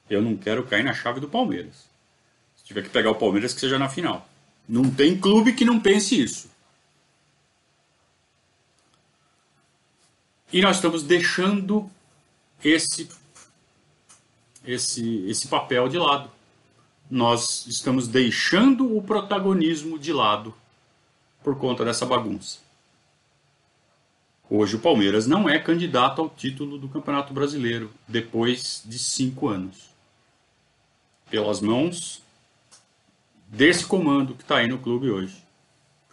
eu 0.09 0.21
não 0.21 0.37
quero 0.37 0.63
cair 0.63 0.83
na 0.83 0.93
chave 0.93 1.19
do 1.19 1.27
Palmeiras. 1.27 1.89
Se 2.55 2.63
tiver 2.63 2.83
que 2.83 2.89
pegar 2.89 3.11
o 3.11 3.15
Palmeiras, 3.15 3.53
que 3.53 3.59
seja 3.59 3.77
na 3.77 3.89
final. 3.89 4.27
Não 4.67 4.89
tem 4.89 5.19
clube 5.19 5.53
que 5.53 5.65
não 5.65 5.79
pense 5.79 6.21
isso. 6.21 6.49
E 10.53 10.61
nós 10.61 10.77
estamos 10.77 11.03
deixando 11.03 11.89
esse, 12.63 13.09
esse, 14.65 15.25
esse 15.27 15.49
papel 15.49 15.89
de 15.89 15.97
lado 15.97 16.31
nós 17.09 17.65
estamos 17.67 18.07
deixando 18.07 18.95
o 18.95 19.01
protagonismo 19.01 19.97
de 19.97 20.11
lado 20.11 20.53
por 21.43 21.57
conta 21.57 21.85
dessa 21.85 22.05
bagunça. 22.05 22.59
Hoje 24.49 24.75
o 24.75 24.79
Palmeiras 24.79 25.27
não 25.27 25.49
é 25.49 25.59
candidato 25.59 26.21
ao 26.21 26.29
título 26.29 26.77
do 26.77 26.87
Campeonato 26.87 27.33
Brasileiro 27.33 27.91
depois 28.07 28.81
de 28.85 28.97
cinco 28.97 29.49
anos. 29.49 29.89
Pelas 31.29 31.59
mãos 31.59 32.21
desse 33.47 33.85
comando 33.85 34.33
que 34.33 34.43
está 34.43 34.57
aí 34.57 34.67
no 34.67 34.77
clube 34.77 35.09
hoje. 35.09 35.43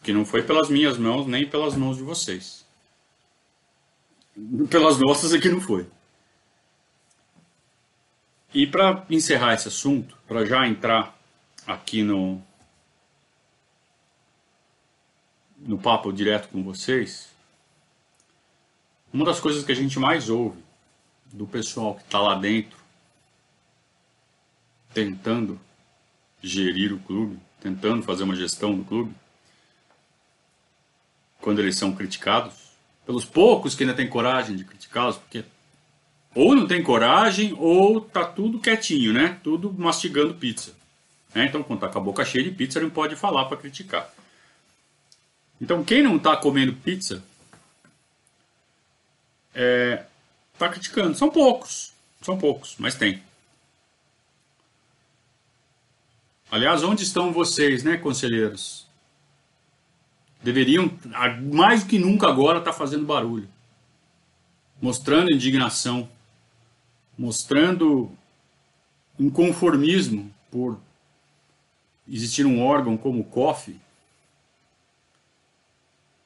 Que 0.02 0.12
não 0.12 0.24
foi 0.24 0.42
pelas 0.42 0.68
minhas 0.68 0.98
mãos 0.98 1.26
nem 1.26 1.48
pelas 1.48 1.76
mãos 1.76 1.96
de 1.96 2.02
vocês. 2.02 2.64
Pelas 4.68 4.98
nossas 4.98 5.32
aqui 5.32 5.48
não 5.48 5.60
foi. 5.60 5.86
E 8.54 8.68
para 8.68 9.04
encerrar 9.10 9.54
esse 9.54 9.66
assunto, 9.66 10.16
para 10.28 10.46
já 10.46 10.64
entrar 10.64 11.18
aqui 11.66 12.04
no, 12.04 12.40
no 15.58 15.76
papo 15.76 16.12
direto 16.12 16.48
com 16.50 16.62
vocês, 16.62 17.34
uma 19.12 19.24
das 19.24 19.40
coisas 19.40 19.64
que 19.64 19.72
a 19.72 19.74
gente 19.74 19.98
mais 19.98 20.30
ouve 20.30 20.62
do 21.32 21.48
pessoal 21.48 21.96
que 21.96 22.02
está 22.02 22.20
lá 22.20 22.36
dentro, 22.36 22.78
tentando 24.92 25.60
gerir 26.40 26.92
o 26.92 27.00
clube, 27.00 27.36
tentando 27.60 28.04
fazer 28.04 28.22
uma 28.22 28.36
gestão 28.36 28.72
do 28.72 28.84
clube, 28.84 29.12
quando 31.40 31.58
eles 31.58 31.76
são 31.76 31.92
criticados, 31.92 32.54
pelos 33.04 33.24
poucos 33.24 33.74
que 33.74 33.82
ainda 33.82 33.96
têm 33.96 34.08
coragem 34.08 34.54
de 34.54 34.64
criticá-los, 34.64 35.16
porque 35.16 35.44
ou 36.34 36.54
não 36.54 36.66
tem 36.66 36.82
coragem, 36.82 37.54
ou 37.58 38.00
tá 38.00 38.24
tudo 38.24 38.58
quietinho, 38.58 39.12
né? 39.12 39.38
Tudo 39.42 39.72
mastigando 39.72 40.34
pizza. 40.34 40.72
Né? 41.34 41.46
Então, 41.46 41.62
quando 41.62 41.80
tá 41.80 41.88
com 41.88 41.98
a 41.98 42.02
boca 42.02 42.24
cheia 42.24 42.44
de 42.44 42.50
pizza, 42.50 42.80
não 42.80 42.90
pode 42.90 43.16
falar 43.16 43.44
para 43.44 43.56
criticar. 43.56 44.12
Então, 45.60 45.84
quem 45.84 46.02
não 46.02 46.18
tá 46.18 46.36
comendo 46.36 46.72
pizza, 46.72 47.22
é, 49.54 50.04
tá 50.58 50.68
criticando. 50.68 51.16
São 51.16 51.30
poucos. 51.30 51.92
São 52.20 52.38
poucos, 52.38 52.74
mas 52.78 52.94
tem. 52.94 53.22
Aliás, 56.50 56.82
onde 56.82 57.02
estão 57.02 57.32
vocês, 57.32 57.82
né, 57.82 57.96
conselheiros? 57.96 58.86
Deveriam, 60.42 60.90
mais 61.52 61.82
do 61.82 61.88
que 61.88 61.98
nunca 61.98 62.28
agora, 62.28 62.58
estar 62.58 62.72
tá 62.72 62.76
fazendo 62.76 63.06
barulho. 63.06 63.48
Mostrando 64.80 65.32
indignação. 65.32 66.08
Mostrando 67.16 68.10
inconformismo 69.18 70.32
por 70.50 70.78
existir 72.08 72.44
um 72.44 72.62
órgão 72.62 72.96
como 72.96 73.20
o 73.20 73.24
COF, 73.24 73.78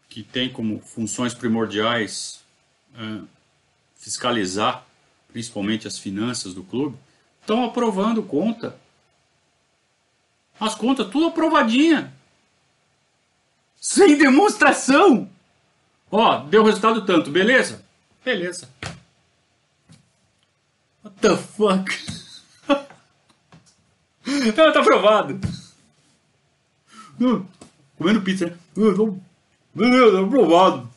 que 0.08 0.22
tem 0.22 0.50
como 0.50 0.80
funções 0.80 1.34
primordiais 1.34 2.42
é, 2.94 3.20
fiscalizar 3.96 4.86
principalmente 5.28 5.86
as 5.86 5.98
finanças 5.98 6.54
do 6.54 6.62
clube, 6.64 6.96
estão 7.40 7.64
aprovando 7.64 8.22
conta. 8.22 8.76
As 10.58 10.74
contas 10.74 11.08
tudo 11.08 11.26
aprovadinha. 11.26 12.12
Sem 13.76 14.18
demonstração. 14.18 15.30
Ó, 16.10 16.38
deu 16.38 16.64
resultado 16.64 17.04
tanto, 17.06 17.30
beleza? 17.30 17.84
Beleza. 18.24 18.68
What 21.02 21.16
the 21.20 21.36
fuck? 21.36 21.90
Não, 24.26 24.72
tá 24.72 24.80
aprovado. 24.80 25.40
comendo 27.96 28.22
pizza, 28.22 28.46
né? 28.46 28.56
Beleza, 29.74 30.12
tá 30.12 30.22
aprovado. 30.22 30.88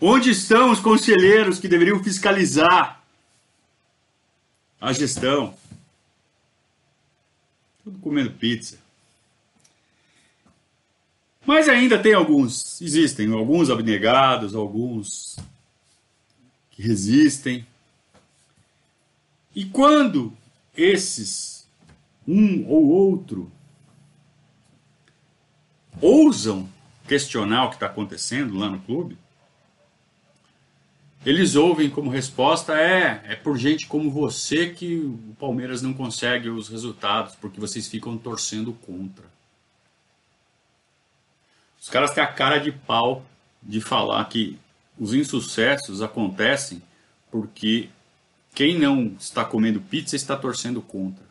Onde 0.00 0.30
estão 0.30 0.70
os 0.70 0.78
conselheiros 0.78 1.58
que 1.58 1.68
deveriam 1.68 2.02
fiscalizar 2.02 3.02
a 4.80 4.92
gestão? 4.92 5.54
Tudo 7.82 7.98
comendo 7.98 8.30
pizza. 8.30 8.78
Mas 11.44 11.68
ainda 11.68 11.98
tem 11.98 12.12
alguns, 12.12 12.80
existem 12.80 13.32
alguns 13.32 13.70
abnegados, 13.70 14.54
alguns 14.54 15.38
resistem. 16.78 17.66
E 19.54 19.64
quando 19.64 20.32
esses, 20.76 21.66
um 22.26 22.66
ou 22.66 22.88
outro, 22.88 23.50
ousam 26.00 26.68
questionar 27.06 27.64
o 27.64 27.68
que 27.70 27.76
está 27.76 27.86
acontecendo 27.86 28.56
lá 28.56 28.68
no 28.68 28.78
clube, 28.80 29.18
eles 31.26 31.56
ouvem 31.56 31.90
como 31.90 32.10
resposta 32.10 32.78
é 32.78 33.22
é 33.24 33.34
por 33.34 33.58
gente 33.58 33.86
como 33.86 34.10
você 34.10 34.70
que 34.70 34.98
o 34.98 35.36
Palmeiras 35.38 35.82
não 35.82 35.92
consegue 35.92 36.48
os 36.48 36.68
resultados 36.68 37.34
porque 37.36 37.58
vocês 37.58 37.88
ficam 37.88 38.16
torcendo 38.16 38.72
contra. 38.72 39.24
Os 41.80 41.88
caras 41.88 42.12
têm 42.12 42.22
a 42.22 42.32
cara 42.32 42.58
de 42.58 42.70
pau 42.70 43.24
de 43.62 43.80
falar 43.80 44.24
que 44.26 44.58
os 44.98 45.14
insucessos 45.14 46.02
acontecem 46.02 46.82
porque 47.30 47.88
quem 48.54 48.78
não 48.78 49.14
está 49.18 49.44
comendo 49.44 49.80
pizza 49.80 50.16
está 50.16 50.36
torcendo 50.36 50.82
contra. 50.82 51.24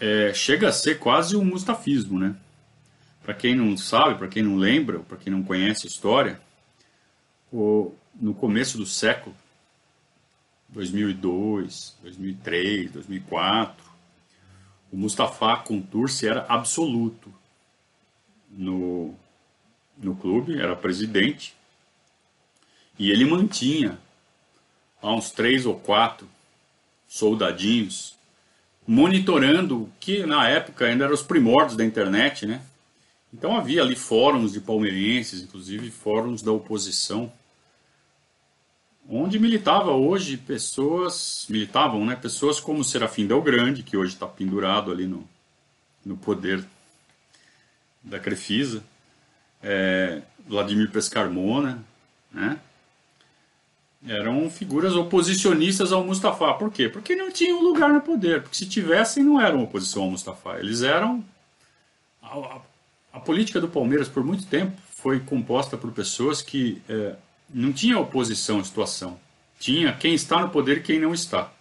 É, 0.00 0.34
chega 0.34 0.68
a 0.68 0.72
ser 0.72 0.98
quase 0.98 1.36
um 1.36 1.44
mustafismo, 1.44 2.18
né? 2.18 2.34
Para 3.22 3.34
quem 3.34 3.54
não 3.54 3.76
sabe, 3.76 4.16
para 4.16 4.26
quem 4.26 4.42
não 4.42 4.56
lembra, 4.56 4.98
para 4.98 5.16
quem 5.16 5.32
não 5.32 5.44
conhece 5.44 5.86
a 5.86 5.90
história, 5.90 6.40
o, 7.52 7.94
no 8.14 8.34
começo 8.34 8.76
do 8.76 8.86
século, 8.86 9.36
2002, 10.70 11.96
2003, 12.02 12.90
2004, 12.90 13.92
o 14.90 14.96
Mustafa 14.96 15.56
Contursi 15.58 16.26
era 16.26 16.44
absoluto 16.48 17.32
no, 18.50 19.14
no 20.02 20.14
clube, 20.14 20.60
era 20.60 20.76
presidente, 20.76 21.54
e 22.98 23.10
ele 23.10 23.24
mantinha 23.24 23.98
há 25.00 25.14
uns 25.14 25.30
três 25.30 25.64
ou 25.64 25.78
quatro 25.78 26.28
soldadinhos 27.08 28.16
monitorando 28.86 29.82
o 29.82 29.92
que 30.00 30.26
na 30.26 30.48
época 30.48 30.86
ainda 30.86 31.04
eram 31.04 31.14
os 31.14 31.22
primórdios 31.22 31.76
da 31.76 31.84
internet, 31.84 32.46
né? 32.46 32.62
Então 33.32 33.56
havia 33.56 33.82
ali 33.82 33.96
fóruns 33.96 34.52
de 34.52 34.60
palmeirenses, 34.60 35.42
inclusive 35.42 35.90
fóruns 35.90 36.42
da 36.42 36.52
oposição, 36.52 37.32
onde 39.08 39.38
militava 39.38 39.92
hoje 39.92 40.36
pessoas, 40.36 41.46
militavam, 41.48 42.04
né, 42.04 42.14
pessoas 42.14 42.60
como 42.60 42.84
Serafim 42.84 43.26
Del 43.26 43.40
Grande, 43.40 43.82
que 43.82 43.96
hoje 43.96 44.12
está 44.12 44.26
pendurado 44.26 44.92
ali 44.92 45.06
no, 45.06 45.26
no 46.04 46.16
poder 46.16 46.64
da 48.02 48.18
Crefisa, 48.18 48.82
é, 49.62 50.22
Vladimir 50.46 50.90
Pescarmona, 50.90 51.82
né, 52.32 52.58
eram 54.06 54.50
figuras 54.50 54.94
oposicionistas 54.94 55.92
ao 55.92 56.04
Mustafa. 56.04 56.54
Por 56.54 56.72
quê? 56.72 56.88
Porque 56.88 57.14
não 57.14 57.30
tinham 57.30 57.62
lugar 57.62 57.90
no 57.90 58.00
poder. 58.00 58.42
Porque 58.42 58.56
se 58.56 58.66
tivessem, 58.66 59.22
não 59.22 59.40
eram 59.40 59.62
oposição 59.62 60.04
ao 60.04 60.10
Mustafa. 60.10 60.58
Eles 60.58 60.82
eram 60.82 61.24
a 63.12 63.20
política 63.20 63.60
do 63.60 63.68
Palmeiras, 63.68 64.08
por 64.08 64.24
muito 64.24 64.46
tempo, 64.46 64.72
foi 64.88 65.20
composta 65.20 65.76
por 65.76 65.92
pessoas 65.92 66.40
que 66.40 66.80
é, 66.88 67.14
não 67.52 67.72
tinha 67.72 67.98
oposição 67.98 68.58
à 68.58 68.64
situação. 68.64 69.20
Tinha 69.58 69.92
quem 69.92 70.14
está 70.14 70.40
no 70.40 70.48
poder 70.48 70.78
e 70.78 70.82
quem 70.82 70.98
não 70.98 71.12
está. 71.12 71.52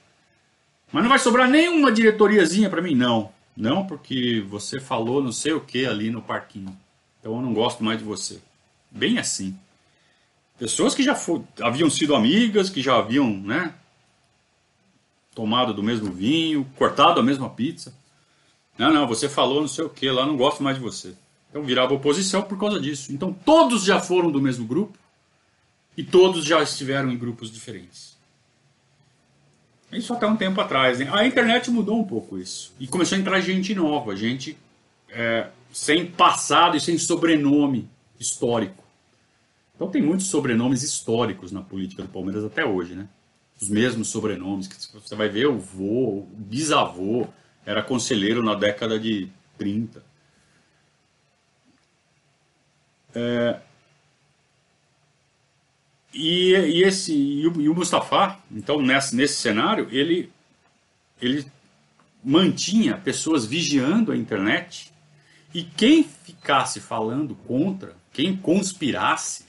Mas 0.92 1.04
não 1.04 1.10
vai 1.10 1.20
sobrar 1.20 1.50
nenhuma 1.50 1.92
diretoriazinha 1.92 2.70
para 2.70 2.82
mim, 2.82 2.96
não. 2.96 3.32
Não, 3.56 3.86
porque 3.86 4.44
você 4.48 4.80
falou 4.80 5.22
não 5.22 5.32
sei 5.32 5.54
o 5.54 5.62
que 5.62 5.86
ali 5.86 6.10
no 6.10 6.22
parquinho. 6.22 6.76
Então 7.22 7.36
eu 7.36 7.42
não 7.42 7.54
gosto 7.54 7.84
mais 7.84 8.00
de 8.00 8.04
você. 8.04 8.42
Bem 8.90 9.18
assim. 9.20 9.58
Pessoas 10.60 10.94
que 10.94 11.04
já 11.04 11.16
for, 11.16 11.44
haviam 11.62 11.90
sido 11.90 12.16
amigas, 12.16 12.70
que 12.70 12.82
já 12.82 12.98
haviam, 12.98 13.32
né? 13.32 13.74
Tomado 15.34 15.74
do 15.74 15.82
mesmo 15.82 16.12
vinho, 16.12 16.68
cortado 16.76 17.20
a 17.20 17.24
mesma 17.24 17.50
pizza. 17.50 17.94
Não, 18.78 18.92
não, 18.92 19.08
você 19.08 19.30
falou 19.30 19.62
não 19.62 19.68
sei 19.68 19.86
o 19.86 19.90
que 19.90 20.10
lá, 20.10 20.26
não 20.26 20.36
gosto 20.36 20.62
mais 20.62 20.78
de 20.78 20.84
você. 20.84 21.16
Então 21.50 21.64
virava 21.64 21.94
oposição 21.94 22.42
por 22.42 22.60
causa 22.60 22.80
disso. 22.80 23.14
Então 23.14 23.32
todos 23.32 23.84
já 23.84 24.00
foram 24.00 24.32
do 24.32 24.42
mesmo 24.42 24.66
grupo 24.66 24.98
e 25.96 26.04
todos 26.04 26.44
já 26.46 26.62
estiveram 26.64 27.12
em 27.12 27.18
grupos 27.18 27.52
diferentes. 27.52 28.18
Isso 29.92 30.14
até 30.14 30.26
um 30.26 30.38
tempo 30.38 30.60
atrás. 30.60 31.00
Né? 31.00 31.10
A 31.12 31.26
internet 31.26 31.70
mudou 31.70 32.00
um 32.00 32.04
pouco 32.04 32.38
isso. 32.38 32.74
E 32.80 32.88
começou 32.88 33.18
a 33.18 33.22
entrar 33.22 33.40
gente 33.42 33.76
nova, 33.76 34.16
gente 34.16 34.58
é, 35.10 35.50
sem 35.72 36.06
passado 36.06 36.76
e 36.76 36.82
sem 36.82 36.98
sobrenome 36.98 37.90
histórico. 38.20 38.84
Então 39.76 39.90
tem 39.90 40.02
muitos 40.02 40.28
sobrenomes 40.28 40.84
históricos 40.84 41.52
na 41.52 41.62
política 41.62 42.04
do 42.04 42.10
Palmeiras 42.10 42.44
até 42.44 42.66
hoje, 42.66 42.94
né? 42.94 43.08
Os 43.60 43.70
mesmos 43.70 44.10
sobrenomes. 44.10 44.68
que 44.68 44.94
Você 44.94 45.16
vai 45.16 45.30
ver 45.30 45.48
o 45.48 45.58
vô, 45.58 46.20
o 46.20 46.30
bisavô, 46.36 47.28
era 47.66 47.82
conselheiro 47.82 48.44
na 48.44 48.56
década 48.56 49.00
de 49.00 49.30
30. 49.58 50.04
É, 53.14 53.60
e, 56.14 56.52
e, 56.54 56.84
esse, 56.84 57.14
e 57.14 57.48
o, 57.48 57.62
e 57.62 57.70
o 57.70 57.76
Mustafa, 57.76 58.38
então, 58.52 58.82
nesse, 58.82 59.16
nesse 59.16 59.36
cenário, 59.36 59.88
ele, 59.92 60.32
ele 61.22 61.46
mantinha 62.24 62.98
pessoas 62.98 63.46
vigiando 63.46 64.12
a 64.12 64.18
internet 64.18 64.91
e 65.54 65.64
quem 65.64 66.04
ficasse 66.04 66.80
falando 66.80 67.36
contra, 67.48 67.96
quem 68.14 68.36
conspirasse, 68.36 69.46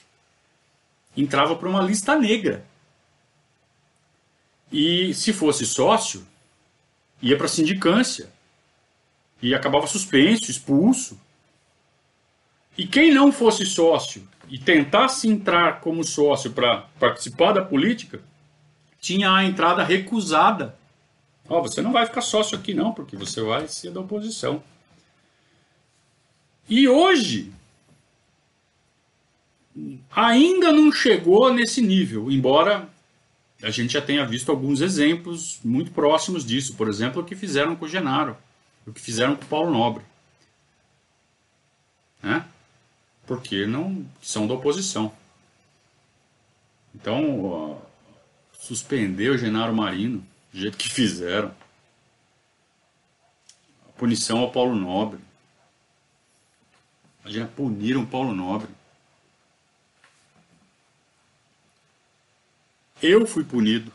entrava 1.16 1.54
para 1.56 1.68
uma 1.68 1.82
lista 1.82 2.16
negra. 2.18 2.64
E 4.70 5.12
se 5.14 5.32
fosse 5.32 5.66
sócio, 5.66 6.26
ia 7.20 7.36
para 7.36 7.46
sindicância. 7.46 8.30
E 9.40 9.54
acabava 9.54 9.86
suspenso, 9.86 10.50
expulso. 10.50 11.20
E 12.76 12.86
quem 12.86 13.12
não 13.12 13.30
fosse 13.30 13.66
sócio 13.66 14.26
e 14.48 14.58
tentasse 14.58 15.28
entrar 15.28 15.80
como 15.80 16.04
sócio 16.04 16.52
para 16.52 16.86
participar 16.98 17.52
da 17.52 17.64
política, 17.64 18.20
tinha 19.00 19.32
a 19.32 19.44
entrada 19.44 19.82
recusada. 19.82 20.76
Ó, 21.48 21.58
oh, 21.58 21.62
você 21.62 21.82
não 21.82 21.92
vai 21.92 22.06
ficar 22.06 22.20
sócio 22.22 22.56
aqui 22.56 22.72
não, 22.72 22.92
porque 22.92 23.16
você 23.16 23.42
vai 23.42 23.68
ser 23.68 23.90
da 23.90 24.00
oposição. 24.00 24.62
E 26.68 26.88
hoje 26.88 27.52
ainda 30.10 30.72
não 30.72 30.92
chegou 30.92 31.52
nesse 31.52 31.80
nível, 31.80 32.30
embora 32.30 32.88
a 33.62 33.70
gente 33.70 33.92
já 33.92 34.02
tenha 34.02 34.26
visto 34.26 34.50
alguns 34.50 34.80
exemplos 34.80 35.58
muito 35.64 35.90
próximos 35.92 36.44
disso. 36.44 36.74
Por 36.74 36.88
exemplo, 36.88 37.22
o 37.22 37.24
que 37.24 37.36
fizeram 37.36 37.76
com 37.76 37.84
o 37.84 37.88
Genaro, 37.88 38.36
o 38.86 38.92
que 38.92 39.00
fizeram 39.00 39.36
com 39.36 39.44
o 39.44 39.48
Paulo 39.48 39.70
Nobre. 39.70 40.04
Né? 42.22 42.44
porque 43.26 43.66
não 43.66 44.04
são 44.20 44.46
da 44.46 44.54
oposição. 44.54 45.12
Então, 46.94 47.80
suspender 48.58 49.30
o 49.30 49.38
Genaro 49.38 49.74
Marino, 49.74 50.24
do 50.52 50.60
jeito 50.60 50.76
que 50.76 50.88
fizeram. 50.88 51.50
A 53.88 53.92
punição 53.92 54.40
ao 54.40 54.52
Paulo 54.52 54.74
Nobre. 54.74 55.18
Imagina, 57.22 57.46
puniram 57.46 58.04
Paulo 58.04 58.34
Nobre. 58.34 58.68
Eu 63.00 63.26
fui 63.26 63.44
punido. 63.44 63.92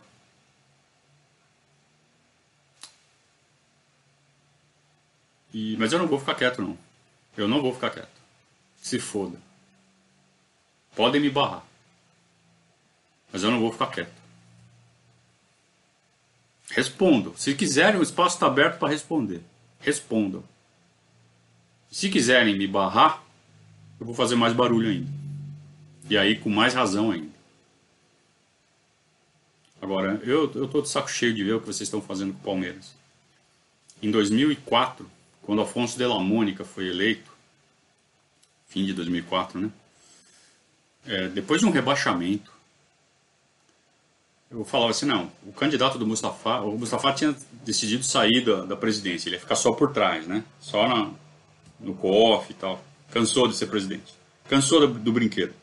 E, 5.53 5.75
mas 5.77 5.91
eu 5.91 5.99
não 5.99 6.07
vou 6.07 6.19
ficar 6.19 6.35
quieto, 6.35 6.61
não. 6.61 6.77
Eu 7.35 7.47
não 7.47 7.61
vou 7.61 7.73
ficar 7.73 7.89
quieto. 7.89 8.21
Se 8.81 8.99
foda. 8.99 9.39
Podem 10.95 11.21
me 11.21 11.29
barrar. 11.29 11.63
Mas 13.31 13.43
eu 13.43 13.51
não 13.51 13.59
vou 13.59 13.71
ficar 13.71 13.87
quieto. 13.87 14.13
Respondo. 16.69 17.33
Se 17.37 17.55
quiserem, 17.55 17.99
o 17.99 18.03
espaço 18.03 18.35
está 18.35 18.47
aberto 18.47 18.77
para 18.79 18.89
responder. 18.89 19.41
Respondam. 19.79 20.43
Se 21.91 22.09
quiserem 22.09 22.57
me 22.57 22.67
barrar, 22.67 23.23
eu 23.99 24.05
vou 24.05 24.15
fazer 24.15 24.35
mais 24.35 24.53
barulho 24.53 24.89
ainda. 24.89 25.09
E 26.09 26.17
aí 26.17 26.37
com 26.37 26.49
mais 26.49 26.73
razão 26.73 27.11
ainda. 27.11 27.37
Agora, 29.81 30.19
eu, 30.23 30.51
eu 30.53 30.67
tô 30.67 30.81
de 30.81 30.89
saco 30.89 31.09
cheio 31.09 31.33
de 31.33 31.43
ver 31.43 31.53
o 31.53 31.59
que 31.59 31.67
vocês 31.67 31.87
estão 31.87 32.01
fazendo 32.01 32.33
com 32.33 32.39
o 32.39 32.43
Palmeiras. 32.43 32.95
Em 34.01 34.11
2004, 34.11 35.09
quando 35.43 35.61
Afonso 35.61 35.97
de 35.97 36.05
la 36.05 36.19
Mônica 36.19 36.63
foi 36.65 36.87
eleito, 36.87 37.31
fim 38.67 38.85
de 38.85 38.93
2004, 38.93 39.59
né? 39.59 39.71
É, 41.05 41.27
depois 41.29 41.61
de 41.61 41.67
um 41.67 41.71
rebaixamento, 41.71 42.51
eu 44.51 44.65
falava 44.65 44.91
assim, 44.91 45.05
não, 45.05 45.31
o 45.45 45.53
candidato 45.53 45.97
do 45.97 46.05
Mustafa, 46.05 46.61
o 46.61 46.77
Mustafa 46.77 47.13
tinha 47.13 47.35
decidido 47.65 48.03
sair 48.03 48.43
da, 48.43 48.65
da 48.65 48.75
presidência, 48.75 49.29
ele 49.29 49.35
ia 49.35 49.39
ficar 49.39 49.55
só 49.55 49.71
por 49.71 49.93
trás, 49.93 50.27
né? 50.27 50.43
Só 50.59 50.87
na, 50.87 51.11
no 51.79 51.93
COF 51.93 52.51
e 52.51 52.53
tal. 52.55 52.83
Cansou 53.11 53.47
de 53.47 53.55
ser 53.55 53.67
presidente. 53.67 54.13
Cansou 54.49 54.87
do, 54.87 54.99
do 54.99 55.11
brinquedo. 55.11 55.53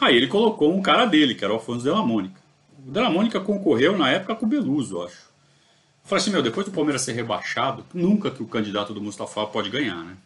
Aí 0.00 0.16
ele 0.16 0.26
colocou 0.26 0.74
um 0.74 0.82
cara 0.82 1.06
dele, 1.06 1.34
que 1.34 1.44
era 1.44 1.52
o 1.52 1.56
Afonso 1.56 1.84
de 1.84 1.90
la 1.90 2.02
Mônica. 2.02 2.40
O 2.86 2.90
de 2.90 3.00
la 3.00 3.10
Mônica 3.10 3.40
concorreu 3.40 3.96
na 3.96 4.10
época 4.10 4.34
com 4.34 4.46
o 4.46 4.48
Beluso, 4.48 5.02
acho. 5.02 5.32
Eu 6.02 6.08
falei 6.08 6.22
assim, 6.22 6.30
meu, 6.32 6.42
depois 6.42 6.66
do 6.66 6.72
Palmeiras 6.72 7.02
ser 7.02 7.12
rebaixado, 7.12 7.84
nunca 7.94 8.30
que 8.30 8.42
o 8.42 8.46
candidato 8.46 8.92
do 8.92 9.00
Mustafa 9.00 9.46
pode 9.46 9.70
ganhar, 9.70 10.02
né? 10.02 10.16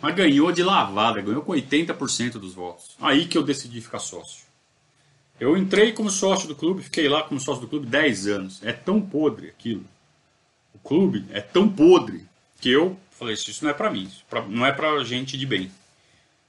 Mas 0.00 0.14
ganhou 0.14 0.52
de 0.52 0.62
lavada, 0.62 1.20
ganhou 1.20 1.42
com 1.42 1.52
80% 1.52 2.32
dos 2.32 2.54
votos. 2.54 2.96
Aí 3.00 3.26
que 3.26 3.36
eu 3.36 3.42
decidi 3.42 3.80
ficar 3.80 3.98
sócio. 3.98 4.44
Eu 5.38 5.56
entrei 5.56 5.92
como 5.92 6.10
sócio 6.10 6.48
do 6.48 6.54
clube, 6.54 6.82
fiquei 6.82 7.08
lá 7.08 7.22
como 7.22 7.40
sócio 7.40 7.62
do 7.62 7.68
clube 7.68 7.86
10 7.86 8.26
anos. 8.26 8.62
É 8.62 8.72
tão 8.72 9.00
podre 9.00 9.48
aquilo. 9.48 9.84
O 10.74 10.78
clube 10.78 11.26
é 11.30 11.40
tão 11.40 11.68
podre 11.68 12.24
que 12.60 12.70
eu 12.70 12.96
falei, 13.18 13.34
isso 13.34 13.64
não 13.64 13.70
é 13.70 13.74
para 13.74 13.90
mim, 13.90 14.04
isso 14.04 14.24
não 14.48 14.66
é 14.66 14.72
para 14.72 15.02
gente 15.04 15.36
de 15.36 15.46
bem. 15.46 15.70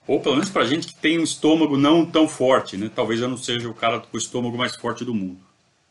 Ou 0.08 0.22
pelo 0.22 0.36
menos 0.36 0.50
para 0.50 0.66
gente 0.66 0.88
que 0.88 0.96
tem 0.96 1.20
um 1.20 1.24
estômago 1.24 1.78
não 1.78 2.06
tão 2.06 2.28
forte, 2.30 2.78
né? 2.78 2.90
Talvez 2.94 3.20
eu 3.20 3.28
não 3.28 3.38
seja 3.38 3.68
o 3.68 3.74
cara 3.74 4.00
com 4.00 4.16
o 4.16 4.20
estômago 4.20 4.58
mais 4.58 4.76
forte 4.76 5.04
do 5.04 5.14
mundo. 5.14 5.40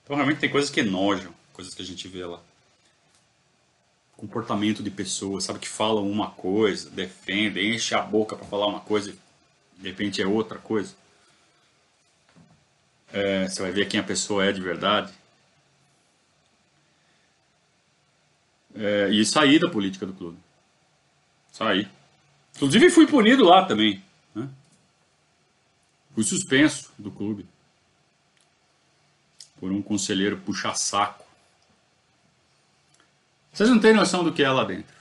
Então 0.05 0.17
realmente 0.17 0.39
tem 0.39 0.49
coisas 0.49 0.71
que 0.71 0.81
enojam, 0.81 1.33
coisas 1.53 1.75
que 1.75 1.83
a 1.83 1.85
gente 1.85 2.09
vê 2.09 2.25
lá 2.25 2.41
comportamento 4.17 4.83
de 4.83 4.91
pessoas, 4.91 5.45
sabe? 5.45 5.59
Que 5.59 5.69
falam 5.69 6.09
uma 6.09 6.31
coisa, 6.31 6.89
defendem, 6.91 7.75
enchem 7.75 7.97
a 7.97 8.03
boca 8.03 8.35
para 8.35 8.47
falar 8.47 8.67
uma 8.67 8.81
coisa 8.81 9.11
e 9.11 9.83
de 9.83 9.89
repente 9.89 10.23
é 10.23 10.27
outra 10.27 10.59
coisa. 10.59 10.95
É, 13.13 13.49
você 13.49 13.63
vai 13.63 13.71
ver 13.71 13.87
quem 13.87 14.01
a 14.01 14.03
pessoa 14.03 14.45
é 14.45 14.53
de 14.53 14.61
verdade. 14.61 15.13
É, 18.75 19.09
e 19.11 19.25
sair 19.25 19.59
da 19.59 19.71
política 19.71 20.07
do 20.07 20.13
clube. 20.13 20.39
Sair. 21.57 21.89
Inclusive 22.57 22.91
fui 22.91 23.07
punido 23.07 23.45
lá 23.45 23.65
também. 23.65 24.03
Né? 24.35 24.49
Fui 26.15 26.25
suspenso 26.25 26.93
do 26.99 27.11
clube. 27.11 27.47
Por 29.59 29.73
um 29.73 29.81
conselheiro 29.81 30.37
puxa-saco 30.39 31.27
vocês 33.57 33.71
não 33.71 33.79
têm 33.79 33.95
noção 33.95 34.23
do 34.23 34.35
que 34.35 34.43
é 34.43 34.51
lá 34.51 34.65
dentro. 34.65 34.95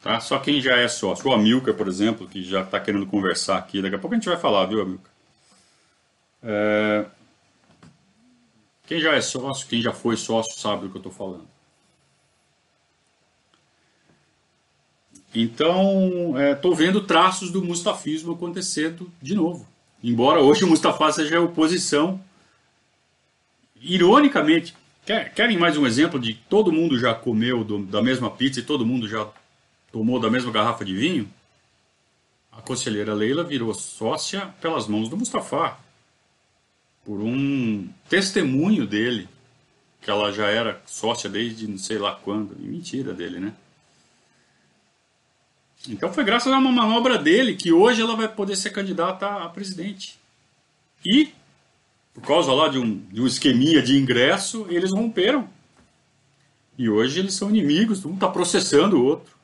Tá? 0.00 0.18
Só 0.18 0.38
quem 0.38 0.58
já 0.58 0.74
é 0.74 0.88
sócio. 0.88 1.28
O 1.28 1.34
Amilcar, 1.34 1.74
por 1.74 1.86
exemplo, 1.86 2.26
que 2.26 2.42
já 2.42 2.62
está 2.62 2.80
querendo 2.80 3.06
conversar 3.06 3.58
aqui. 3.58 3.82
Daqui 3.82 3.94
a 3.94 3.98
pouco 3.98 4.14
a 4.14 4.18
gente 4.18 4.26
vai 4.26 4.38
falar, 4.38 4.64
viu, 4.64 4.80
Amilcar? 4.80 5.12
É... 6.42 7.04
Quem 8.86 9.00
já 9.02 9.14
é 9.14 9.20
sócio, 9.20 9.68
quem 9.68 9.82
já 9.82 9.92
foi 9.92 10.16
sócio, 10.16 10.58
sabe 10.58 10.84
do 10.84 10.88
que 10.88 10.96
eu 10.96 11.00
estou 11.00 11.12
falando. 11.12 11.46
Então, 15.34 16.34
estou 16.52 16.72
é, 16.72 16.76
vendo 16.76 17.00
traços 17.00 17.50
do 17.50 17.62
mustafismo 17.62 18.32
acontecendo 18.32 19.10
de 19.20 19.34
novo. 19.34 19.66
Embora 20.02 20.40
hoje 20.40 20.64
o 20.64 20.68
Mustafa 20.68 21.10
seja 21.12 21.38
a 21.38 21.42
oposição, 21.42 22.20
ironicamente, 23.80 24.74
Querem 25.34 25.58
mais 25.58 25.76
um 25.76 25.86
exemplo 25.86 26.18
de 26.18 26.32
todo 26.32 26.72
mundo 26.72 26.98
já 26.98 27.12
comeu 27.12 27.62
do, 27.62 27.84
da 27.84 28.02
mesma 28.02 28.30
pizza 28.30 28.60
e 28.60 28.62
todo 28.62 28.86
mundo 28.86 29.06
já 29.06 29.28
tomou 29.92 30.18
da 30.18 30.30
mesma 30.30 30.50
garrafa 30.50 30.82
de 30.82 30.94
vinho? 30.94 31.28
A 32.50 32.62
conselheira 32.62 33.12
Leila 33.12 33.44
virou 33.44 33.74
sócia 33.74 34.46
pelas 34.62 34.86
mãos 34.88 35.10
do 35.10 35.16
Mustafa, 35.18 35.76
por 37.04 37.20
um 37.20 37.86
testemunho 38.08 38.86
dele, 38.86 39.28
que 40.00 40.10
ela 40.10 40.32
já 40.32 40.46
era 40.46 40.80
sócia 40.86 41.28
desde 41.28 41.68
não 41.68 41.76
sei 41.76 41.98
lá 41.98 42.14
quando. 42.14 42.56
Mentira 42.58 43.12
dele, 43.12 43.38
né? 43.38 43.52
Então 45.88 46.12
foi 46.12 46.24
graças 46.24 46.52
a 46.52 46.58
uma 46.58 46.72
manobra 46.72 47.18
dele 47.18 47.54
que 47.54 47.72
hoje 47.72 48.00
ela 48.00 48.16
vai 48.16 48.28
poder 48.28 48.56
ser 48.56 48.70
candidata 48.70 49.26
a 49.26 49.48
presidente. 49.48 50.18
E 51.04 51.32
por 52.14 52.22
causa 52.22 52.52
lá 52.52 52.68
de 52.68 52.78
um, 52.78 52.98
de 53.06 53.20
um 53.20 53.26
esqueminha 53.26 53.82
de 53.82 53.98
ingresso, 53.98 54.66
eles 54.70 54.92
romperam. 54.92 55.48
E 56.78 56.88
hoje 56.88 57.18
eles 57.18 57.34
são 57.34 57.50
inimigos, 57.50 58.04
um 58.04 58.14
está 58.14 58.28
processando 58.28 58.98
o 58.98 59.04
outro. 59.04 59.34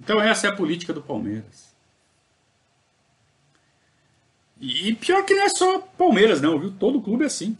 Então 0.00 0.20
essa 0.20 0.46
é 0.46 0.50
a 0.50 0.56
política 0.56 0.92
do 0.92 1.02
Palmeiras. 1.02 1.68
E 4.60 4.94
pior 4.94 5.24
que 5.24 5.34
não 5.34 5.44
é 5.44 5.48
só 5.48 5.78
Palmeiras, 5.78 6.40
não, 6.40 6.58
viu? 6.58 6.72
Todo 6.72 7.00
clube 7.00 7.24
é 7.24 7.26
assim. 7.26 7.56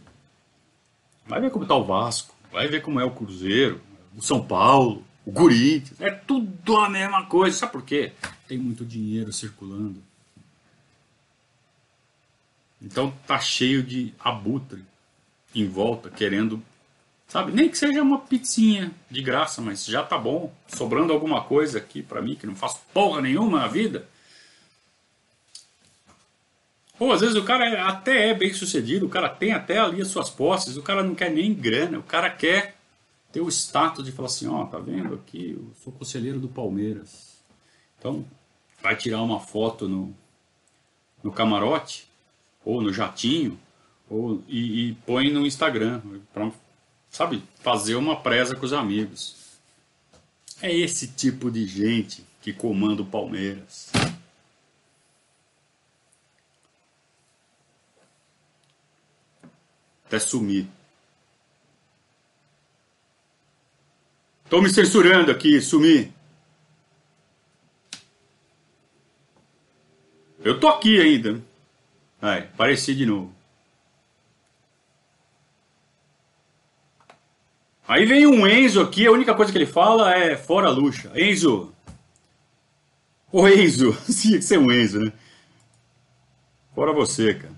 Vai 1.27 1.41
ver 1.41 1.51
como 1.51 1.65
está 1.65 1.75
o 1.75 1.85
Vasco, 1.85 2.35
vai 2.51 2.67
ver 2.67 2.81
como 2.81 2.99
é 2.99 3.05
o 3.05 3.11
Cruzeiro, 3.11 3.81
o 4.19 4.23
São 4.23 4.45
Paulo, 4.45 5.05
o 5.25 5.33
Corinthians. 5.33 6.01
É 6.01 6.11
tudo 6.11 6.77
a 6.77 6.91
mesma 6.91 7.25
coisa. 7.27 7.57
Sabe 7.57 7.73
por 7.73 7.83
quê? 7.83 8.13
Tem 8.49 8.59
muito 8.59 8.85
dinheiro 8.85 9.33
circulando. 9.33 10.03
Então 12.83 13.15
tá 13.27 13.39
cheio 13.39 13.83
de 13.83 14.13
abutre 14.19 14.85
em 15.55 15.69
volta, 15.69 16.11
querendo, 16.11 16.63
sabe, 17.27 17.53
nem 17.53 17.69
que 17.69 17.79
seja 17.79 18.03
uma 18.03 18.19
pizzinha 18.19 18.93
de 19.11 19.23
graça, 19.23 19.61
mas 19.61 19.85
já 19.85 20.03
tá 20.03 20.19
bom, 20.19 20.53
sobrando 20.69 21.13
alguma 21.13 21.43
coisa 21.43 21.79
aqui 21.79 22.03
para 22.03 22.23
mim 22.23 22.35
que 22.37 22.47
não 22.47 22.55
faço 22.55 22.81
porra 22.93 23.21
nenhuma 23.21 23.61
na 23.61 23.67
vida. 23.67 24.07
Ou 26.99 27.13
às 27.13 27.21
vezes 27.21 27.37
o 27.37 27.45
cara 27.45 27.89
até 27.89 28.31
é 28.31 28.35
bem 28.35 28.53
sucedido, 28.53 29.07
o 29.07 29.09
cara 29.09 29.29
tem 29.29 29.53
até 29.53 29.79
ali 29.79 30.01
as 30.03 30.09
suas 30.09 30.31
posses, 30.31 30.77
o 30.77 30.83
cara 30.83 31.03
não 31.03 31.15
quer 31.15 31.31
nem 31.31 31.55
grana, 31.55 31.99
o 31.99 32.03
cara 32.03 32.31
quer 32.31 32.78
ter 33.39 33.41
o 33.41 33.49
status 33.49 34.05
de 34.05 34.11
falar 34.11 34.27
assim, 34.27 34.49
ó, 34.49 34.63
oh, 34.63 34.67
tá 34.67 34.79
vendo 34.79 35.15
aqui, 35.15 35.53
eu 35.53 35.71
sou 35.83 35.93
conselheiro 35.93 36.41
do 36.41 36.49
Palmeiras. 36.49 37.39
Então, 37.97 38.27
vai 38.83 38.97
tirar 38.97 39.23
uma 39.23 39.39
foto 39.39 39.89
no, 39.89 40.13
no 41.23 41.31
camarote, 41.31 42.09
ou 42.65 42.83
no 42.83 42.93
jatinho, 42.93 43.57
ou, 44.11 44.43
e, 44.49 44.89
e 44.89 44.95
põe 45.07 45.31
no 45.31 45.47
Instagram, 45.47 46.03
para, 46.33 46.51
sabe, 47.09 47.43
fazer 47.61 47.95
uma 47.95 48.17
presa 48.17 48.57
com 48.57 48.67
os 48.67 48.73
amigos. 48.73 49.37
É 50.61 50.75
esse 50.75 51.07
tipo 51.07 51.49
de 51.49 51.65
gente 51.65 52.25
que 52.43 52.53
comanda 52.53 53.03
o 53.03 53.07
Palmeiras. 53.07 53.93
Até 60.07 60.19
sumir. 60.19 60.67
Estou 64.49 64.63
me 64.63 64.71
censurando 64.71 65.31
aqui, 65.31 65.61
sumir. 65.61 66.11
Eu 70.43 70.59
tô 70.59 70.69
aqui 70.69 70.99
ainda. 70.99 71.43
Aí, 72.19 72.45
apareci 72.45 72.95
de 72.95 73.05
novo. 73.05 73.31
Aí 77.87 78.07
vem 78.07 78.27
um 78.27 78.47
Enzo 78.47 78.81
aqui, 78.81 79.07
a 79.07 79.13
única 79.13 79.35
coisa 79.35 79.53
que 79.53 79.59
ele 79.59 79.67
fala 79.67 80.15
é 80.15 80.35
fora 80.35 80.71
luxa. 80.71 81.13
Enzo. 81.15 81.71
Ô 83.31 83.47
Enzo, 83.47 83.95
tinha 84.19 84.39
que 84.39 84.45
ser 84.45 84.59
um 84.59 84.73
Enzo, 84.73 84.99
né? 84.99 85.13
Fora 86.75 86.95
você, 86.95 87.35
cara. 87.35 87.58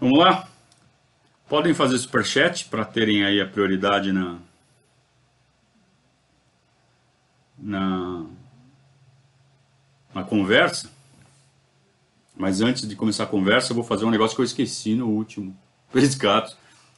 Vamos 0.00 0.18
lá? 0.18 0.48
Podem 1.46 1.74
fazer 1.74 1.98
superchat 1.98 2.64
para 2.64 2.86
terem 2.86 3.22
aí 3.22 3.38
a 3.38 3.46
prioridade 3.46 4.12
na, 4.12 4.38
na, 7.58 8.24
na 10.14 10.24
conversa. 10.24 10.90
Mas 12.34 12.62
antes 12.62 12.88
de 12.88 12.96
começar 12.96 13.24
a 13.24 13.26
conversa, 13.26 13.72
eu 13.72 13.74
vou 13.74 13.84
fazer 13.84 14.06
um 14.06 14.10
negócio 14.10 14.34
que 14.34 14.40
eu 14.40 14.46
esqueci 14.46 14.94
no 14.94 15.06
último 15.06 15.54
Periscato. 15.92 16.56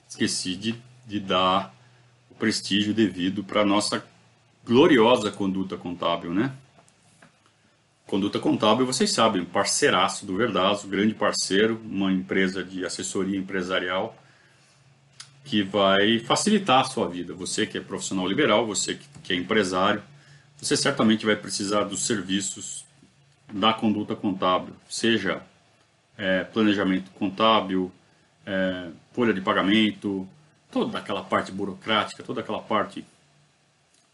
Esqueci 0.08 0.54
de, 0.54 0.80
de 1.04 1.18
dar 1.18 1.74
o 2.30 2.34
prestígio 2.36 2.94
devido 2.94 3.42
para 3.42 3.64
nossa 3.64 4.04
gloriosa 4.64 5.32
conduta 5.32 5.76
contábil, 5.76 6.32
né? 6.32 6.54
Conduta 8.06 8.38
Contábil, 8.38 8.84
vocês 8.84 9.10
sabem, 9.12 9.44
parceiraço 9.44 10.26
do 10.26 10.36
Verdazo, 10.36 10.86
grande 10.86 11.14
parceiro, 11.14 11.80
uma 11.84 12.12
empresa 12.12 12.62
de 12.62 12.84
assessoria 12.84 13.38
empresarial 13.38 14.16
que 15.44 15.62
vai 15.62 16.18
facilitar 16.18 16.80
a 16.80 16.84
sua 16.84 17.08
vida. 17.08 17.34
Você 17.34 17.66
que 17.66 17.78
é 17.78 17.80
profissional 17.80 18.26
liberal, 18.26 18.66
você 18.66 18.98
que 19.22 19.32
é 19.32 19.36
empresário, 19.36 20.02
você 20.56 20.76
certamente 20.76 21.24
vai 21.24 21.36
precisar 21.36 21.84
dos 21.84 22.06
serviços 22.06 22.84
da 23.52 23.72
conduta 23.72 24.14
contábil, 24.14 24.74
seja 24.88 25.42
é, 26.16 26.44
planejamento 26.44 27.10
contábil, 27.12 27.90
é, 28.46 28.88
folha 29.12 29.32
de 29.32 29.40
pagamento, 29.40 30.28
toda 30.70 30.98
aquela 30.98 31.22
parte 31.22 31.50
burocrática, 31.50 32.22
toda 32.22 32.40
aquela 32.40 32.60
parte 32.60 33.04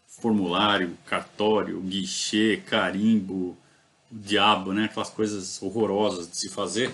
formulário, 0.07 0.97
cartório, 1.05 1.79
guichê, 1.81 2.61
carimbo, 2.65 3.57
o 4.11 4.15
diabo, 4.17 4.73
né? 4.73 4.85
Aquelas 4.85 5.09
coisas 5.09 5.61
horrorosas 5.61 6.29
de 6.29 6.37
se 6.37 6.49
fazer. 6.49 6.93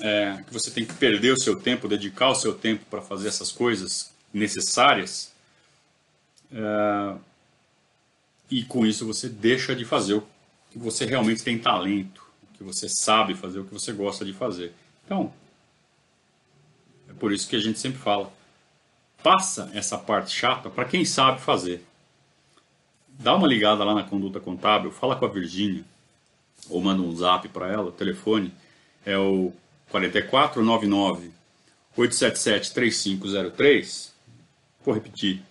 É, 0.00 0.42
que 0.46 0.52
você 0.52 0.70
tem 0.70 0.86
que 0.86 0.94
perder 0.94 1.32
o 1.32 1.36
seu 1.36 1.54
tempo, 1.54 1.86
dedicar 1.86 2.30
o 2.30 2.34
seu 2.34 2.54
tempo 2.54 2.84
para 2.88 3.02
fazer 3.02 3.28
essas 3.28 3.52
coisas 3.52 4.10
necessárias. 4.32 5.32
É, 6.50 7.14
e 8.50 8.64
com 8.64 8.86
isso 8.86 9.06
você 9.06 9.28
deixa 9.28 9.74
de 9.74 9.84
fazer 9.84 10.14
o 10.14 10.26
que 10.70 10.78
você 10.78 11.04
realmente 11.04 11.42
tem 11.42 11.58
talento, 11.58 12.24
o 12.42 12.56
que 12.56 12.64
você 12.64 12.88
sabe 12.88 13.34
fazer, 13.34 13.60
o 13.60 13.64
que 13.64 13.72
você 13.72 13.92
gosta 13.92 14.24
de 14.24 14.32
fazer. 14.32 14.72
Então, 15.04 15.32
é 17.08 17.12
por 17.12 17.32
isso 17.32 17.48
que 17.48 17.56
a 17.56 17.60
gente 17.60 17.78
sempre 17.78 17.98
fala: 17.98 18.32
passa 19.22 19.70
essa 19.74 19.98
parte 19.98 20.34
chata 20.34 20.70
para 20.70 20.86
quem 20.86 21.04
sabe 21.04 21.40
fazer. 21.40 21.84
Dá 23.08 23.34
uma 23.34 23.46
ligada 23.46 23.84
lá 23.84 23.94
na 23.94 24.04
conduta 24.04 24.40
contábil, 24.40 24.90
fala 24.90 25.14
com 25.16 25.26
a 25.26 25.28
Virgínia, 25.28 25.84
ou 26.68 26.80
manda 26.80 27.02
um 27.02 27.14
zap 27.14 27.48
para 27.48 27.68
ela, 27.70 27.88
o 27.88 27.92
telefone 27.92 28.52
é 29.04 29.16
o 29.16 29.52
4499 29.90 31.30
877 31.96 32.72
3503. 32.72 34.12
Vou 34.84 34.94
repetir. 34.94 35.42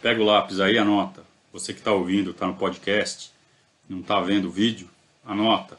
Pega 0.00 0.20
o 0.20 0.24
lápis 0.24 0.60
aí, 0.60 0.78
anota. 0.78 1.22
Você 1.52 1.72
que 1.72 1.80
está 1.80 1.92
ouvindo, 1.92 2.30
está 2.30 2.46
no 2.46 2.54
podcast, 2.54 3.30
não 3.88 4.00
está 4.00 4.20
vendo 4.20 4.48
o 4.48 4.50
vídeo, 4.50 4.88
anota. 5.24 5.78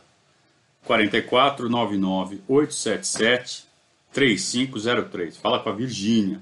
4499 0.85 2.41
877 2.47 3.65
3503. 4.11 5.37
Fala 5.37 5.59
com 5.59 5.69
a 5.69 5.73
Virgínia. 5.73 6.41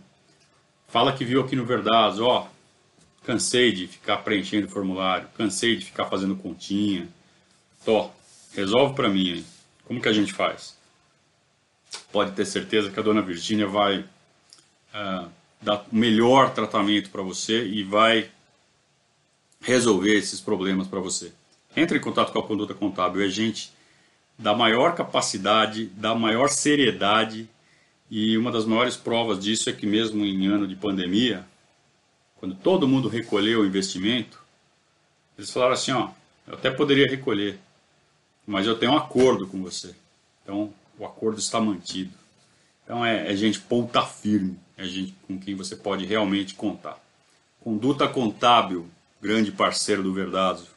Fala 0.88 1.14
que 1.14 1.24
viu 1.24 1.42
aqui 1.42 1.56
no 1.56 1.66
Verdaz, 1.66 2.20
ó. 2.20 2.50
Cansei 3.24 3.72
de 3.72 3.88
ficar 3.88 4.18
preenchendo 4.18 4.68
formulário, 4.68 5.28
cansei 5.38 5.78
de 5.78 5.86
ficar 5.86 6.06
fazendo 6.06 6.36
continha. 6.36 7.08
Tó, 7.86 8.12
Resolve 8.54 8.96
para 8.96 9.10
mim? 9.10 9.46
Como 9.86 10.02
que 10.02 10.10
a 10.10 10.14
gente 10.14 10.34
faz? 10.34 10.78
Pode 12.12 12.32
ter 12.32 12.46
certeza 12.46 12.90
que 12.90 13.00
a 13.00 13.04
dona 13.04 13.22
Virgínia 13.22 13.68
vai 13.68 14.00
uh, 14.00 15.30
dar 15.62 15.86
o 15.92 15.96
melhor 15.96 16.54
tratamento 16.54 17.10
para 17.10 17.22
você 17.22 17.66
e 17.66 17.84
vai 17.84 18.30
resolver 19.62 20.18
esses 20.18 20.42
problemas 20.42 20.88
para 20.88 21.00
você. 21.00 21.32
Entre 21.76 21.98
em 21.98 22.02
contato 22.02 22.32
com 22.32 22.40
a 22.40 22.48
conduta 22.48 22.74
contábil, 22.74 23.26
é 23.26 23.30
gente 23.30 23.72
da 24.38 24.56
maior 24.56 24.96
capacidade, 24.96 25.86
da 25.86 26.16
maior 26.16 26.50
seriedade 26.50 27.48
e 28.10 28.38
uma 28.38 28.52
das 28.52 28.66
maiores 28.66 28.98
provas 28.98 29.40
disso 29.40 29.70
é 29.70 29.74
que 29.74 29.86
mesmo 29.86 30.26
em 30.26 30.48
ano 30.48 30.68
de 30.68 30.76
pandemia, 30.76 31.46
quando 32.38 32.56
todo 32.56 32.88
mundo 32.88 33.08
recolheu 33.08 33.62
o 33.62 33.66
investimento, 33.66 34.44
eles 35.38 35.52
falaram 35.52 35.74
assim, 35.74 35.92
ó, 35.92 36.10
eu 36.48 36.56
até 36.56 36.72
poderia 36.72 37.08
recolher, 37.08 37.60
mas 38.46 38.68
eu 38.68 38.78
tenho 38.78 38.94
um 38.94 38.98
acordo 38.98 39.48
com 39.48 39.62
você. 39.62 39.96
Então, 40.44 40.74
o 40.98 41.06
acordo 41.06 41.40
está 41.40 41.60
mantido. 41.60 42.14
Então, 42.84 43.06
é, 43.06 43.32
é 43.32 43.36
gente 43.36 43.60
ponta 43.60 44.06
firme, 44.06 44.60
é 44.78 44.84
gente 44.84 45.16
com 45.28 45.40
quem 45.40 45.56
você 45.56 45.76
pode 45.76 46.06
realmente 46.06 46.56
contar. 46.56 47.00
Conduta 47.62 48.08
Contábil, 48.08 48.90
grande 49.22 49.52
parceiro 49.52 50.02
do 50.02 50.14
Verdazo. 50.14 50.68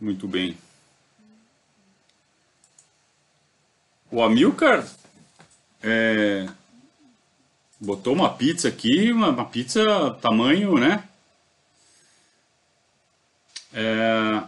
Muito 0.00 0.26
bem. 0.28 0.58
O 4.10 4.22
Amilcar 4.22 4.86
é, 5.82 6.48
botou 7.80 8.12
uma 8.12 8.32
pizza 8.32 8.68
aqui, 8.68 9.12
uma, 9.12 9.30
uma 9.30 9.44
pizza 9.44 10.10
tamanho, 10.20 10.78
né? 10.78 11.08
É, 13.72 14.42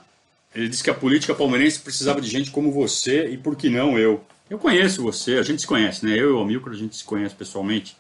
ele 0.55 0.69
disse 0.69 0.83
que 0.83 0.91
a 0.91 0.95
política 0.95 1.35
palmeirense 1.35 1.81
precisava 1.81 2.21
de 2.21 2.29
gente 2.29 2.51
como 2.51 2.73
você 2.73 3.29
e 3.29 3.37
por 3.37 3.57
que 3.57 3.69
não 3.69 3.99
eu? 3.99 4.25
Eu 4.49 4.59
conheço 4.59 5.03
você, 5.03 5.35
a 5.35 5.43
gente 5.43 5.61
se 5.61 5.67
conhece, 5.67 6.07
né? 6.07 6.13
Eu 6.13 6.31
e 6.31 6.33
o 6.33 6.41
Amilcar 6.41 6.73
a 6.73 6.77
gente 6.77 6.97
se 6.97 7.05
conhece 7.05 7.35
pessoalmente. 7.35 7.97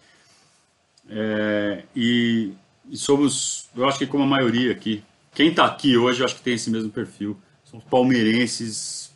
É, 1.11 1.85
e, 1.95 2.53
e, 2.89 2.97
somos, 2.97 3.69
eu 3.77 3.87
acho 3.87 3.99
que 3.99 4.07
como 4.07 4.25
a 4.25 4.27
maioria 4.27 4.73
aqui, 4.73 5.03
quem 5.35 5.49
está 5.49 5.67
aqui 5.67 5.97
hoje 5.97 6.21
eu 6.21 6.27
acho 6.27 6.37
que 6.37 6.43
tem 6.43 6.55
esse 6.55 6.71
mesmo 6.71 6.91
perfil. 6.91 7.39
São 7.65 7.81
palmeirenses. 7.81 9.13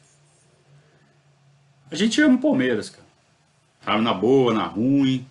A 1.91 1.95
gente 1.95 2.21
ama 2.21 2.37
o 2.37 2.41
Palmeiras, 2.41 2.91
cara. 2.91 3.07
Tá 3.83 3.99
na 3.99 4.13
boa, 4.13 4.53
na 4.53 4.65
ruim. 4.65 5.27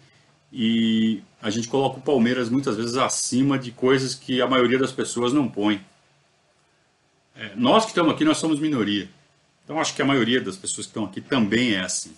E 0.51 1.21
a 1.41 1.49
gente 1.49 1.67
coloca 1.67 1.99
o 1.99 2.01
Palmeiras 2.01 2.49
muitas 2.49 2.77
vezes 2.77 2.97
acima 2.97 3.57
de 3.57 3.71
coisas 3.71 4.15
que 4.15 4.41
a 4.41 4.47
maioria 4.47 4.77
das 4.77 4.91
pessoas 4.91 5.31
não 5.31 5.47
põe. 5.47 5.81
É, 7.41 7.55
nós 7.55 7.85
que 7.85 7.89
estamos 7.89 8.13
aqui, 8.13 8.23
nós 8.23 8.37
somos 8.37 8.59
minoria. 8.59 9.09
Então 9.63 9.79
acho 9.79 9.95
que 9.95 10.01
a 10.03 10.05
maioria 10.05 10.39
das 10.39 10.55
pessoas 10.55 10.85
que 10.85 10.91
estão 10.91 11.05
aqui 11.05 11.19
também 11.19 11.73
é 11.73 11.79
assim. 11.79 12.15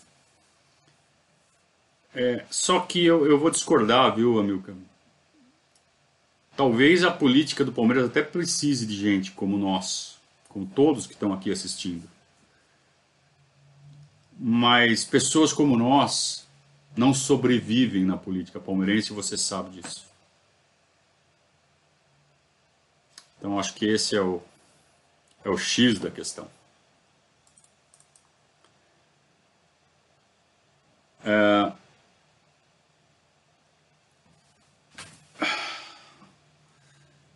É, 2.13 2.43
só 2.49 2.81
que 2.81 3.05
eu, 3.05 3.25
eu 3.25 3.39
vou 3.39 3.49
discordar, 3.49 4.13
viu, 4.13 4.37
Amilcar? 4.37 4.75
Talvez 6.57 7.05
a 7.05 7.09
política 7.09 7.63
do 7.63 7.71
Palmeiras 7.71 8.05
até 8.05 8.21
precise 8.21 8.85
de 8.85 8.95
gente 8.95 9.31
como 9.31 9.57
nós, 9.57 10.17
como 10.49 10.65
todos 10.65 11.07
que 11.07 11.13
estão 11.13 11.31
aqui 11.31 11.49
assistindo. 11.49 12.07
Mas 14.37 15.05
pessoas 15.05 15.53
como 15.53 15.77
nós 15.77 16.45
não 16.97 17.13
sobrevivem 17.13 18.03
na 18.03 18.17
política 18.17 18.59
palmeirense 18.59 19.13
e 19.13 19.15
você 19.15 19.37
sabe 19.37 19.79
disso. 19.79 20.05
Então 23.37 23.57
acho 23.57 23.73
que 23.73 23.85
esse 23.85 24.15
é 24.15 24.21
o, 24.21 24.41
é 25.43 25.49
o 25.49 25.57
X 25.57 25.99
da 25.99 26.09
questão. 26.09 26.47
É... 31.25 31.71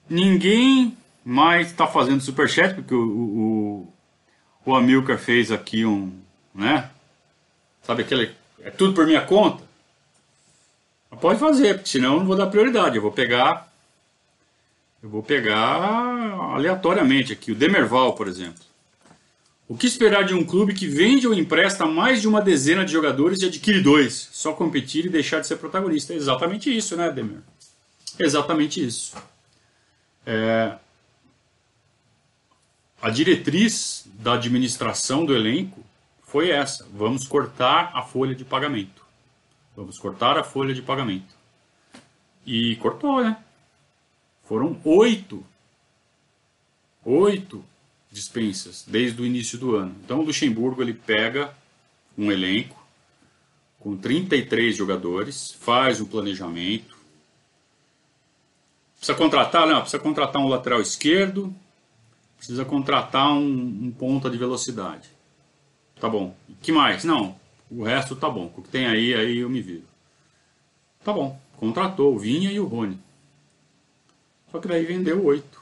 Ninguém 0.09 0.97
mais 1.23 1.67
está 1.67 1.85
fazendo 1.85 2.21
superchat, 2.21 2.75
porque 2.75 2.93
o, 2.93 3.03
o, 3.03 3.93
o 4.65 4.75
Amilcar 4.75 5.17
fez 5.17 5.51
aqui 5.51 5.85
um, 5.85 6.17
né? 6.55 6.89
Sabe 7.83 8.03
aquele, 8.03 8.33
é 8.61 8.69
tudo 8.69 8.93
por 8.93 9.05
minha 9.05 9.21
conta? 9.21 9.67
pode 11.19 11.39
fazer, 11.39 11.75
porque 11.75 11.89
senão 11.89 12.13
eu 12.13 12.19
não 12.19 12.27
vou 12.27 12.35
dar 12.35 12.47
prioridade, 12.47 12.95
eu 12.95 13.01
vou 13.01 13.11
pegar 13.11 13.73
eu 15.01 15.09
vou 15.09 15.21
pegar 15.21 15.55
aleatoriamente 16.53 17.31
aqui, 17.33 17.51
o 17.51 17.55
Demerval, 17.55 18.13
por 18.13 18.27
exemplo. 18.27 18.67
O 19.67 19.75
que 19.75 19.85
esperar 19.85 20.23
de 20.23 20.33
um 20.33 20.45
clube 20.45 20.73
que 20.73 20.87
vende 20.87 21.27
ou 21.27 21.33
empresta 21.33 21.85
mais 21.85 22.21
de 22.21 22.27
uma 22.27 22.41
dezena 22.41 22.85
de 22.85 22.91
jogadores 22.91 23.41
e 23.41 23.47
adquire 23.47 23.81
dois? 23.81 24.29
Só 24.31 24.53
competir 24.53 25.05
e 25.05 25.09
deixar 25.09 25.41
de 25.41 25.47
ser 25.47 25.57
protagonista. 25.57 26.13
É 26.13 26.15
exatamente 26.15 26.75
isso, 26.75 26.95
né, 26.95 27.11
Demer? 27.11 27.41
Exatamente 28.17 28.85
isso. 28.85 29.15
É... 30.25 30.77
A 33.01 33.09
diretriz 33.09 34.05
da 34.13 34.33
administração 34.33 35.25
do 35.25 35.35
elenco 35.35 35.83
foi 36.23 36.49
essa: 36.49 36.87
vamos 36.93 37.27
cortar 37.27 37.91
a 37.93 38.01
folha 38.01 38.33
de 38.33 38.45
pagamento. 38.45 39.05
Vamos 39.75 39.99
cortar 39.99 40.37
a 40.37 40.43
folha 40.43 40.73
de 40.73 40.81
pagamento. 40.81 41.35
E 42.45 42.77
cortou, 42.77 43.21
né? 43.21 43.37
Foram 44.47 44.79
oito. 44.85 45.45
Oito 47.03 47.63
dispensas 48.09 48.85
desde 48.87 49.21
o 49.21 49.25
início 49.25 49.57
do 49.57 49.75
ano. 49.75 49.95
Então 50.03 50.19
o 50.19 50.23
Luxemburgo 50.23 50.81
ele 50.81 50.93
pega 50.93 51.53
um 52.17 52.31
elenco 52.31 52.81
com 53.79 53.95
33 53.95 54.75
jogadores, 54.75 55.51
faz 55.59 56.01
um 56.01 56.05
planejamento. 56.05 56.97
Precisa 58.95 59.17
contratar, 59.17 59.67
não, 59.67 59.81
precisa 59.81 60.01
contratar 60.01 60.41
um 60.41 60.47
lateral 60.47 60.81
esquerdo, 60.81 61.53
precisa 62.37 62.65
contratar 62.65 63.31
um, 63.31 63.45
um 63.45 63.91
ponta 63.91 64.29
de 64.29 64.37
velocidade. 64.37 65.09
Tá 65.99 66.09
bom. 66.09 66.35
que 66.61 66.71
mais? 66.71 67.03
Não, 67.03 67.35
o 67.69 67.83
resto 67.83 68.15
tá 68.15 68.29
bom. 68.29 68.51
O 68.55 68.61
que 68.61 68.69
tem 68.69 68.87
aí, 68.87 69.13
aí 69.13 69.37
eu 69.37 69.49
me 69.49 69.61
viro. 69.61 69.85
Tá 71.03 71.13
bom. 71.13 71.39
Contratou 71.57 72.15
o 72.15 72.19
Vinha 72.19 72.51
e 72.51 72.59
o 72.59 72.65
Rony. 72.65 72.99
Só 74.57 74.61
que 74.61 74.67
daí 74.67 74.83
vendeu 74.83 75.23
oito. 75.23 75.61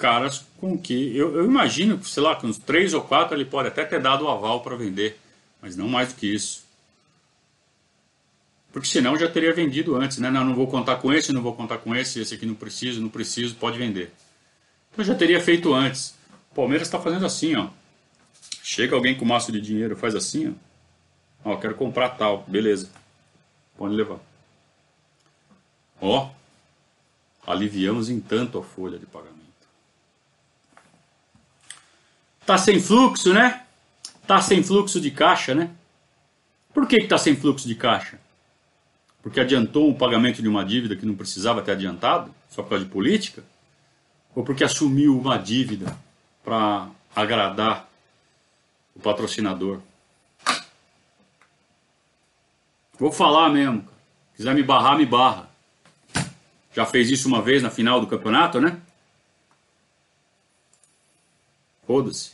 Caras 0.00 0.44
com 0.58 0.76
que. 0.76 1.16
Eu, 1.16 1.36
eu 1.36 1.44
imagino, 1.44 2.02
sei 2.04 2.20
lá, 2.20 2.34
com 2.34 2.48
uns 2.48 2.58
três 2.58 2.92
ou 2.92 3.02
quatro 3.02 3.36
ele 3.36 3.44
pode 3.44 3.68
até 3.68 3.84
ter 3.84 4.00
dado 4.00 4.24
o 4.24 4.28
aval 4.28 4.62
para 4.62 4.74
vender. 4.74 5.16
Mas 5.60 5.76
não 5.76 5.88
mais 5.88 6.08
do 6.08 6.16
que 6.16 6.26
isso. 6.26 6.64
Porque 8.72 8.88
senão 8.88 9.16
já 9.16 9.28
teria 9.28 9.52
vendido 9.54 9.94
antes, 9.94 10.18
né? 10.18 10.28
Não, 10.28 10.44
não 10.44 10.54
vou 10.56 10.66
contar 10.66 10.96
com 10.96 11.12
esse, 11.12 11.32
não 11.32 11.40
vou 11.40 11.54
contar 11.54 11.78
com 11.78 11.94
esse, 11.94 12.18
esse 12.18 12.34
aqui 12.34 12.46
não 12.46 12.54
preciso, 12.54 13.00
não 13.00 13.08
preciso, 13.08 13.54
pode 13.54 13.78
vender. 13.78 14.10
Então 14.92 15.04
já 15.04 15.14
teria 15.14 15.40
feito 15.40 15.72
antes. 15.72 16.16
O 16.50 16.54
Palmeiras 16.56 16.88
está 16.88 16.98
fazendo 16.98 17.24
assim, 17.24 17.54
ó. 17.54 17.68
Chega 18.60 18.96
alguém 18.96 19.16
com 19.16 19.24
maço 19.24 19.52
de 19.52 19.60
dinheiro, 19.60 19.94
faz 19.94 20.16
assim, 20.16 20.56
ó. 21.44 21.52
Ó, 21.52 21.56
quero 21.58 21.76
comprar 21.76 22.08
tal, 22.10 22.44
beleza. 22.48 22.90
Pode 23.76 23.94
levar. 23.94 24.18
Ó, 26.00 26.28
aliviamos 27.46 28.08
em 28.08 28.20
tanto 28.20 28.58
a 28.58 28.62
folha 28.62 28.98
de 28.98 29.06
pagamento. 29.06 29.42
Tá 32.46 32.58
sem 32.58 32.80
fluxo, 32.80 33.32
né? 33.32 33.64
Tá 34.26 34.40
sem 34.40 34.62
fluxo 34.62 35.00
de 35.00 35.10
caixa, 35.10 35.54
né? 35.54 35.70
Por 36.72 36.86
que, 36.86 37.00
que 37.00 37.08
tá 37.08 37.18
sem 37.18 37.36
fluxo 37.36 37.68
de 37.68 37.74
caixa? 37.74 38.18
Porque 39.22 39.40
adiantou 39.40 39.88
o 39.88 39.94
pagamento 39.94 40.42
de 40.42 40.48
uma 40.48 40.64
dívida 40.64 40.96
que 40.96 41.06
não 41.06 41.14
precisava 41.14 41.62
ter 41.62 41.72
adiantado, 41.72 42.34
só 42.50 42.62
por 42.62 42.70
causa 42.70 42.84
de 42.84 42.90
política? 42.90 43.44
Ou 44.34 44.42
porque 44.42 44.64
assumiu 44.64 45.18
uma 45.18 45.36
dívida 45.36 45.96
para 46.42 46.88
agradar 47.14 47.88
o 48.96 49.00
patrocinador? 49.00 49.80
Vou 52.98 53.12
falar 53.12 53.50
mesmo. 53.50 53.86
Quiser 54.36 54.54
me 54.54 54.62
barrar, 54.62 54.96
me 54.96 55.06
barra. 55.06 55.51
Já 56.72 56.86
fez 56.86 57.10
isso 57.10 57.28
uma 57.28 57.42
vez 57.42 57.62
na 57.62 57.70
final 57.70 58.00
do 58.00 58.06
campeonato, 58.06 58.60
né? 58.60 58.80
Foda-se. 61.86 62.32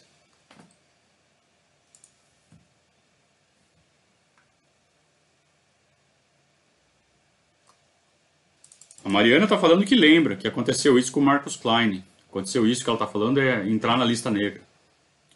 A 9.04 9.08
Mariana 9.08 9.44
está 9.44 9.56
falando 9.56 9.86
que 9.86 9.94
lembra 9.94 10.36
que 10.36 10.46
aconteceu 10.46 10.98
isso 10.98 11.10
com 11.10 11.20
o 11.20 11.22
Marcos 11.22 11.56
Klein. 11.56 12.04
Aconteceu 12.28 12.66
isso 12.66 12.84
que 12.84 12.90
ela 12.90 12.96
está 12.96 13.06
falando 13.06 13.40
é 13.40 13.66
entrar 13.66 13.96
na 13.96 14.04
lista 14.04 14.30
negra. 14.30 14.60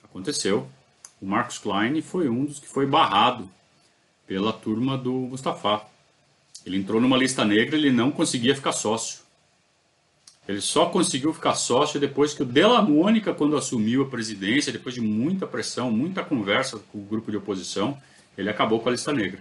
Aconteceu. 0.05 0.69
O 1.21 1.27
Marcos 1.27 1.59
Klein 1.59 2.03
foi 2.03 2.29
um 2.29 2.45
dos 2.45 2.59
que 2.59 2.69
foi 2.69 2.85
barrado 2.85 3.51
pela 4.27 4.53
turma 4.53 4.99
do 4.99 5.13
Mustafa. 5.13 5.91
Ele 6.65 6.77
entrou 6.77 7.01
numa 7.01 7.17
lista 7.17 7.45
negra, 7.45 7.77
ele 7.77 7.91
não 7.91 8.11
conseguia 8.11 8.55
ficar 8.55 8.73
sócio. 8.73 9.21
Ele 10.47 10.61
só 10.61 10.87
conseguiu 10.87 11.33
ficar 11.33 11.55
sócio 11.55 12.01
depois 12.01 12.35
que 12.35 12.43
o 12.43 12.47
Della 12.47 12.83
Mônica, 12.83 13.33
quando 13.33 13.57
assumiu 13.57 14.03
a 14.03 14.09
presidência, 14.09 14.73
depois 14.73 14.95
de 14.95 15.01
muita 15.01 15.47
pressão, 15.47 15.91
muita 15.91 16.25
conversa 16.25 16.81
com 16.91 16.99
o 16.99 17.03
grupo 17.03 17.31
de 17.31 17.37
oposição, 17.37 17.97
ele 18.37 18.51
acabou 18.51 18.81
com 18.81 18.89
a 18.89 18.93
lista 18.93 19.13
negra. 19.13 19.41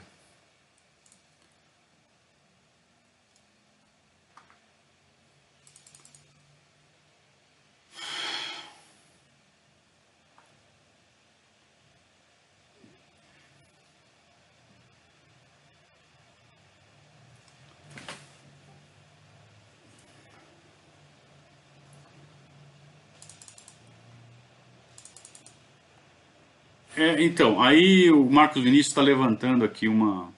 É, 27.01 27.23
então, 27.23 27.59
aí 27.59 28.11
o 28.11 28.29
Marcos 28.29 28.61
Vinícius 28.61 28.89
está 28.89 29.01
levantando 29.01 29.65
aqui 29.65 29.87
uma, 29.87 30.31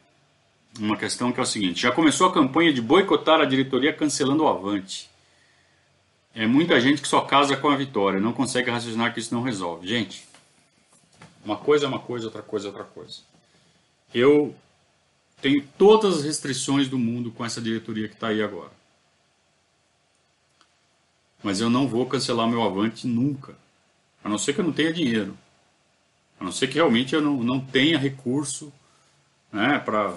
uma 0.79 0.95
questão 0.95 1.29
que 1.29 1.37
é 1.37 1.43
o 1.43 1.45
seguinte: 1.45 1.81
já 1.81 1.91
começou 1.91 2.25
a 2.25 2.33
campanha 2.33 2.71
de 2.71 2.81
boicotar 2.81 3.41
a 3.41 3.45
diretoria 3.45 3.91
cancelando 3.91 4.43
o 4.43 4.47
Avante. 4.47 5.09
É 6.33 6.47
muita 6.47 6.79
gente 6.79 7.01
que 7.01 7.07
só 7.07 7.19
casa 7.19 7.57
com 7.57 7.67
a 7.67 7.75
vitória, 7.75 8.17
não 8.17 8.31
consegue 8.31 8.71
raciocinar 8.71 9.13
que 9.13 9.19
isso 9.19 9.35
não 9.35 9.41
resolve. 9.41 9.85
Gente, 9.85 10.25
uma 11.43 11.57
coisa 11.57 11.83
é 11.83 11.87
uma 11.89 11.99
coisa, 11.99 12.27
outra 12.27 12.41
coisa 12.41 12.67
é 12.67 12.69
outra 12.69 12.85
coisa. 12.85 13.19
Eu 14.13 14.55
tenho 15.41 15.67
todas 15.77 16.19
as 16.19 16.23
restrições 16.23 16.87
do 16.87 16.97
mundo 16.97 17.29
com 17.29 17.43
essa 17.43 17.59
diretoria 17.59 18.07
que 18.07 18.13
está 18.13 18.29
aí 18.29 18.41
agora. 18.41 18.71
Mas 21.43 21.59
eu 21.59 21.69
não 21.69 21.89
vou 21.89 22.05
cancelar 22.05 22.47
meu 22.47 22.63
Avante 22.63 23.05
nunca. 23.05 23.53
A 24.23 24.29
não 24.29 24.37
ser 24.37 24.53
que 24.53 24.61
eu 24.61 24.65
não 24.65 24.71
tenha 24.71 24.93
dinheiro. 24.93 25.37
A 26.39 26.43
não 26.43 26.51
ser 26.51 26.67
que 26.67 26.75
realmente 26.75 27.15
eu 27.15 27.21
não, 27.21 27.43
não 27.43 27.59
tenha 27.59 27.97
recurso 27.97 28.71
né, 29.51 29.79
para 29.79 30.13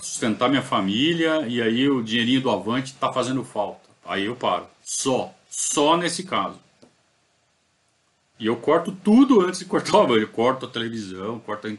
sustentar 0.00 0.48
minha 0.48 0.62
família 0.62 1.46
e 1.46 1.60
aí 1.60 1.88
o 1.88 2.02
dinheirinho 2.02 2.40
do 2.40 2.50
Avante 2.50 2.92
está 2.92 3.12
fazendo 3.12 3.44
falta. 3.44 3.88
Aí 4.04 4.24
eu 4.24 4.36
paro. 4.36 4.66
Só. 4.82 5.34
Só 5.48 5.96
nesse 5.96 6.24
caso. 6.24 6.58
E 8.38 8.46
eu 8.46 8.56
corto 8.56 8.90
tudo 8.90 9.40
antes 9.42 9.60
de 9.60 9.66
cortar 9.66 9.98
o 9.98 10.00
Avante. 10.02 10.22
Eu 10.22 10.28
corto 10.28 10.66
a 10.66 10.68
televisão, 10.68 11.38
corto 11.40 11.78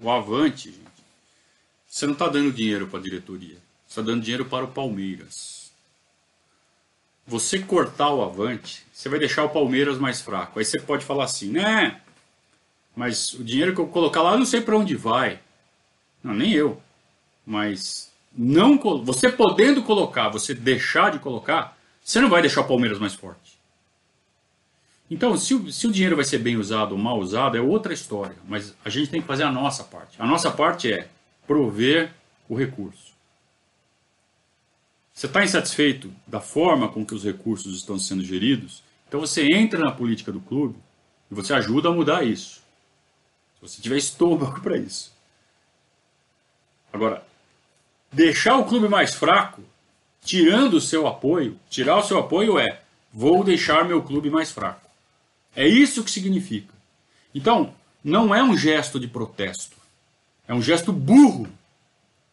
o 0.00 0.10
Avante, 0.10 0.70
gente. 0.70 0.86
Você 1.88 2.04
não 2.04 2.12
está 2.12 2.28
dando 2.28 2.52
dinheiro 2.52 2.86
para 2.86 2.98
a 2.98 3.02
diretoria. 3.02 3.56
Você 3.86 4.00
está 4.00 4.02
dando 4.02 4.22
dinheiro 4.22 4.44
para 4.44 4.64
o 4.64 4.68
Palmeiras. 4.68 5.72
Você 7.26 7.58
cortar 7.58 8.10
o 8.10 8.22
Avante, 8.22 8.86
você 8.92 9.08
vai 9.08 9.18
deixar 9.18 9.44
o 9.44 9.48
Palmeiras 9.48 9.98
mais 9.98 10.20
fraco. 10.20 10.58
Aí 10.58 10.64
você 10.64 10.78
pode 10.78 11.04
falar 11.04 11.24
assim, 11.24 11.50
né? 11.50 12.00
Mas 12.96 13.34
o 13.34 13.44
dinheiro 13.44 13.74
que 13.74 13.80
eu 13.80 13.86
colocar 13.86 14.22
lá, 14.22 14.32
eu 14.32 14.38
não 14.38 14.46
sei 14.46 14.62
para 14.62 14.76
onde 14.76 14.96
vai. 14.96 15.38
Não, 16.24 16.32
nem 16.32 16.52
eu. 16.52 16.80
Mas 17.44 18.10
não 18.36 18.78
você 19.04 19.30
podendo 19.30 19.82
colocar, 19.82 20.30
você 20.30 20.54
deixar 20.54 21.12
de 21.12 21.18
colocar, 21.18 21.76
você 22.02 22.20
não 22.20 22.30
vai 22.30 22.40
deixar 22.40 22.62
o 22.62 22.66
Palmeiras 22.66 22.98
mais 22.98 23.14
forte. 23.14 23.56
Então, 25.10 25.36
se 25.36 25.54
o, 25.54 25.70
se 25.70 25.86
o 25.86 25.92
dinheiro 25.92 26.16
vai 26.16 26.24
ser 26.24 26.38
bem 26.38 26.56
usado 26.56 26.92
ou 26.92 26.98
mal 26.98 27.18
usado, 27.20 27.56
é 27.56 27.60
outra 27.60 27.92
história. 27.92 28.36
Mas 28.48 28.74
a 28.84 28.88
gente 28.88 29.10
tem 29.10 29.20
que 29.20 29.26
fazer 29.26 29.44
a 29.44 29.52
nossa 29.52 29.84
parte. 29.84 30.20
A 30.20 30.26
nossa 30.26 30.50
parte 30.50 30.92
é 30.92 31.08
prover 31.46 32.12
o 32.48 32.56
recurso. 32.56 33.14
Você 35.12 35.26
está 35.26 35.44
insatisfeito 35.44 36.12
da 36.26 36.40
forma 36.40 36.88
com 36.88 37.04
que 37.06 37.14
os 37.14 37.24
recursos 37.24 37.76
estão 37.76 37.98
sendo 37.98 38.24
geridos? 38.24 38.82
Então 39.06 39.20
você 39.20 39.46
entra 39.52 39.78
na 39.78 39.92
política 39.92 40.32
do 40.32 40.40
clube 40.40 40.76
e 41.30 41.34
você 41.34 41.54
ajuda 41.54 41.88
a 41.88 41.92
mudar 41.92 42.24
isso. 42.24 42.65
Você 43.66 43.82
tiver 43.82 43.96
estômago 43.96 44.60
para 44.60 44.76
isso. 44.76 45.12
Agora, 46.92 47.26
deixar 48.12 48.56
o 48.56 48.64
clube 48.64 48.88
mais 48.88 49.14
fraco, 49.14 49.62
tirando 50.24 50.74
o 50.74 50.80
seu 50.80 51.06
apoio, 51.06 51.58
tirar 51.68 51.96
o 51.96 52.02
seu 52.02 52.18
apoio 52.18 52.58
é 52.58 52.80
vou 53.12 53.42
deixar 53.42 53.84
meu 53.84 54.02
clube 54.02 54.30
mais 54.30 54.52
fraco. 54.52 54.88
É 55.54 55.66
isso 55.66 56.04
que 56.04 56.10
significa. 56.10 56.72
Então, 57.34 57.74
não 58.04 58.34
é 58.34 58.42
um 58.42 58.56
gesto 58.56 59.00
de 59.00 59.08
protesto. 59.08 59.76
É 60.46 60.54
um 60.54 60.62
gesto 60.62 60.92
burro 60.92 61.48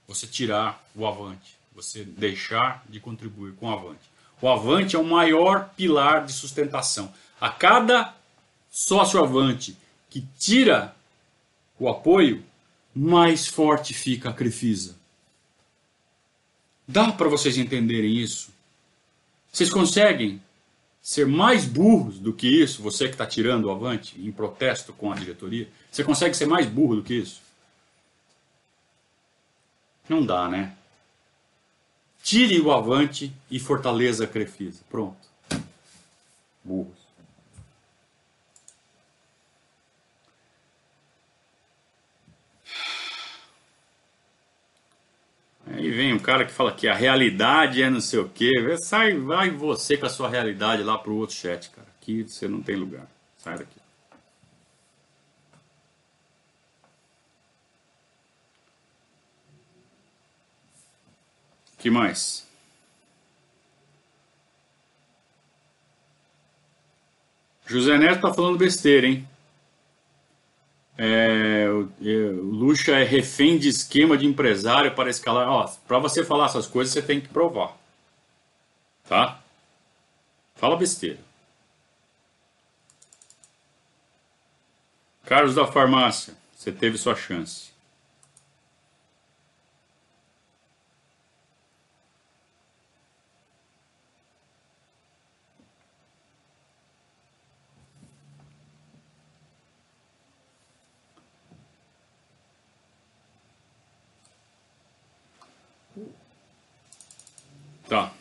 você 0.07 0.27
tirar 0.27 0.83
o 0.93 1.07
avante, 1.07 1.57
você 1.73 2.03
deixar 2.03 2.83
de 2.87 2.99
contribuir 2.99 3.53
com 3.53 3.67
o 3.67 3.71
avante. 3.71 4.11
O 4.39 4.47
avante 4.47 4.95
é 4.95 4.99
o 4.99 5.03
maior 5.03 5.69
pilar 5.75 6.25
de 6.25 6.33
sustentação. 6.33 7.11
A 7.41 7.49
cada 7.49 8.13
sócio 8.69 9.19
avante 9.19 9.75
que 10.09 10.21
tira 10.37 10.93
o 11.85 11.89
apoio, 11.89 12.43
mais 12.93 13.47
forte 13.47 13.93
fica 13.93 14.29
a 14.29 14.33
Crefisa. 14.33 14.95
Dá 16.87 17.11
para 17.11 17.29
vocês 17.29 17.57
entenderem 17.57 18.17
isso? 18.17 18.51
Vocês 19.51 19.69
conseguem 19.69 20.41
ser 21.01 21.25
mais 21.25 21.65
burros 21.65 22.17
do 22.19 22.33
que 22.33 22.47
isso, 22.47 22.81
você 22.81 23.05
que 23.05 23.13
está 23.13 23.25
tirando 23.25 23.65
o 23.65 23.71
avante 23.71 24.19
em 24.19 24.31
protesto 24.31 24.93
com 24.93 25.11
a 25.11 25.15
diretoria? 25.15 25.69
Você 25.91 26.03
consegue 26.03 26.35
ser 26.35 26.45
mais 26.45 26.65
burro 26.65 26.97
do 26.97 27.03
que 27.03 27.13
isso? 27.13 27.41
Não 30.07 30.25
dá, 30.25 30.49
né? 30.49 30.75
tire 32.23 32.59
o 32.61 32.71
Avante 32.71 33.31
e 33.51 33.59
fortaleça 33.59 34.23
a 34.23 34.27
Crefisa. 34.27 34.81
Pronto. 34.89 35.27
Burros. 36.63 37.02
Aí 45.83 45.91
vem 45.91 46.13
um 46.13 46.19
cara 46.19 46.45
que 46.45 46.53
fala 46.53 46.71
que 46.71 46.87
a 46.87 46.95
realidade 46.95 47.83
é 47.83 47.89
não 47.89 47.99
sei 47.99 48.19
o 48.19 48.29
quê. 48.29 48.49
Sai, 48.77 49.17
vai 49.19 49.49
você 49.49 49.97
com 49.97 50.05
a 50.05 50.09
sua 50.09 50.29
realidade 50.29 50.81
lá 50.81 50.97
pro 50.97 51.13
outro 51.13 51.35
chat, 51.35 51.69
cara. 51.71 51.87
Aqui 52.01 52.23
você 52.23 52.47
não 52.47 52.61
tem 52.61 52.77
lugar. 52.77 53.05
Sai 53.35 53.57
daqui. 53.57 53.83
que 61.77 61.89
mais? 61.89 62.47
José 67.67 67.97
Neto 67.97 68.21
tá 68.21 68.33
falando 68.33 68.57
besteira, 68.57 69.05
hein? 69.05 69.27
É, 70.97 71.62
Lucha 72.01 72.91
é 72.91 73.03
refém 73.03 73.57
de 73.57 73.69
esquema 73.69 74.17
de 74.17 74.25
empresário 74.25 74.93
para 74.95 75.09
escalar. 75.09 75.47
Ó, 75.49 75.67
para 75.87 75.99
você 75.99 76.23
falar 76.23 76.45
essas 76.45 76.67
coisas, 76.67 76.93
você 76.93 77.01
tem 77.01 77.21
que 77.21 77.27
provar. 77.29 77.77
Tá? 79.07 79.39
Fala 80.55 80.75
besteira. 80.77 81.19
Carlos 85.25 85.55
da 85.55 85.65
farmácia, 85.65 86.33
você 86.55 86.71
teve 86.71 86.97
sua 86.97 87.15
chance. 87.15 87.73
Tá. 107.87 108.11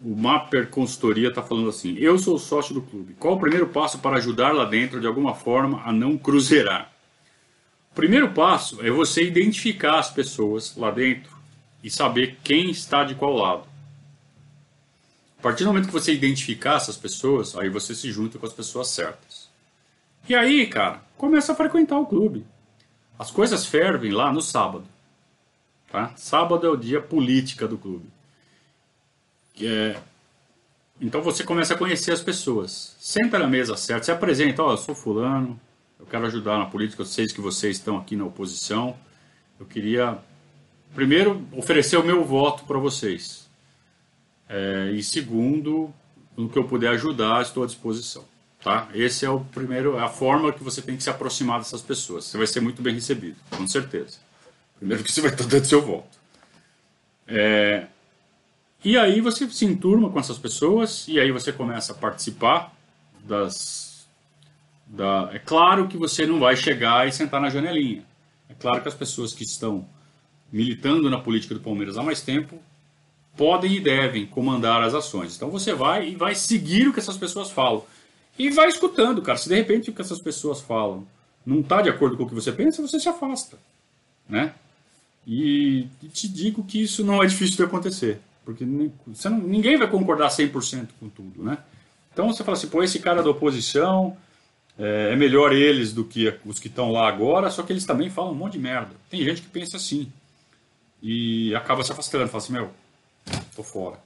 O 0.00 0.07
Mapper 0.18 0.68
Consultoria 0.68 1.28
está 1.28 1.40
falando 1.40 1.68
assim: 1.68 1.94
Eu 1.96 2.18
sou 2.18 2.40
sócio 2.40 2.74
do 2.74 2.82
clube. 2.82 3.14
Qual 3.14 3.34
o 3.34 3.40
primeiro 3.40 3.68
passo 3.68 4.00
para 4.00 4.16
ajudar 4.16 4.52
lá 4.52 4.64
dentro, 4.64 5.00
de 5.00 5.06
alguma 5.06 5.32
forma, 5.32 5.80
a 5.84 5.92
não 5.92 6.18
cruzeirar? 6.18 6.92
O 7.92 7.94
primeiro 7.94 8.32
passo 8.32 8.84
é 8.84 8.90
você 8.90 9.22
identificar 9.22 10.00
as 10.00 10.10
pessoas 10.10 10.76
lá 10.76 10.90
dentro 10.90 11.30
e 11.84 11.88
saber 11.88 12.36
quem 12.42 12.68
está 12.68 13.04
de 13.04 13.14
qual 13.14 13.32
lado. 13.32 13.62
A 15.38 15.42
partir 15.42 15.62
do 15.62 15.68
momento 15.68 15.86
que 15.86 15.92
você 15.92 16.12
identificar 16.12 16.74
essas 16.74 16.96
pessoas, 16.96 17.56
aí 17.56 17.68
você 17.68 17.94
se 17.94 18.10
junta 18.10 18.40
com 18.40 18.46
as 18.46 18.52
pessoas 18.52 18.88
certas. 18.88 19.48
E 20.28 20.34
aí, 20.34 20.66
cara, 20.66 21.00
começa 21.16 21.52
a 21.52 21.54
frequentar 21.54 21.96
o 21.96 22.06
clube. 22.06 22.44
As 23.16 23.30
coisas 23.30 23.64
fervem 23.64 24.10
lá 24.10 24.32
no 24.32 24.42
sábado. 24.42 24.84
Tá? 25.92 26.12
Sábado 26.16 26.66
é 26.66 26.70
o 26.70 26.76
dia 26.76 27.00
política 27.00 27.68
do 27.68 27.78
clube. 27.78 28.17
É, 29.66 29.96
então 31.00 31.22
você 31.22 31.44
começa 31.44 31.74
a 31.74 31.78
conhecer 31.78 32.12
as 32.12 32.20
pessoas. 32.20 32.96
Senta 32.98 33.38
na 33.38 33.46
mesa 33.46 33.76
certa, 33.76 34.04
se 34.04 34.12
apresenta, 34.12 34.62
ó, 34.62 34.68
oh, 34.68 34.72
eu 34.72 34.76
sou 34.76 34.94
fulano, 34.94 35.58
eu 35.98 36.06
quero 36.06 36.26
ajudar 36.26 36.58
na 36.58 36.66
política, 36.66 37.02
eu 37.02 37.06
sei 37.06 37.26
que 37.26 37.40
vocês 37.40 37.76
estão 37.76 37.96
aqui 37.96 38.16
na 38.16 38.24
oposição. 38.24 38.96
Eu 39.58 39.66
queria, 39.66 40.18
primeiro, 40.94 41.46
oferecer 41.52 41.96
o 41.96 42.04
meu 42.04 42.24
voto 42.24 42.64
para 42.64 42.78
vocês. 42.78 43.48
É, 44.48 44.90
e 44.92 45.02
segundo, 45.02 45.92
no 46.36 46.48
que 46.48 46.58
eu 46.58 46.64
puder 46.64 46.90
ajudar, 46.90 47.42
estou 47.42 47.62
à 47.64 47.66
disposição. 47.66 48.24
Tá? 48.62 48.88
Esse 48.92 49.24
é 49.24 49.30
o 49.30 49.40
primeiro, 49.40 49.98
a 49.98 50.08
forma 50.08 50.52
que 50.52 50.64
você 50.64 50.82
tem 50.82 50.96
que 50.96 51.02
se 51.02 51.10
aproximar 51.10 51.58
dessas 51.58 51.82
pessoas. 51.82 52.24
Você 52.24 52.36
vai 52.36 52.46
ser 52.46 52.60
muito 52.60 52.82
bem 52.82 52.94
recebido, 52.94 53.36
com 53.50 53.66
certeza. 53.66 54.18
Primeiro 54.78 55.04
que 55.04 55.12
você 55.12 55.20
vai 55.20 55.30
estar 55.30 55.46
dando 55.46 55.64
seu 55.64 55.82
voto. 55.82 56.18
É, 57.26 57.86
e 58.84 58.96
aí 58.96 59.20
você 59.20 59.48
se 59.50 59.64
enturma 59.64 60.10
com 60.10 60.20
essas 60.20 60.38
pessoas 60.38 61.06
e 61.08 61.18
aí 61.18 61.32
você 61.32 61.52
começa 61.52 61.92
a 61.92 61.96
participar 61.96 62.74
das. 63.24 64.08
Da... 64.86 65.30
É 65.32 65.38
claro 65.38 65.88
que 65.88 65.96
você 65.96 66.26
não 66.26 66.38
vai 66.38 66.56
chegar 66.56 67.06
e 67.06 67.12
sentar 67.12 67.40
na 67.40 67.50
janelinha. 67.50 68.04
É 68.48 68.54
claro 68.54 68.80
que 68.80 68.88
as 68.88 68.94
pessoas 68.94 69.34
que 69.34 69.44
estão 69.44 69.86
militando 70.52 71.10
na 71.10 71.18
política 71.18 71.54
do 71.54 71.60
Palmeiras 71.60 71.98
há 71.98 72.02
mais 72.02 72.22
tempo 72.22 72.58
podem 73.36 73.74
e 73.74 73.80
devem 73.80 74.26
comandar 74.26 74.82
as 74.82 74.94
ações. 74.94 75.36
Então 75.36 75.50
você 75.50 75.74
vai 75.74 76.08
e 76.08 76.16
vai 76.16 76.34
seguir 76.34 76.88
o 76.88 76.92
que 76.92 77.00
essas 77.00 77.16
pessoas 77.16 77.50
falam. 77.50 77.84
E 78.38 78.50
vai 78.50 78.68
escutando, 78.68 79.20
cara. 79.20 79.36
Se 79.36 79.48
de 79.48 79.56
repente 79.56 79.90
o 79.90 79.92
que 79.92 80.00
essas 80.00 80.20
pessoas 80.20 80.60
falam 80.60 81.06
não 81.44 81.60
está 81.60 81.82
de 81.82 81.88
acordo 81.88 82.16
com 82.16 82.24
o 82.24 82.28
que 82.28 82.34
você 82.34 82.52
pensa, 82.52 82.80
você 82.80 83.00
se 83.00 83.08
afasta. 83.08 83.58
Né? 84.28 84.54
E 85.26 85.88
te 86.12 86.28
digo 86.28 86.62
que 86.62 86.82
isso 86.82 87.04
não 87.04 87.22
é 87.22 87.26
difícil 87.26 87.56
de 87.56 87.64
acontecer. 87.64 88.20
Porque 88.48 88.64
não, 88.64 88.90
ninguém 89.40 89.76
vai 89.76 89.86
concordar 89.86 90.30
100% 90.30 90.88
com 90.98 91.06
tudo, 91.10 91.44
né? 91.44 91.58
Então 92.10 92.32
você 92.32 92.42
fala 92.42 92.56
assim, 92.56 92.66
pô, 92.66 92.82
esse 92.82 92.98
cara 92.98 93.22
da 93.22 93.28
oposição 93.28 94.16
é, 94.78 95.10
é 95.12 95.16
melhor 95.16 95.52
eles 95.52 95.92
do 95.92 96.02
que 96.02 96.34
os 96.46 96.58
que 96.58 96.68
estão 96.68 96.90
lá 96.90 97.06
agora, 97.06 97.50
só 97.50 97.62
que 97.62 97.74
eles 97.74 97.84
também 97.84 98.08
falam 98.08 98.32
um 98.32 98.34
monte 98.34 98.54
de 98.54 98.60
merda. 98.60 98.92
Tem 99.10 99.22
gente 99.22 99.42
que 99.42 99.48
pensa 99.48 99.76
assim. 99.76 100.10
E 101.02 101.54
acaba 101.54 101.84
se 101.84 101.92
afastando, 101.92 102.26
fala 102.26 102.42
assim, 102.42 102.54
meu, 102.54 102.70
tô 103.54 103.62
fora. 103.62 104.00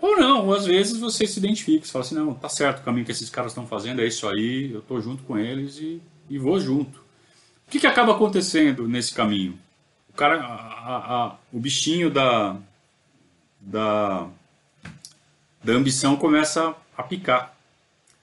Ou 0.00 0.16
não, 0.16 0.50
às 0.50 0.64
vezes 0.64 0.98
você 0.98 1.26
se 1.26 1.38
identifica, 1.38 1.84
você 1.84 1.92
fala 1.92 2.04
assim, 2.06 2.14
não, 2.14 2.32
tá 2.32 2.48
certo 2.48 2.78
o 2.78 2.84
caminho 2.84 3.04
que 3.04 3.12
esses 3.12 3.28
caras 3.28 3.52
estão 3.52 3.66
fazendo, 3.66 4.00
é 4.00 4.06
isso 4.06 4.26
aí, 4.26 4.72
eu 4.72 4.80
tô 4.80 4.98
junto 4.98 5.24
com 5.24 5.36
eles 5.36 5.76
e, 5.76 6.00
e 6.30 6.38
vou 6.38 6.58
junto. 6.58 7.00
O 7.68 7.70
que, 7.70 7.78
que 7.78 7.86
acaba 7.86 8.12
acontecendo 8.12 8.88
nesse 8.88 9.12
caminho? 9.12 9.58
O 10.08 10.14
cara, 10.14 10.42
a, 10.42 10.96
a, 10.96 11.36
o 11.52 11.60
bichinho 11.60 12.08
da, 12.08 12.56
da, 13.62 14.28
da 15.62 15.72
ambição 15.72 16.16
começa 16.16 16.74
a 16.96 17.02
picar. 17.02 17.56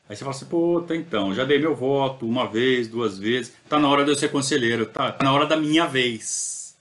Aí 0.07 0.15
você 0.15 0.23
fala 0.23 0.35
assim, 0.35 0.45
pô, 0.45 0.83
tá 0.85 0.95
então, 0.95 1.33
já 1.33 1.45
dei 1.45 1.59
meu 1.59 1.75
voto 1.75 2.27
uma 2.27 2.47
vez, 2.47 2.87
duas 2.87 3.17
vezes, 3.17 3.53
tá 3.69 3.79
na 3.79 3.87
hora 3.87 4.03
de 4.03 4.11
eu 4.11 4.15
ser 4.15 4.29
conselheiro, 4.29 4.85
tá, 4.85 5.11
tá 5.11 5.23
na 5.23 5.31
hora 5.31 5.45
da 5.45 5.55
minha 5.55 5.85
vez. 5.85 6.75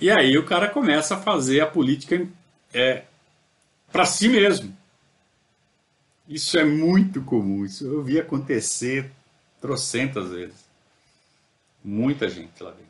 E 0.00 0.10
aí 0.10 0.36
o 0.36 0.44
cara 0.44 0.68
começa 0.68 1.14
a 1.14 1.20
fazer 1.20 1.60
a 1.60 1.66
política 1.66 2.26
é, 2.74 3.04
para 3.92 4.04
si 4.04 4.28
mesmo. 4.28 4.76
Isso 6.28 6.58
é 6.58 6.64
muito 6.64 7.22
comum, 7.22 7.64
isso 7.64 7.86
eu 7.86 8.02
vi 8.02 8.18
acontecer 8.18 9.10
trocentas 9.60 10.30
vezes. 10.30 10.64
Muita 11.82 12.28
gente 12.28 12.62
lá 12.62 12.70
dentro. 12.70 12.89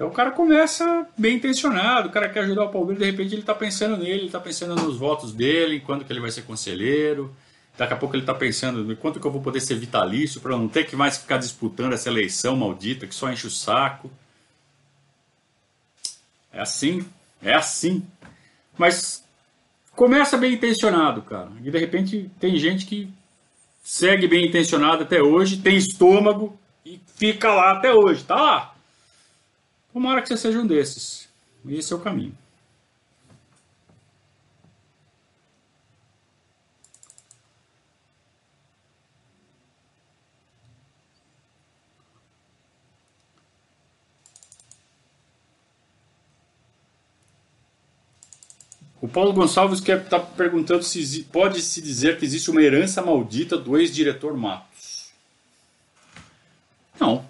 Então 0.00 0.08
o 0.08 0.12
cara 0.12 0.30
começa 0.30 1.06
bem 1.14 1.36
intencionado, 1.36 2.08
o 2.08 2.10
cara 2.10 2.26
quer 2.26 2.40
ajudar 2.40 2.64
o 2.64 2.70
Palmeiras, 2.70 3.00
de 3.00 3.10
repente 3.10 3.34
ele 3.34 3.42
está 3.42 3.54
pensando 3.54 3.98
nele, 3.98 4.20
ele 4.20 4.26
está 4.28 4.40
pensando 4.40 4.74
nos 4.74 4.96
votos 4.96 5.30
dele, 5.30 5.76
em 5.76 5.80
quando 5.80 6.06
que 6.06 6.10
ele 6.10 6.20
vai 6.20 6.30
ser 6.30 6.40
conselheiro. 6.40 7.36
Daqui 7.76 7.92
a 7.92 7.96
pouco 7.98 8.14
ele 8.14 8.22
está 8.22 8.32
pensando 8.32 8.90
em 8.90 8.96
quanto 8.96 9.20
que 9.20 9.26
eu 9.26 9.30
vou 9.30 9.42
poder 9.42 9.60
ser 9.60 9.74
vitalício 9.74 10.40
para 10.40 10.56
não 10.56 10.68
ter 10.68 10.84
que 10.84 10.96
mais 10.96 11.18
ficar 11.18 11.36
disputando 11.36 11.92
essa 11.92 12.08
eleição 12.08 12.56
maldita 12.56 13.06
que 13.06 13.14
só 13.14 13.30
enche 13.30 13.46
o 13.46 13.50
saco. 13.50 14.10
É 16.50 16.62
assim, 16.62 17.04
é 17.42 17.52
assim. 17.52 18.02
Mas 18.78 19.22
começa 19.94 20.38
bem 20.38 20.54
intencionado, 20.54 21.20
cara. 21.20 21.50
E 21.62 21.70
de 21.70 21.78
repente 21.78 22.30
tem 22.40 22.56
gente 22.56 22.86
que 22.86 23.06
segue 23.84 24.26
bem 24.26 24.46
intencionado 24.46 25.02
até 25.02 25.20
hoje, 25.20 25.58
tem 25.58 25.76
estômago 25.76 26.58
e 26.86 26.98
fica 27.18 27.52
lá 27.52 27.72
até 27.72 27.92
hoje, 27.92 28.24
tá 28.24 28.36
lá. 28.36 28.69
Tomara 29.92 30.22
que 30.22 30.28
você 30.28 30.36
seja 30.36 30.60
um 30.60 30.66
desses. 30.66 31.28
Esse 31.68 31.92
é 31.92 31.96
o 31.96 32.00
caminho. 32.00 32.36
O 49.00 49.08
Paulo 49.08 49.32
Gonçalves 49.32 49.80
quer 49.80 50.02
está 50.02 50.20
perguntando 50.20 50.82
se 50.82 51.22
pode 51.24 51.62
se 51.62 51.80
dizer 51.80 52.18
que 52.18 52.24
existe 52.24 52.50
uma 52.50 52.62
herança 52.62 53.00
maldita 53.00 53.56
do 53.56 53.78
ex-diretor 53.78 54.36
Matos. 54.36 55.10
Não. 57.00 57.24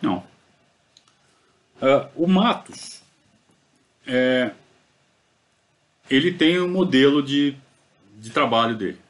Não. 0.00 0.24
Uh, 1.82 2.08
o 2.14 2.28
Matos, 2.28 3.02
é, 4.06 4.52
ele 6.08 6.32
tem 6.32 6.60
um 6.60 6.68
modelo 6.68 7.20
de, 7.20 7.56
de 8.18 8.30
trabalho 8.30 8.76
dele. 8.76 9.00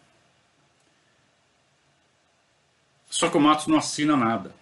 Só 3.10 3.28
que 3.28 3.36
o 3.36 3.40
Matos 3.40 3.66
não 3.66 3.76
assina 3.76 4.16
nada. 4.16 4.54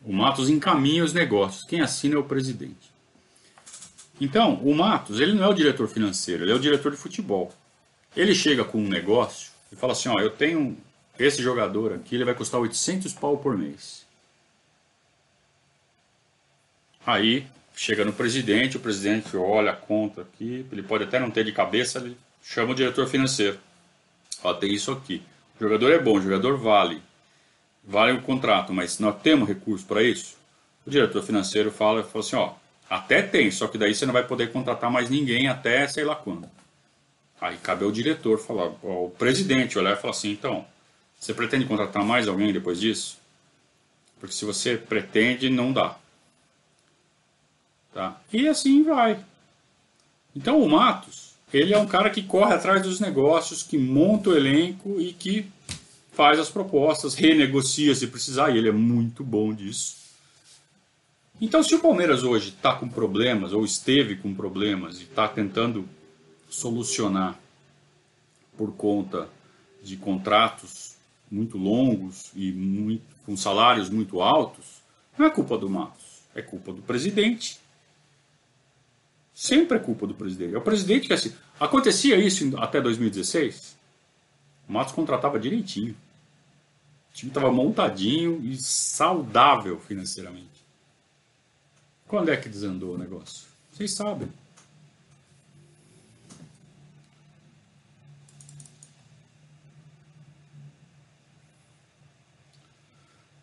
O 0.00 0.12
Matos 0.12 0.48
encaminha 0.48 1.02
os 1.02 1.12
negócios. 1.12 1.64
Quem 1.64 1.80
assina 1.80 2.14
é 2.14 2.18
o 2.18 2.24
presidente. 2.24 2.94
Então, 4.20 4.54
o 4.62 4.72
Matos, 4.72 5.18
ele 5.18 5.34
não 5.34 5.44
é 5.44 5.48
o 5.48 5.54
diretor 5.54 5.88
financeiro, 5.88 6.44
ele 6.44 6.52
é 6.52 6.54
o 6.54 6.60
diretor 6.60 6.92
de 6.92 6.96
futebol. 6.96 7.52
Ele 8.16 8.32
chega 8.32 8.64
com 8.64 8.78
um 8.78 8.88
negócio 8.88 9.50
e 9.72 9.76
fala 9.76 9.92
assim, 9.92 10.08
ó, 10.08 10.20
eu 10.20 10.30
tenho 10.30 10.78
esse 11.18 11.42
jogador 11.42 11.92
aqui, 11.92 12.14
ele 12.14 12.24
vai 12.24 12.34
custar 12.34 12.60
800 12.60 13.12
pau 13.14 13.36
por 13.36 13.58
mês. 13.58 14.05
Aí, 17.06 17.46
chega 17.76 18.04
no 18.04 18.12
presidente, 18.12 18.76
o 18.76 18.80
presidente 18.80 19.36
olha 19.36 19.70
a 19.70 19.76
conta 19.76 20.22
aqui, 20.22 20.66
ele 20.72 20.82
pode 20.82 21.04
até 21.04 21.20
não 21.20 21.30
ter 21.30 21.44
de 21.44 21.52
cabeça, 21.52 22.00
ele 22.00 22.16
chama 22.42 22.72
o 22.72 22.74
diretor 22.74 23.06
financeiro. 23.06 23.60
Ó, 24.42 24.52
tem 24.52 24.74
isso 24.74 24.90
aqui. 24.90 25.22
O 25.58 25.62
jogador 25.62 25.92
é 25.92 25.98
bom, 26.00 26.16
o 26.16 26.20
jogador 26.20 26.58
vale. 26.58 27.00
Vale 27.84 28.12
o 28.12 28.22
contrato, 28.22 28.72
mas 28.72 28.98
nós 28.98 29.22
temos 29.22 29.46
recurso 29.46 29.86
para 29.86 30.02
isso? 30.02 30.36
O 30.84 30.90
diretor 30.90 31.22
financeiro 31.22 31.70
fala, 31.70 32.02
fala 32.02 32.24
assim, 32.24 32.36
ó, 32.36 32.54
até 32.90 33.22
tem, 33.22 33.52
só 33.52 33.68
que 33.68 33.78
daí 33.78 33.94
você 33.94 34.04
não 34.04 34.12
vai 34.12 34.26
poder 34.26 34.50
contratar 34.50 34.90
mais 34.90 35.08
ninguém 35.08 35.46
até 35.46 35.86
sei 35.86 36.04
lá 36.04 36.16
quando. 36.16 36.48
Aí 37.40 37.56
cabe 37.58 37.84
ao 37.84 37.92
diretor 37.92 38.38
falar, 38.38 38.72
ao 38.82 39.12
presidente 39.16 39.78
olhar 39.78 39.92
e 39.96 40.00
falar 40.00 40.12
assim, 40.12 40.32
então, 40.32 40.66
você 41.18 41.32
pretende 41.32 41.64
contratar 41.66 42.04
mais 42.04 42.26
alguém 42.26 42.52
depois 42.52 42.80
disso? 42.80 43.18
Porque 44.18 44.34
se 44.34 44.44
você 44.44 44.76
pretende, 44.76 45.48
não 45.48 45.72
dá. 45.72 45.96
Tá? 47.96 48.20
E 48.30 48.46
assim 48.46 48.82
vai. 48.82 49.24
Então 50.34 50.60
o 50.60 50.68
Matos, 50.68 51.32
ele 51.50 51.72
é 51.72 51.78
um 51.78 51.86
cara 51.86 52.10
que 52.10 52.22
corre 52.22 52.52
atrás 52.52 52.82
dos 52.82 53.00
negócios, 53.00 53.62
que 53.62 53.78
monta 53.78 54.28
o 54.28 54.36
elenco 54.36 55.00
e 55.00 55.14
que 55.14 55.50
faz 56.12 56.38
as 56.38 56.50
propostas, 56.50 57.14
renegocia 57.14 57.94
se 57.94 58.06
precisar, 58.08 58.50
e 58.50 58.58
ele 58.58 58.68
é 58.68 58.72
muito 58.72 59.24
bom 59.24 59.50
disso. 59.50 59.96
Então, 61.40 61.62
se 61.62 61.74
o 61.74 61.80
Palmeiras 61.80 62.22
hoje 62.22 62.50
está 62.50 62.74
com 62.74 62.86
problemas, 62.86 63.54
ou 63.54 63.64
esteve 63.64 64.16
com 64.16 64.34
problemas, 64.34 65.00
e 65.00 65.04
está 65.04 65.26
tentando 65.26 65.88
solucionar 66.50 67.38
por 68.58 68.74
conta 68.74 69.26
de 69.82 69.96
contratos 69.96 70.96
muito 71.30 71.56
longos 71.56 72.30
e 72.34 72.52
muito, 72.52 73.04
com 73.24 73.34
salários 73.38 73.88
muito 73.88 74.20
altos, 74.20 74.82
não 75.16 75.24
é 75.24 75.30
culpa 75.30 75.56
do 75.56 75.70
Matos, 75.70 76.04
é 76.34 76.42
culpa 76.42 76.74
do 76.74 76.82
presidente. 76.82 77.64
Sempre 79.36 79.76
é 79.76 79.80
culpa 79.80 80.06
do 80.06 80.14
presidente. 80.14 80.54
É 80.54 80.58
o 80.58 80.62
presidente 80.62 81.08
que 81.08 81.12
assim. 81.12 81.30
Acontecia 81.60 82.16
isso 82.16 82.56
até 82.56 82.80
2016. 82.80 83.76
O 84.66 84.72
Matos 84.72 84.94
contratava 84.94 85.38
direitinho. 85.38 85.94
O 87.10 87.14
time 87.14 87.30
estava 87.30 87.52
montadinho 87.52 88.40
e 88.42 88.56
saudável 88.56 89.78
financeiramente. 89.78 90.64
Quando 92.08 92.30
é 92.30 92.36
que 92.38 92.48
desandou 92.48 92.94
o 92.94 92.98
negócio? 92.98 93.46
Vocês 93.70 93.92
sabem. 93.92 94.26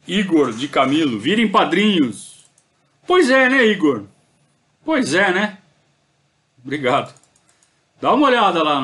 Igor 0.07 0.53
de 0.53 0.67
Camilo, 0.67 1.19
virem 1.19 1.47
padrinhos. 1.51 2.45
Pois 3.05 3.29
é, 3.29 3.47
né, 3.47 3.63
Igor? 3.63 4.05
Pois 4.83 5.13
é, 5.13 5.31
né? 5.31 5.62
Obrigado. 6.63 7.13
Dá 8.01 8.13
uma 8.13 8.27
olhada 8.27 8.63
lá 8.63 8.81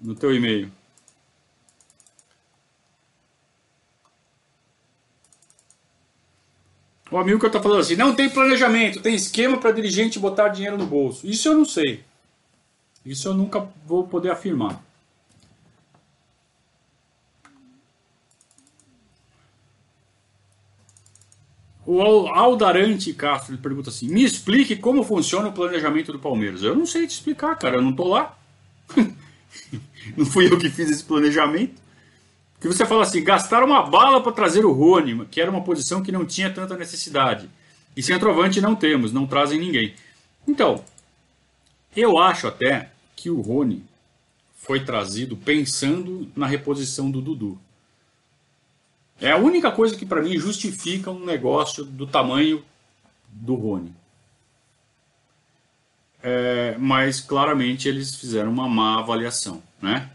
no 0.00 0.14
teu 0.14 0.34
e-mail. 0.34 0.70
O 7.10 7.18
amigo 7.18 7.38
que 7.38 7.46
eu 7.46 7.50
tô 7.50 7.62
falando 7.62 7.80
assim, 7.80 7.94
não 7.94 8.14
tem 8.14 8.28
planejamento, 8.28 9.00
tem 9.00 9.14
esquema 9.14 9.56
para 9.56 9.70
dirigente 9.70 10.18
botar 10.18 10.48
dinheiro 10.48 10.76
no 10.76 10.86
bolso. 10.86 11.26
Isso 11.26 11.48
eu 11.48 11.54
não 11.54 11.64
sei. 11.64 12.02
Isso 13.06 13.28
eu 13.28 13.34
nunca 13.34 13.68
vou 13.86 14.06
poder 14.06 14.30
afirmar. 14.30 14.82
O 21.86 22.00
Aldarante 22.00 23.12
Castro 23.12 23.58
pergunta 23.58 23.90
assim: 23.90 24.08
me 24.08 24.24
explique 24.24 24.76
como 24.76 25.04
funciona 25.04 25.48
o 25.48 25.52
planejamento 25.52 26.12
do 26.12 26.18
Palmeiras. 26.18 26.62
Eu 26.62 26.74
não 26.74 26.86
sei 26.86 27.06
te 27.06 27.10
explicar, 27.10 27.56
cara, 27.56 27.76
eu 27.76 27.82
não 27.82 27.92
tô 27.92 28.08
lá. 28.08 28.36
não 30.16 30.24
fui 30.24 30.46
eu 30.46 30.58
que 30.58 30.70
fiz 30.70 30.90
esse 30.90 31.04
planejamento. 31.04 31.82
Que 32.60 32.68
você 32.68 32.86
fala 32.86 33.02
assim: 33.02 33.22
gastaram 33.22 33.66
uma 33.66 33.82
bala 33.82 34.22
para 34.22 34.32
trazer 34.32 34.64
o 34.64 34.72
Rony, 34.72 35.26
que 35.26 35.40
era 35.40 35.50
uma 35.50 35.62
posição 35.62 36.02
que 36.02 36.10
não 36.10 36.24
tinha 36.24 36.50
tanta 36.50 36.76
necessidade. 36.76 37.50
E 37.96 38.02
centroavante 38.02 38.60
não 38.60 38.74
temos, 38.74 39.12
não 39.12 39.26
trazem 39.26 39.60
ninguém. 39.60 39.94
Então, 40.48 40.82
eu 41.94 42.18
acho 42.18 42.46
até 42.48 42.90
que 43.14 43.30
o 43.30 43.40
Rony 43.40 43.84
foi 44.56 44.80
trazido 44.80 45.36
pensando 45.36 46.26
na 46.34 46.46
reposição 46.46 47.10
do 47.10 47.20
Dudu. 47.20 47.58
É 49.24 49.32
a 49.32 49.38
única 49.38 49.72
coisa 49.72 49.96
que 49.96 50.04
para 50.04 50.20
mim 50.20 50.38
justifica 50.38 51.10
um 51.10 51.24
negócio 51.24 51.82
do 51.82 52.06
tamanho 52.06 52.62
do 53.26 53.54
Rony. 53.54 53.90
É, 56.22 56.76
mas 56.78 57.22
claramente 57.22 57.88
eles 57.88 58.14
fizeram 58.16 58.50
uma 58.50 58.68
má 58.68 58.98
avaliação, 58.98 59.62
né? 59.80 60.10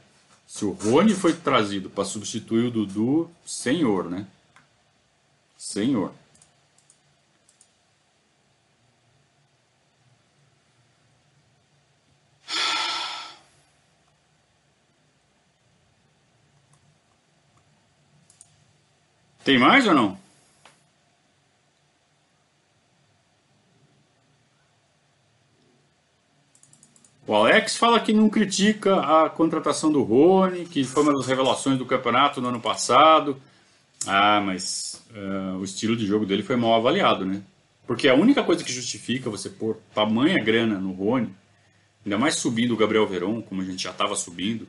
Se 0.46 0.64
o 0.64 0.74
Rony 0.74 1.16
foi 1.16 1.34
trazido 1.34 1.90
para 1.90 2.06
substituir 2.06 2.68
o 2.68 2.70
Dudu, 2.70 3.32
senhor, 3.44 4.08
né? 4.12 4.28
Senhor. 5.58 6.14
Tem 19.44 19.58
mais 19.58 19.88
ou 19.88 19.94
não? 19.94 20.18
O 27.30 27.36
Alex 27.36 27.78
fala 27.78 28.00
que 28.00 28.12
não 28.12 28.28
critica 28.28 29.02
a 29.02 29.30
contratação 29.30 29.92
do 29.92 30.02
Rony, 30.02 30.66
que 30.66 30.84
foi 30.84 31.04
uma 31.04 31.14
das 31.14 31.28
revelações 31.28 31.78
do 31.78 31.86
campeonato 31.86 32.42
no 32.42 32.48
ano 32.48 32.60
passado. 32.60 33.40
Ah, 34.08 34.42
mas 34.42 35.04
uh, 35.12 35.58
o 35.58 35.64
estilo 35.64 35.96
de 35.96 36.08
jogo 36.08 36.26
dele 36.26 36.42
foi 36.42 36.56
mal 36.56 36.74
avaliado, 36.74 37.26
né? 37.26 37.44
Porque 37.86 38.08
a 38.08 38.16
única 38.16 38.42
coisa 38.42 38.64
que 38.64 38.74
justifica 38.74 39.30
você 39.30 39.48
pôr 39.48 39.78
tamanha 39.94 40.44
grana 40.44 40.80
no 40.80 40.92
Rony, 40.92 41.30
ainda 42.04 42.18
mais 42.18 42.36
subindo 42.36 42.74
o 42.74 42.78
Gabriel 42.78 43.06
Veron, 43.06 43.44
como 43.44 43.62
a 43.62 43.66
gente 43.66 43.84
já 43.84 43.92
estava 43.92 44.16
subindo, 44.16 44.68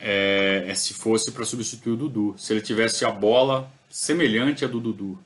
é, 0.00 0.64
é 0.66 0.74
se 0.74 0.94
fosse 0.94 1.32
para 1.32 1.44
substituir 1.44 1.92
o 1.92 1.96
Dudu. 1.96 2.34
Se 2.38 2.52
ele 2.52 2.60
tivesse 2.60 3.04
a 3.04 3.10
bola 3.10 3.70
semelhante 3.88 4.64
à 4.64 4.68
do 4.68 4.80
Dudu. 4.80 5.18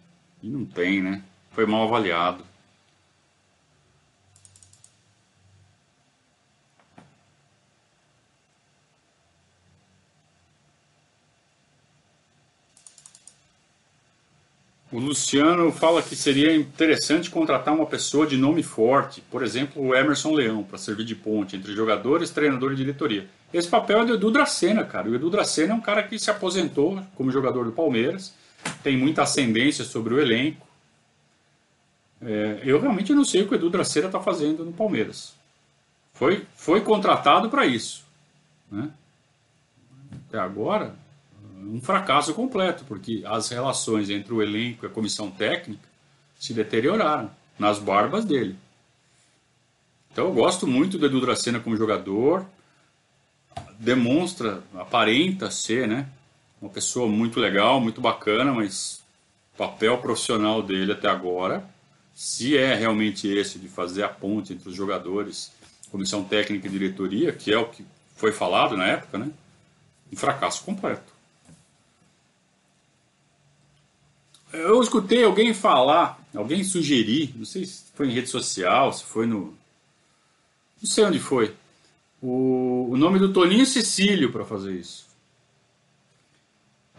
E 0.42 0.48
não 0.48 0.64
tem, 0.64 1.02
né? 1.02 1.22
Foi 1.50 1.66
mal 1.66 1.84
avaliado. 1.84 2.44
O 14.94 15.00
Luciano 15.00 15.72
fala 15.72 16.00
que 16.00 16.14
seria 16.14 16.54
interessante 16.54 17.28
contratar 17.28 17.74
uma 17.74 17.84
pessoa 17.84 18.24
de 18.28 18.36
nome 18.36 18.62
forte, 18.62 19.20
por 19.22 19.42
exemplo, 19.42 19.84
o 19.84 19.92
Emerson 19.92 20.32
Leão, 20.32 20.62
para 20.62 20.78
servir 20.78 21.04
de 21.04 21.16
ponte 21.16 21.56
entre 21.56 21.74
jogadores, 21.74 22.30
treinador 22.30 22.72
e 22.72 22.76
diretoria. 22.76 23.28
Esse 23.52 23.66
papel 23.66 24.02
é 24.02 24.04
do 24.04 24.14
Edu 24.14 24.30
Dracena, 24.30 24.84
cara. 24.84 25.10
O 25.10 25.14
Edu 25.16 25.28
Dracena 25.28 25.72
é 25.72 25.76
um 25.76 25.80
cara 25.80 26.04
que 26.04 26.16
se 26.16 26.30
aposentou 26.30 27.02
como 27.16 27.32
jogador 27.32 27.64
do 27.64 27.72
Palmeiras, 27.72 28.36
tem 28.84 28.96
muita 28.96 29.24
ascendência 29.24 29.84
sobre 29.84 30.14
o 30.14 30.20
elenco. 30.20 30.64
É, 32.22 32.60
eu 32.62 32.80
realmente 32.80 33.12
não 33.12 33.24
sei 33.24 33.42
o 33.42 33.48
que 33.48 33.54
o 33.54 33.56
Edu 33.56 33.70
Dracena 33.70 34.06
está 34.06 34.20
fazendo 34.20 34.64
no 34.64 34.72
Palmeiras. 34.72 35.34
Foi, 36.12 36.46
foi 36.54 36.80
contratado 36.82 37.50
para 37.50 37.66
isso. 37.66 38.04
Né? 38.70 38.88
Até 40.28 40.38
agora, 40.38 40.94
um 41.66 41.80
fracasso 41.80 42.34
completo, 42.34 42.84
porque 42.84 43.22
as 43.26 43.48
relações 43.48 44.10
entre 44.10 44.32
o 44.32 44.42
elenco 44.42 44.84
e 44.84 44.88
a 44.88 44.90
comissão 44.90 45.30
técnica 45.30 45.88
se 46.38 46.52
deterioraram 46.52 47.30
nas 47.58 47.78
barbas 47.78 48.24
dele. 48.24 48.56
Então 50.12 50.26
eu 50.26 50.32
gosto 50.32 50.66
muito 50.66 50.98
do 50.98 51.06
Edu 51.06 51.20
Dracena 51.20 51.58
como 51.58 51.76
jogador, 51.76 52.46
demonstra, 53.78 54.62
aparenta 54.74 55.50
ser, 55.50 55.88
né, 55.88 56.08
uma 56.60 56.70
pessoa 56.70 57.08
muito 57.08 57.40
legal, 57.40 57.80
muito 57.80 58.00
bacana, 58.00 58.52
mas 58.52 59.02
o 59.54 59.58
papel 59.58 59.98
profissional 59.98 60.62
dele 60.62 60.92
até 60.92 61.08
agora, 61.08 61.64
se 62.14 62.56
é 62.56 62.74
realmente 62.74 63.26
esse 63.26 63.58
de 63.58 63.68
fazer 63.68 64.02
a 64.02 64.08
ponte 64.08 64.52
entre 64.52 64.68
os 64.68 64.74
jogadores, 64.74 65.52
comissão 65.90 66.24
técnica 66.24 66.66
e 66.66 66.70
diretoria, 66.70 67.32
que 67.32 67.52
é 67.52 67.58
o 67.58 67.68
que 67.68 67.84
foi 68.16 68.32
falado 68.32 68.76
na 68.76 68.86
época, 68.86 69.18
né, 69.18 69.30
um 70.12 70.16
fracasso 70.16 70.62
completo. 70.64 71.13
Eu 74.54 74.80
escutei 74.82 75.24
alguém 75.24 75.52
falar 75.52 76.24
alguém 76.34 76.64
sugerir, 76.64 77.32
não 77.36 77.44
sei 77.44 77.64
se 77.64 77.84
foi 77.94 78.08
em 78.08 78.12
rede 78.12 78.28
social, 78.28 78.92
se 78.92 79.04
foi 79.04 79.26
no. 79.26 79.54
Não 80.82 80.90
sei 80.90 81.04
onde 81.04 81.18
foi. 81.18 81.54
O, 82.22 82.88
o 82.90 82.96
nome 82.96 83.18
do 83.18 83.32
Toninho 83.32 83.66
Cecílio 83.66 84.32
para 84.32 84.44
fazer 84.44 84.74
isso. 84.74 85.06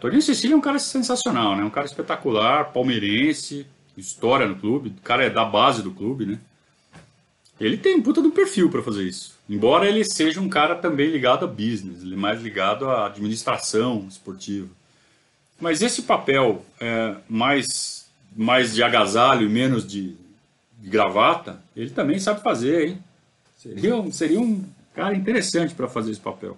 Toninho 0.00 0.22
Cecílio 0.22 0.54
é 0.54 0.58
um 0.58 0.62
cara 0.62 0.78
sensacional, 0.78 1.56
né? 1.56 1.64
Um 1.64 1.70
cara 1.70 1.86
espetacular, 1.86 2.72
palmeirense, 2.72 3.66
história 3.96 4.46
no 4.46 4.56
clube, 4.56 4.90
o 4.90 5.02
cara 5.02 5.24
é 5.24 5.30
da 5.30 5.44
base 5.44 5.82
do 5.82 5.90
clube, 5.90 6.26
né? 6.26 6.38
Ele 7.58 7.78
tem 7.78 7.96
um 7.96 8.02
puta 8.02 8.20
do 8.20 8.30
perfil 8.30 8.70
para 8.70 8.82
fazer 8.82 9.04
isso. 9.04 9.34
Embora 9.48 9.88
ele 9.88 10.04
seja 10.04 10.40
um 10.40 10.48
cara 10.48 10.74
também 10.74 11.10
ligado 11.10 11.44
a 11.44 11.48
business, 11.48 12.02
ele 12.02 12.14
é 12.14 12.18
mais 12.18 12.42
ligado 12.42 12.88
à 12.88 13.06
administração 13.06 14.06
esportiva. 14.08 14.68
Mas 15.60 15.82
esse 15.82 16.02
papel 16.02 16.64
é, 16.80 17.16
mais, 17.28 18.06
mais 18.36 18.74
de 18.74 18.82
agasalho 18.82 19.46
e 19.46 19.48
menos 19.48 19.86
de, 19.86 20.16
de, 20.78 20.88
gravata, 20.88 21.60
ele 21.74 21.90
também 21.90 22.18
sabe 22.18 22.42
fazer, 22.42 22.88
hein? 22.88 22.98
Seria, 23.56 24.12
seria 24.12 24.40
um 24.40 24.64
cara 24.94 25.14
interessante 25.14 25.74
para 25.74 25.88
fazer 25.88 26.10
esse 26.10 26.20
papel. 26.20 26.56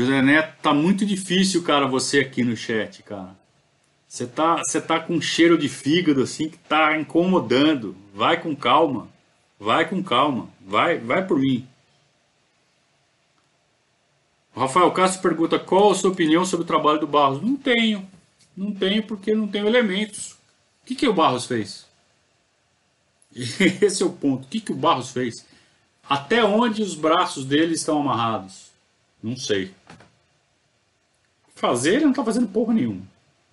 José 0.00 0.22
Neto, 0.22 0.54
tá 0.62 0.72
muito 0.72 1.04
difícil, 1.04 1.62
cara, 1.62 1.86
você 1.86 2.20
aqui 2.20 2.42
no 2.42 2.56
chat, 2.56 3.02
cara. 3.02 3.36
Você 4.08 4.26
tá, 4.26 4.56
você 4.56 4.80
tá 4.80 4.98
com 4.98 5.14
um 5.14 5.20
cheiro 5.20 5.58
de 5.58 5.68
fígado 5.68 6.22
assim 6.22 6.48
que 6.48 6.56
tá 6.56 6.98
incomodando. 6.98 7.94
Vai 8.14 8.40
com 8.40 8.56
calma. 8.56 9.08
Vai 9.58 9.86
com 9.86 10.02
calma. 10.02 10.48
Vai, 10.66 10.98
vai 10.98 11.26
por 11.26 11.38
mim. 11.38 11.68
Rafael 14.56 14.90
Castro 14.90 15.20
pergunta 15.20 15.58
qual 15.58 15.90
a 15.90 15.94
sua 15.94 16.10
opinião 16.10 16.46
sobre 16.46 16.64
o 16.64 16.66
trabalho 16.66 16.98
do 16.98 17.06
Barros. 17.06 17.42
Não 17.42 17.54
tenho. 17.54 18.08
Não 18.56 18.72
tenho 18.72 19.02
porque 19.02 19.34
não 19.34 19.46
tenho 19.46 19.66
elementos. 19.66 20.32
O 20.82 20.86
que, 20.86 20.94
que 20.94 21.08
o 21.08 21.14
Barros 21.14 21.44
fez? 21.44 21.86
Esse 23.36 24.02
é 24.02 24.06
o 24.06 24.10
ponto. 24.10 24.44
O 24.44 24.48
que, 24.48 24.60
que 24.60 24.72
o 24.72 24.76
Barros 24.76 25.10
fez? 25.10 25.46
Até 26.08 26.42
onde 26.42 26.82
os 26.82 26.94
braços 26.94 27.44
dele 27.44 27.74
estão 27.74 28.00
amarrados? 28.00 28.69
Não 29.22 29.36
sei. 29.36 29.74
Fazer, 31.54 31.94
ele 31.94 32.04
não 32.04 32.10
está 32.10 32.24
fazendo 32.24 32.48
porra 32.48 32.72
nenhuma. 32.72 33.02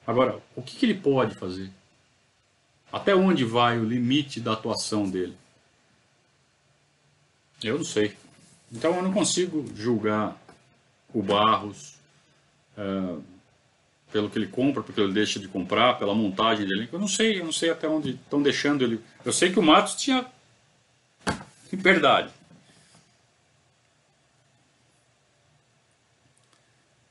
Agora, 0.06 0.42
o 0.56 0.62
que, 0.62 0.78
que 0.78 0.86
ele 0.86 0.94
pode 0.94 1.36
fazer? 1.36 1.70
Até 2.92 3.14
onde 3.14 3.44
vai 3.44 3.78
o 3.78 3.84
limite 3.84 4.40
da 4.40 4.54
atuação 4.54 5.10
dele? 5.10 5.36
Eu 7.62 7.78
não 7.78 7.84
sei. 7.84 8.16
Então 8.72 8.96
eu 8.96 9.02
não 9.02 9.12
consigo 9.12 9.66
julgar 9.76 10.38
o 11.14 11.22
Barros 11.22 11.96
é, 12.78 13.16
pelo 14.12 14.30
que 14.30 14.38
ele 14.38 14.48
compra, 14.48 14.82
porque 14.84 15.02
ele 15.02 15.14
deixa 15.14 15.40
de 15.40 15.48
comprar, 15.48 15.98
pela 15.98 16.16
montagem 16.16 16.66
dele. 16.66 16.88
Eu 16.92 17.00
não 17.00 17.08
sei, 17.08 17.40
eu 17.40 17.46
não 17.46 17.52
sei 17.52 17.70
até 17.70 17.88
onde 17.88 18.12
estão 18.12 18.42
deixando 18.42 18.84
ele. 18.84 19.02
Eu 19.26 19.34
sei 19.34 19.52
que 19.52 19.60
o 19.60 19.64
Matos 19.64 19.96
tinha 19.96 20.26
liberdade. 21.72 22.32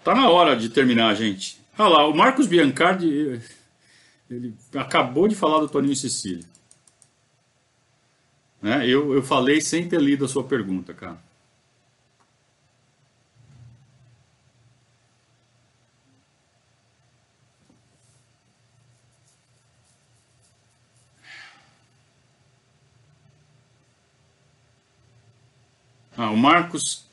Tá 0.06 0.14
na 0.14 0.30
hora 0.30 0.54
de 0.54 0.68
terminar, 0.68 1.12
gente. 1.16 1.60
Olha 1.76 1.88
lá, 1.88 2.06
o 2.06 2.14
Marcos 2.14 2.46
Biancardi 2.46 3.42
ele 4.30 4.54
acabou 4.76 5.26
de 5.26 5.34
falar 5.34 5.58
do 5.58 5.68
Toninho 5.68 5.96
Cecília. 5.96 6.44
Né? 8.62 8.86
Eu, 8.88 9.12
eu 9.12 9.20
falei 9.20 9.60
sem 9.60 9.88
ter 9.88 10.00
lido 10.00 10.24
a 10.24 10.28
sua 10.28 10.44
pergunta, 10.44 10.94
cara. 10.94 11.18
Ah, 26.16 26.30
o 26.30 26.36
Marcos 26.36 27.06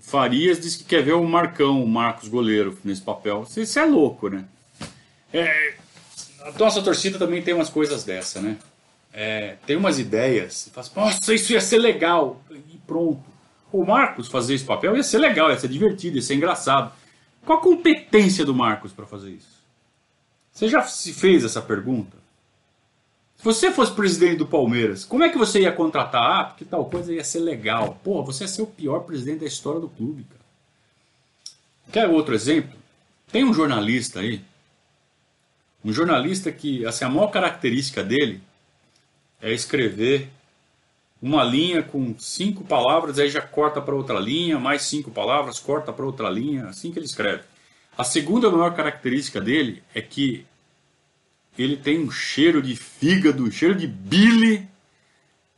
Farias 0.00 0.60
disse 0.60 0.78
que 0.78 0.84
quer 0.84 1.02
ver 1.02 1.14
o 1.14 1.24
Marcão, 1.24 1.82
o 1.82 1.88
Marcos 1.88 2.28
goleiro, 2.28 2.78
nesse 2.84 3.02
papel. 3.02 3.46
Isso 3.56 3.78
é 3.78 3.84
louco, 3.84 4.28
né? 4.28 4.44
É, 5.32 5.74
a 6.42 6.52
nossa 6.52 6.80
torcida 6.82 7.18
também 7.18 7.42
tem 7.42 7.54
umas 7.54 7.68
coisas 7.68 8.04
dessa, 8.04 8.40
né? 8.40 8.56
É, 9.12 9.56
tem 9.66 9.76
umas 9.76 9.98
ideias, 9.98 10.70
faz, 10.72 10.92
nossa, 10.94 11.34
isso 11.34 11.52
ia 11.52 11.60
ser 11.60 11.78
legal, 11.78 12.40
e 12.50 12.78
pronto. 12.86 13.22
O 13.72 13.84
Marcos 13.84 14.28
fazer 14.28 14.54
esse 14.54 14.64
papel 14.64 14.96
ia 14.96 15.02
ser 15.02 15.18
legal, 15.18 15.50
ia 15.50 15.58
ser 15.58 15.68
divertido, 15.68 16.16
ia 16.16 16.22
ser 16.22 16.34
engraçado. 16.34 16.92
Qual 17.44 17.58
a 17.58 17.62
competência 17.62 18.44
do 18.44 18.54
Marcos 18.54 18.92
para 18.92 19.06
fazer 19.06 19.30
isso? 19.30 19.60
Você 20.52 20.68
já 20.68 20.82
se 20.82 21.12
fez 21.12 21.44
essa 21.44 21.60
pergunta? 21.60 22.16
Se 23.40 23.44
você 23.44 23.72
fosse 23.72 23.90
presidente 23.92 24.36
do 24.36 24.46
Palmeiras, 24.46 25.02
como 25.02 25.24
é 25.24 25.30
que 25.30 25.38
você 25.38 25.62
ia 25.62 25.72
contratar? 25.72 26.22
Ah, 26.22 26.44
porque 26.44 26.62
tal 26.62 26.84
coisa 26.84 27.10
ia 27.10 27.24
ser 27.24 27.38
legal. 27.38 27.98
Pô, 28.04 28.22
você 28.22 28.44
ia 28.44 28.48
ser 28.48 28.60
o 28.60 28.66
pior 28.66 29.00
presidente 29.00 29.40
da 29.40 29.46
história 29.46 29.80
do 29.80 29.88
clube, 29.88 30.24
cara. 30.24 30.44
Quer 31.90 32.06
outro 32.14 32.34
exemplo? 32.34 32.78
Tem 33.32 33.42
um 33.42 33.54
jornalista 33.54 34.20
aí, 34.20 34.44
um 35.82 35.90
jornalista 35.90 36.52
que, 36.52 36.84
assim, 36.84 37.02
a 37.02 37.08
maior 37.08 37.28
característica 37.28 38.04
dele 38.04 38.42
é 39.40 39.50
escrever 39.50 40.28
uma 41.22 41.42
linha 41.42 41.82
com 41.82 42.14
cinco 42.18 42.62
palavras, 42.62 43.18
aí 43.18 43.30
já 43.30 43.40
corta 43.40 43.80
para 43.80 43.94
outra 43.94 44.20
linha, 44.20 44.58
mais 44.58 44.82
cinco 44.82 45.10
palavras, 45.10 45.58
corta 45.58 45.90
para 45.94 46.04
outra 46.04 46.28
linha, 46.28 46.66
assim 46.66 46.92
que 46.92 46.98
ele 46.98 47.06
escreve. 47.06 47.44
A 47.96 48.04
segunda 48.04 48.50
maior 48.50 48.74
característica 48.74 49.40
dele 49.40 49.82
é 49.94 50.02
que 50.02 50.44
ele 51.62 51.76
tem 51.76 52.00
um 52.00 52.10
cheiro 52.10 52.62
de 52.62 52.76
fígado, 52.76 53.44
um 53.44 53.50
cheiro 53.50 53.74
de 53.74 53.86
bile, 53.86 54.68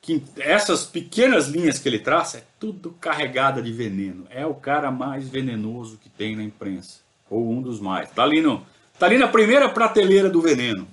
que 0.00 0.22
essas 0.36 0.84
pequenas 0.84 1.46
linhas 1.46 1.78
que 1.78 1.88
ele 1.88 1.98
traça 1.98 2.38
é 2.38 2.44
tudo 2.58 2.90
carregada 3.00 3.62
de 3.62 3.72
veneno. 3.72 4.26
É 4.30 4.44
o 4.44 4.54
cara 4.54 4.90
mais 4.90 5.28
venenoso 5.28 5.98
que 6.02 6.08
tem 6.08 6.34
na 6.34 6.42
imprensa, 6.42 7.00
ou 7.30 7.48
um 7.50 7.62
dos 7.62 7.78
mais. 7.78 8.10
Tá 8.10 8.24
ali, 8.24 8.40
no, 8.40 8.66
tá 8.98 9.06
ali 9.06 9.16
na 9.16 9.28
primeira 9.28 9.68
prateleira 9.68 10.28
do 10.28 10.42
veneno. 10.42 10.88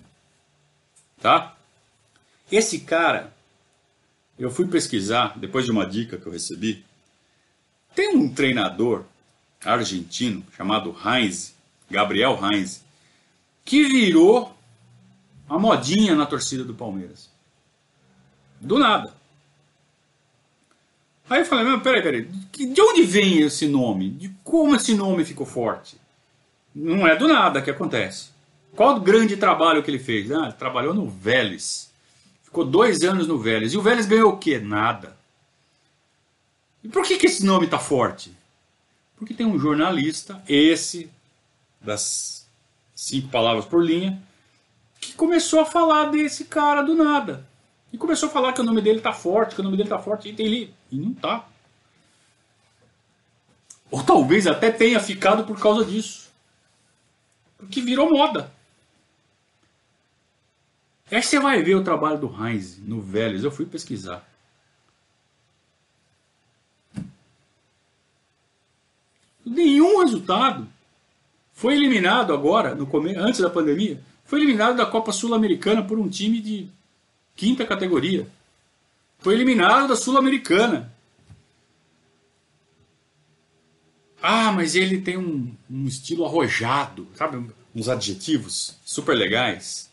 Tá? 1.20 1.56
Esse 2.52 2.80
cara, 2.80 3.34
eu 4.38 4.52
fui 4.52 4.68
pesquisar, 4.68 5.38
depois 5.40 5.66
de 5.66 5.72
uma 5.72 5.86
dica 5.86 6.18
que 6.18 6.26
eu 6.28 6.32
recebi, 6.32 6.86
tem 7.96 8.16
um 8.16 8.32
treinador 8.32 9.06
argentino 9.66 10.46
chamado 10.56 10.96
Heinz, 11.04 11.56
Gabriel 11.90 12.40
Heinz, 12.42 12.84
que 13.66 13.84
virou 13.84 14.56
uma 15.50 15.60
modinha 15.60 16.16
na 16.16 16.26
torcida 16.26 16.64
do 16.64 16.74
Palmeiras. 16.74 17.30
Do 18.62 18.78
nada. 18.78 19.14
Aí 21.30 21.42
eu 21.42 21.46
falei, 21.46 21.66
mas 21.66 21.82
peraí, 21.84 22.02
peraí, 22.02 22.22
de 22.24 22.82
onde 22.82 23.04
vem 23.04 23.40
esse 23.40 23.68
nome? 23.68 24.10
De 24.10 24.30
como 24.44 24.76
esse 24.76 24.96
nome 24.96 25.26
ficou 25.26 25.46
forte? 25.46 25.98
Não 26.74 27.08
é 27.08 27.16
do 27.16 27.28
nada 27.28 27.62
que 27.62 27.70
acontece. 27.70 28.30
Qual 28.76 28.96
o 28.96 29.02
grande 29.02 29.38
trabalho 29.38 29.84
que 29.84 29.92
ele 29.92 30.00
fez? 30.00 30.32
Ah, 30.32 30.46
ele 30.46 30.54
trabalhou 30.54 30.94
no 30.94 31.08
Vélez. 31.08 31.92
Ficou 32.44 32.66
dois 32.66 33.02
anos 33.02 33.28
no 33.28 33.38
Vélez. 33.38 33.74
E 33.74 33.78
o 33.78 33.82
Vélez 33.82 34.06
ganhou 34.06 34.34
o 34.34 34.38
quê? 34.38 34.60
Nada. 34.60 35.18
E 36.84 36.88
por 36.88 37.06
que, 37.06 37.18
que 37.18 37.26
esse 37.26 37.46
nome 37.46 37.66
está 37.66 37.78
forte? 37.78 38.32
Porque 39.18 39.34
tem 39.34 39.46
um 39.46 39.60
jornalista, 39.60 40.42
esse, 40.48 41.10
das 41.82 42.48
cinco 42.96 43.28
palavras 43.28 43.66
por 43.66 43.84
linha, 43.84 44.22
que 45.00 45.14
começou 45.14 45.62
a 45.62 45.66
falar 45.66 46.06
desse 46.12 46.46
cara 46.46 46.82
do 46.82 46.96
nada. 46.96 47.48
E 47.92 47.98
começou 47.98 48.30
a 48.30 48.32
falar 48.32 48.54
que 48.54 48.62
o 48.62 48.64
nome 48.64 48.82
dele 48.82 49.02
tá 49.02 49.14
forte, 49.14 49.56
que 49.56 49.62
o 49.62 49.64
nome 49.64 49.78
dele 49.78 49.90
tá 49.90 50.00
forte, 50.00 50.30
e 50.30 50.42
ele. 50.42 50.74
E 50.92 50.98
não 50.98 51.14
tá. 51.14 51.48
Ou 53.90 54.04
talvez 54.04 54.46
até 54.46 54.72
tenha 54.72 55.00
ficado 55.00 55.44
por 55.44 55.60
causa 55.60 55.84
disso. 55.84 56.30
Porque 57.58 57.82
virou 57.82 58.12
moda. 58.12 58.52
Aí 61.12 61.24
você 61.24 61.40
vai 61.40 61.64
ver 61.64 61.76
o 61.76 61.84
trabalho 61.84 62.20
do 62.20 62.28
Heinz 62.28 62.78
no 62.78 63.02
Vélez. 63.02 63.44
Eu 63.44 63.52
fui 63.52 63.66
pesquisar. 63.66 64.28
Nenhum 69.44 70.04
resultado. 70.04 70.68
Foi 71.52 71.74
eliminado 71.74 72.32
agora, 72.32 72.76
no 72.76 72.88
antes 73.18 73.42
da 73.42 73.50
pandemia, 73.50 74.02
foi 74.30 74.42
eliminado 74.42 74.78
da 74.78 74.86
Copa 74.86 75.12
Sul-Americana 75.12 75.82
por 75.82 75.98
um 75.98 76.08
time 76.08 76.40
de 76.40 76.70
quinta 77.36 77.66
categoria. 77.66 78.28
Foi 79.18 79.34
eliminado 79.34 79.88
da 79.88 79.96
Sul-Americana. 79.96 80.94
Ah, 84.22 84.52
mas 84.52 84.76
ele 84.76 85.02
tem 85.02 85.18
um, 85.18 85.52
um, 85.68 85.88
estilo 85.88 86.26
arrojado, 86.26 87.08
sabe? 87.16 87.44
Uns 87.74 87.90
adjetivos 87.90 88.78
super 88.86 89.16
legais. 89.16 89.90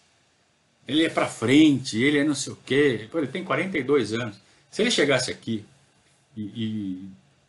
ele 0.87 1.07
é 1.07 1.09
pra 1.09 1.27
frente, 1.27 1.99
ele 1.99 2.19
é 2.19 2.25
não 2.25 2.35
sei 2.35 2.53
o 2.53 2.59
quê. 2.67 3.09
Pô, 3.11 3.17
ele 3.17 3.29
tem 3.29 3.43
42 3.43 4.13
anos. 4.13 4.37
Se 4.71 4.83
ele 4.83 4.91
chegasse 4.91 5.31
aqui 5.31 5.65
e, 6.37 6.43
e, 6.43 7.09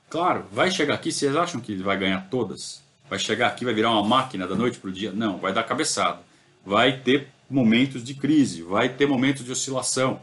claro, 0.09 0.45
vai 0.53 0.71
chegar 0.71 0.93
aqui, 0.93 1.11
vocês 1.11 1.35
acham 1.35 1.59
que 1.59 1.73
ele 1.73 1.83
vai 1.83 1.97
ganhar 1.97 2.29
todas? 2.29 2.81
Vai 3.09 3.19
chegar 3.19 3.47
aqui, 3.47 3.65
vai 3.65 3.73
virar 3.73 3.91
uma 3.91 4.07
máquina 4.07 4.47
da 4.47 4.55
noite 4.55 4.79
pro 4.79 4.89
dia? 4.89 5.11
Não, 5.11 5.38
vai 5.38 5.51
dar 5.51 5.63
cabeçada. 5.63 6.26
Vai 6.68 6.99
ter 6.99 7.30
momentos 7.49 8.03
de 8.03 8.13
crise, 8.13 8.61
vai 8.61 8.89
ter 8.89 9.07
momentos 9.07 9.45
de 9.45 9.51
oscilação. 9.53 10.20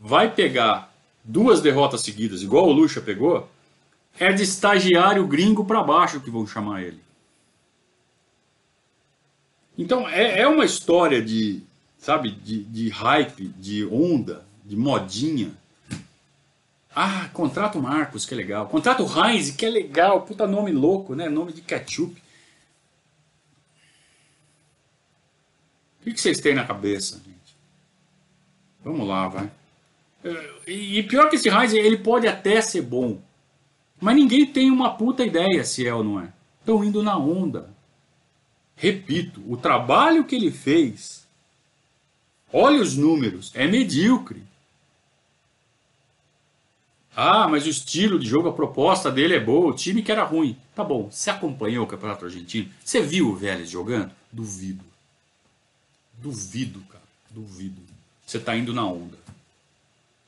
Vai 0.00 0.28
pegar 0.28 0.92
duas 1.22 1.60
derrotas 1.60 2.00
seguidas, 2.00 2.42
igual 2.42 2.66
o 2.66 2.72
Lucha 2.72 3.00
pegou, 3.00 3.48
é 4.18 4.32
de 4.32 4.42
estagiário 4.42 5.24
gringo 5.24 5.64
para 5.64 5.80
baixo 5.84 6.20
que 6.20 6.32
vão 6.32 6.44
chamar 6.48 6.82
ele. 6.82 7.00
Então 9.78 10.08
é, 10.08 10.40
é 10.40 10.48
uma 10.48 10.64
história 10.64 11.22
de, 11.22 11.62
sabe, 11.96 12.32
de, 12.32 12.64
de 12.64 12.88
hype, 12.88 13.46
de 13.56 13.84
onda, 13.86 14.44
de 14.64 14.76
modinha. 14.76 15.52
Ah, 16.92 17.28
contrata 17.32 17.78
o 17.78 17.82
Marcos, 17.82 18.26
que 18.26 18.34
é 18.34 18.36
legal. 18.36 18.66
Contrata 18.66 19.04
o 19.04 19.06
Heinz, 19.06 19.52
que 19.52 19.64
é 19.64 19.70
legal. 19.70 20.22
Puta 20.22 20.44
nome 20.44 20.72
louco, 20.72 21.14
né? 21.14 21.28
Nome 21.28 21.52
de 21.52 21.60
ketchup. 21.60 22.20
O 26.00 26.04
que 26.04 26.20
vocês 26.20 26.40
têm 26.40 26.54
na 26.54 26.64
cabeça, 26.64 27.16
gente? 27.16 27.56
Vamos 28.82 29.06
lá, 29.06 29.28
vai. 29.28 29.50
E 30.66 31.02
pior 31.02 31.28
que 31.28 31.36
esse 31.36 31.48
Heinz, 31.48 31.72
ele 31.72 31.98
pode 31.98 32.26
até 32.26 32.60
ser 32.60 32.82
bom. 32.82 33.20
Mas 34.00 34.16
ninguém 34.16 34.46
tem 34.46 34.70
uma 34.70 34.94
puta 34.94 35.24
ideia 35.24 35.64
se 35.64 35.86
é 35.86 35.92
ou 35.92 36.04
não 36.04 36.20
é. 36.20 36.32
Estão 36.60 36.84
indo 36.84 37.02
na 37.02 37.16
onda. 37.16 37.70
Repito, 38.76 39.42
o 39.48 39.56
trabalho 39.56 40.24
que 40.24 40.36
ele 40.36 40.52
fez, 40.52 41.26
olha 42.52 42.80
os 42.80 42.96
números, 42.96 43.50
é 43.54 43.66
medíocre. 43.66 44.42
Ah, 47.16 47.48
mas 47.48 47.66
o 47.66 47.68
estilo 47.68 48.16
de 48.16 48.28
jogo, 48.28 48.48
a 48.48 48.52
proposta 48.52 49.10
dele 49.10 49.34
é 49.34 49.40
boa, 49.40 49.72
o 49.72 49.74
time 49.74 50.02
que 50.02 50.12
era 50.12 50.22
ruim. 50.22 50.56
Tá 50.76 50.84
bom, 50.84 51.10
você 51.10 51.30
acompanhou 51.30 51.84
o 51.84 51.88
Campeonato 51.88 52.24
Argentino? 52.24 52.70
Você 52.84 53.02
viu 53.02 53.28
o 53.28 53.34
Vélez 53.34 53.68
jogando? 53.68 54.12
Duvido. 54.30 54.84
Duvido, 56.20 56.80
cara. 56.88 57.04
Duvido. 57.30 57.80
Você 58.26 58.38
tá 58.38 58.56
indo 58.56 58.74
na 58.74 58.86
onda. 58.86 59.16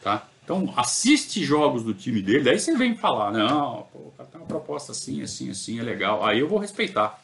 Tá? 0.02 0.26
Então, 0.42 0.72
assiste 0.76 1.44
jogos 1.44 1.84
do 1.84 1.94
time 1.94 2.22
dele, 2.22 2.44
daí 2.44 2.58
você 2.58 2.76
vem 2.76 2.96
falar, 2.96 3.30
não, 3.30 3.86
pô, 3.92 3.98
o 3.98 4.14
cara 4.16 4.28
tem 4.28 4.40
uma 4.40 4.46
proposta 4.46 4.92
assim, 4.92 5.22
assim, 5.22 5.50
assim, 5.50 5.78
é 5.78 5.82
legal. 5.82 6.24
Aí 6.24 6.40
eu 6.40 6.48
vou 6.48 6.58
respeitar. 6.58 7.22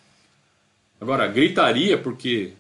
Agora, 1.01 1.27
gritaria 1.27 1.99
porque 1.99 2.53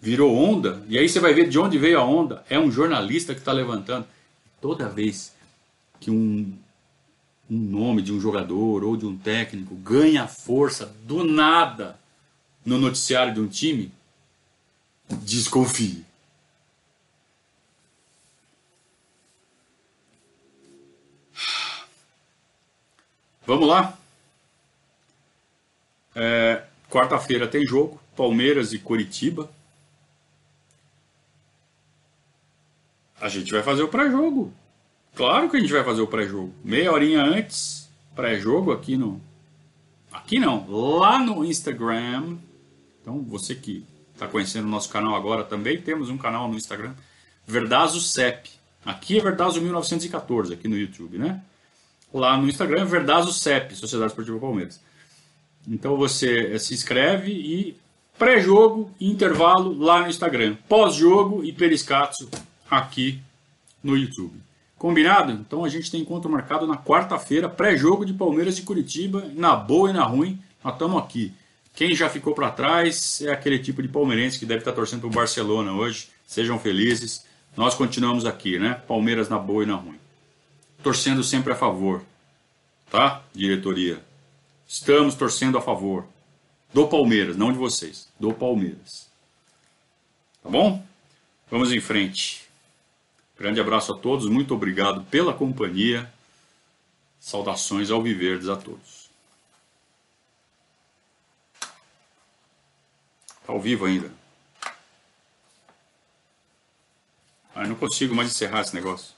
virou 0.00 0.34
onda, 0.36 0.84
e 0.88 0.96
aí 0.96 1.08
você 1.08 1.18
vai 1.18 1.34
ver 1.34 1.48
de 1.48 1.58
onde 1.58 1.78
veio 1.78 1.98
a 1.98 2.04
onda. 2.04 2.44
É 2.48 2.58
um 2.58 2.70
jornalista 2.70 3.34
que 3.34 3.40
está 3.40 3.52
levantando. 3.52 4.06
Toda 4.60 4.88
vez 4.88 5.34
que 5.98 6.10
um, 6.10 6.56
um 7.50 7.58
nome 7.58 8.02
de 8.02 8.12
um 8.12 8.20
jogador 8.20 8.84
ou 8.84 8.96
de 8.96 9.06
um 9.06 9.16
técnico 9.16 9.74
ganha 9.74 10.28
força 10.28 10.94
do 11.04 11.24
nada 11.24 11.98
no 12.64 12.78
noticiário 12.78 13.34
de 13.34 13.40
um 13.40 13.48
time, 13.48 13.90
desconfie. 15.08 16.04
Vamos 23.46 23.66
lá? 23.66 23.98
É, 26.14 26.64
Quarta-feira 26.90 27.46
tem 27.46 27.66
jogo, 27.66 28.00
Palmeiras 28.16 28.72
e 28.72 28.78
Curitiba. 28.78 29.50
A 33.20 33.28
gente 33.28 33.52
vai 33.52 33.62
fazer 33.62 33.82
o 33.82 33.88
pré-jogo. 33.88 34.52
Claro 35.14 35.50
que 35.50 35.56
a 35.56 35.60
gente 35.60 35.72
vai 35.72 35.84
fazer 35.84 36.00
o 36.00 36.06
pré-jogo. 36.06 36.54
Meia 36.64 36.92
horinha 36.92 37.22
antes, 37.22 37.90
pré-jogo 38.14 38.72
aqui 38.72 38.96
no. 38.96 39.20
Aqui 40.10 40.38
não, 40.38 40.66
lá 40.70 41.18
no 41.18 41.44
Instagram. 41.44 42.38
Então, 43.02 43.22
você 43.22 43.54
que 43.54 43.84
está 44.18 44.28
conhecendo 44.28 44.66
o 44.66 44.70
nosso 44.70 44.88
canal 44.88 45.14
agora 45.14 45.44
também, 45.44 45.80
temos 45.80 46.10
um 46.10 46.18
canal 46.18 46.48
no 46.48 46.56
Instagram. 46.56 46.94
Verdazo 47.46 48.00
CEP. 48.00 48.50
Aqui 48.84 49.18
é 49.18 49.22
Verdazo 49.22 49.60
1914, 49.60 50.54
aqui 50.54 50.68
no 50.68 50.76
YouTube, 50.76 51.18
né? 51.18 51.42
lá 52.12 52.36
no 52.36 52.48
Instagram, 52.48 52.84
Verdazo 52.84 53.32
CEP, 53.32 53.74
Sociedade 53.74 54.10
Esportiva 54.10 54.38
Palmeiras. 54.38 54.80
Então 55.66 55.96
você 55.96 56.54
eh, 56.54 56.58
se 56.58 56.74
inscreve 56.74 57.30
e 57.32 57.76
pré-jogo 58.18 58.90
e 58.98 59.10
intervalo 59.10 59.76
lá 59.78 60.02
no 60.02 60.08
Instagram. 60.08 60.56
Pós-jogo 60.68 61.44
e 61.44 61.52
periscatso 61.52 62.28
aqui 62.70 63.20
no 63.82 63.96
YouTube. 63.96 64.40
Combinado? 64.76 65.32
Então 65.32 65.64
a 65.64 65.68
gente 65.68 65.90
tem 65.90 66.00
encontro 66.00 66.30
marcado 66.30 66.66
na 66.66 66.76
quarta-feira, 66.76 67.48
pré-jogo 67.48 68.04
de 68.06 68.14
Palmeiras 68.14 68.58
e 68.58 68.62
Curitiba, 68.62 69.30
na 69.34 69.54
boa 69.54 69.90
e 69.90 69.92
na 69.92 70.04
ruim, 70.04 70.38
nós 70.62 70.72
estamos 70.72 71.02
aqui. 71.02 71.32
Quem 71.78 71.94
já 71.94 72.10
ficou 72.10 72.34
para 72.34 72.50
trás 72.50 73.22
é 73.22 73.30
aquele 73.30 73.58
tipo 73.58 73.80
de 73.80 73.86
palmeirense 73.86 74.36
que 74.36 74.44
deve 74.44 74.62
estar 74.62 74.72
torcendo 74.72 75.02
para 75.02 75.10
o 75.10 75.12
Barcelona 75.12 75.72
hoje. 75.72 76.08
Sejam 76.26 76.58
felizes. 76.58 77.24
Nós 77.56 77.74
continuamos 77.74 78.26
aqui, 78.26 78.58
né? 78.58 78.74
Palmeiras 78.74 79.28
na 79.28 79.38
boa 79.38 79.62
e 79.62 79.66
na 79.66 79.76
ruim 79.76 79.98
torcendo 80.82 81.22
sempre 81.22 81.52
a 81.52 81.56
favor, 81.56 82.02
tá? 82.90 83.22
Diretoria. 83.34 84.02
Estamos 84.66 85.14
torcendo 85.14 85.58
a 85.58 85.60
favor 85.60 86.06
do 86.72 86.86
Palmeiras, 86.86 87.36
não 87.36 87.52
de 87.52 87.58
vocês, 87.58 88.08
do 88.18 88.32
Palmeiras. 88.32 89.08
Tá 90.42 90.50
bom? 90.50 90.84
Vamos 91.50 91.72
em 91.72 91.80
frente. 91.80 92.46
Grande 93.38 93.60
abraço 93.60 93.92
a 93.92 93.96
todos, 93.96 94.26
muito 94.26 94.54
obrigado 94.54 95.04
pela 95.04 95.32
companhia. 95.32 96.10
Saudações 97.20 97.90
ao 97.90 98.02
Viverdes 98.02 98.48
a 98.48 98.56
todos. 98.56 99.08
Tá 103.37 103.37
ao 103.48 103.58
vivo 103.58 103.86
ainda. 103.86 104.12
Ah, 107.54 107.66
não 107.66 107.74
consigo 107.74 108.14
mais 108.14 108.30
encerrar 108.30 108.60
esse 108.60 108.74
negócio. 108.74 109.17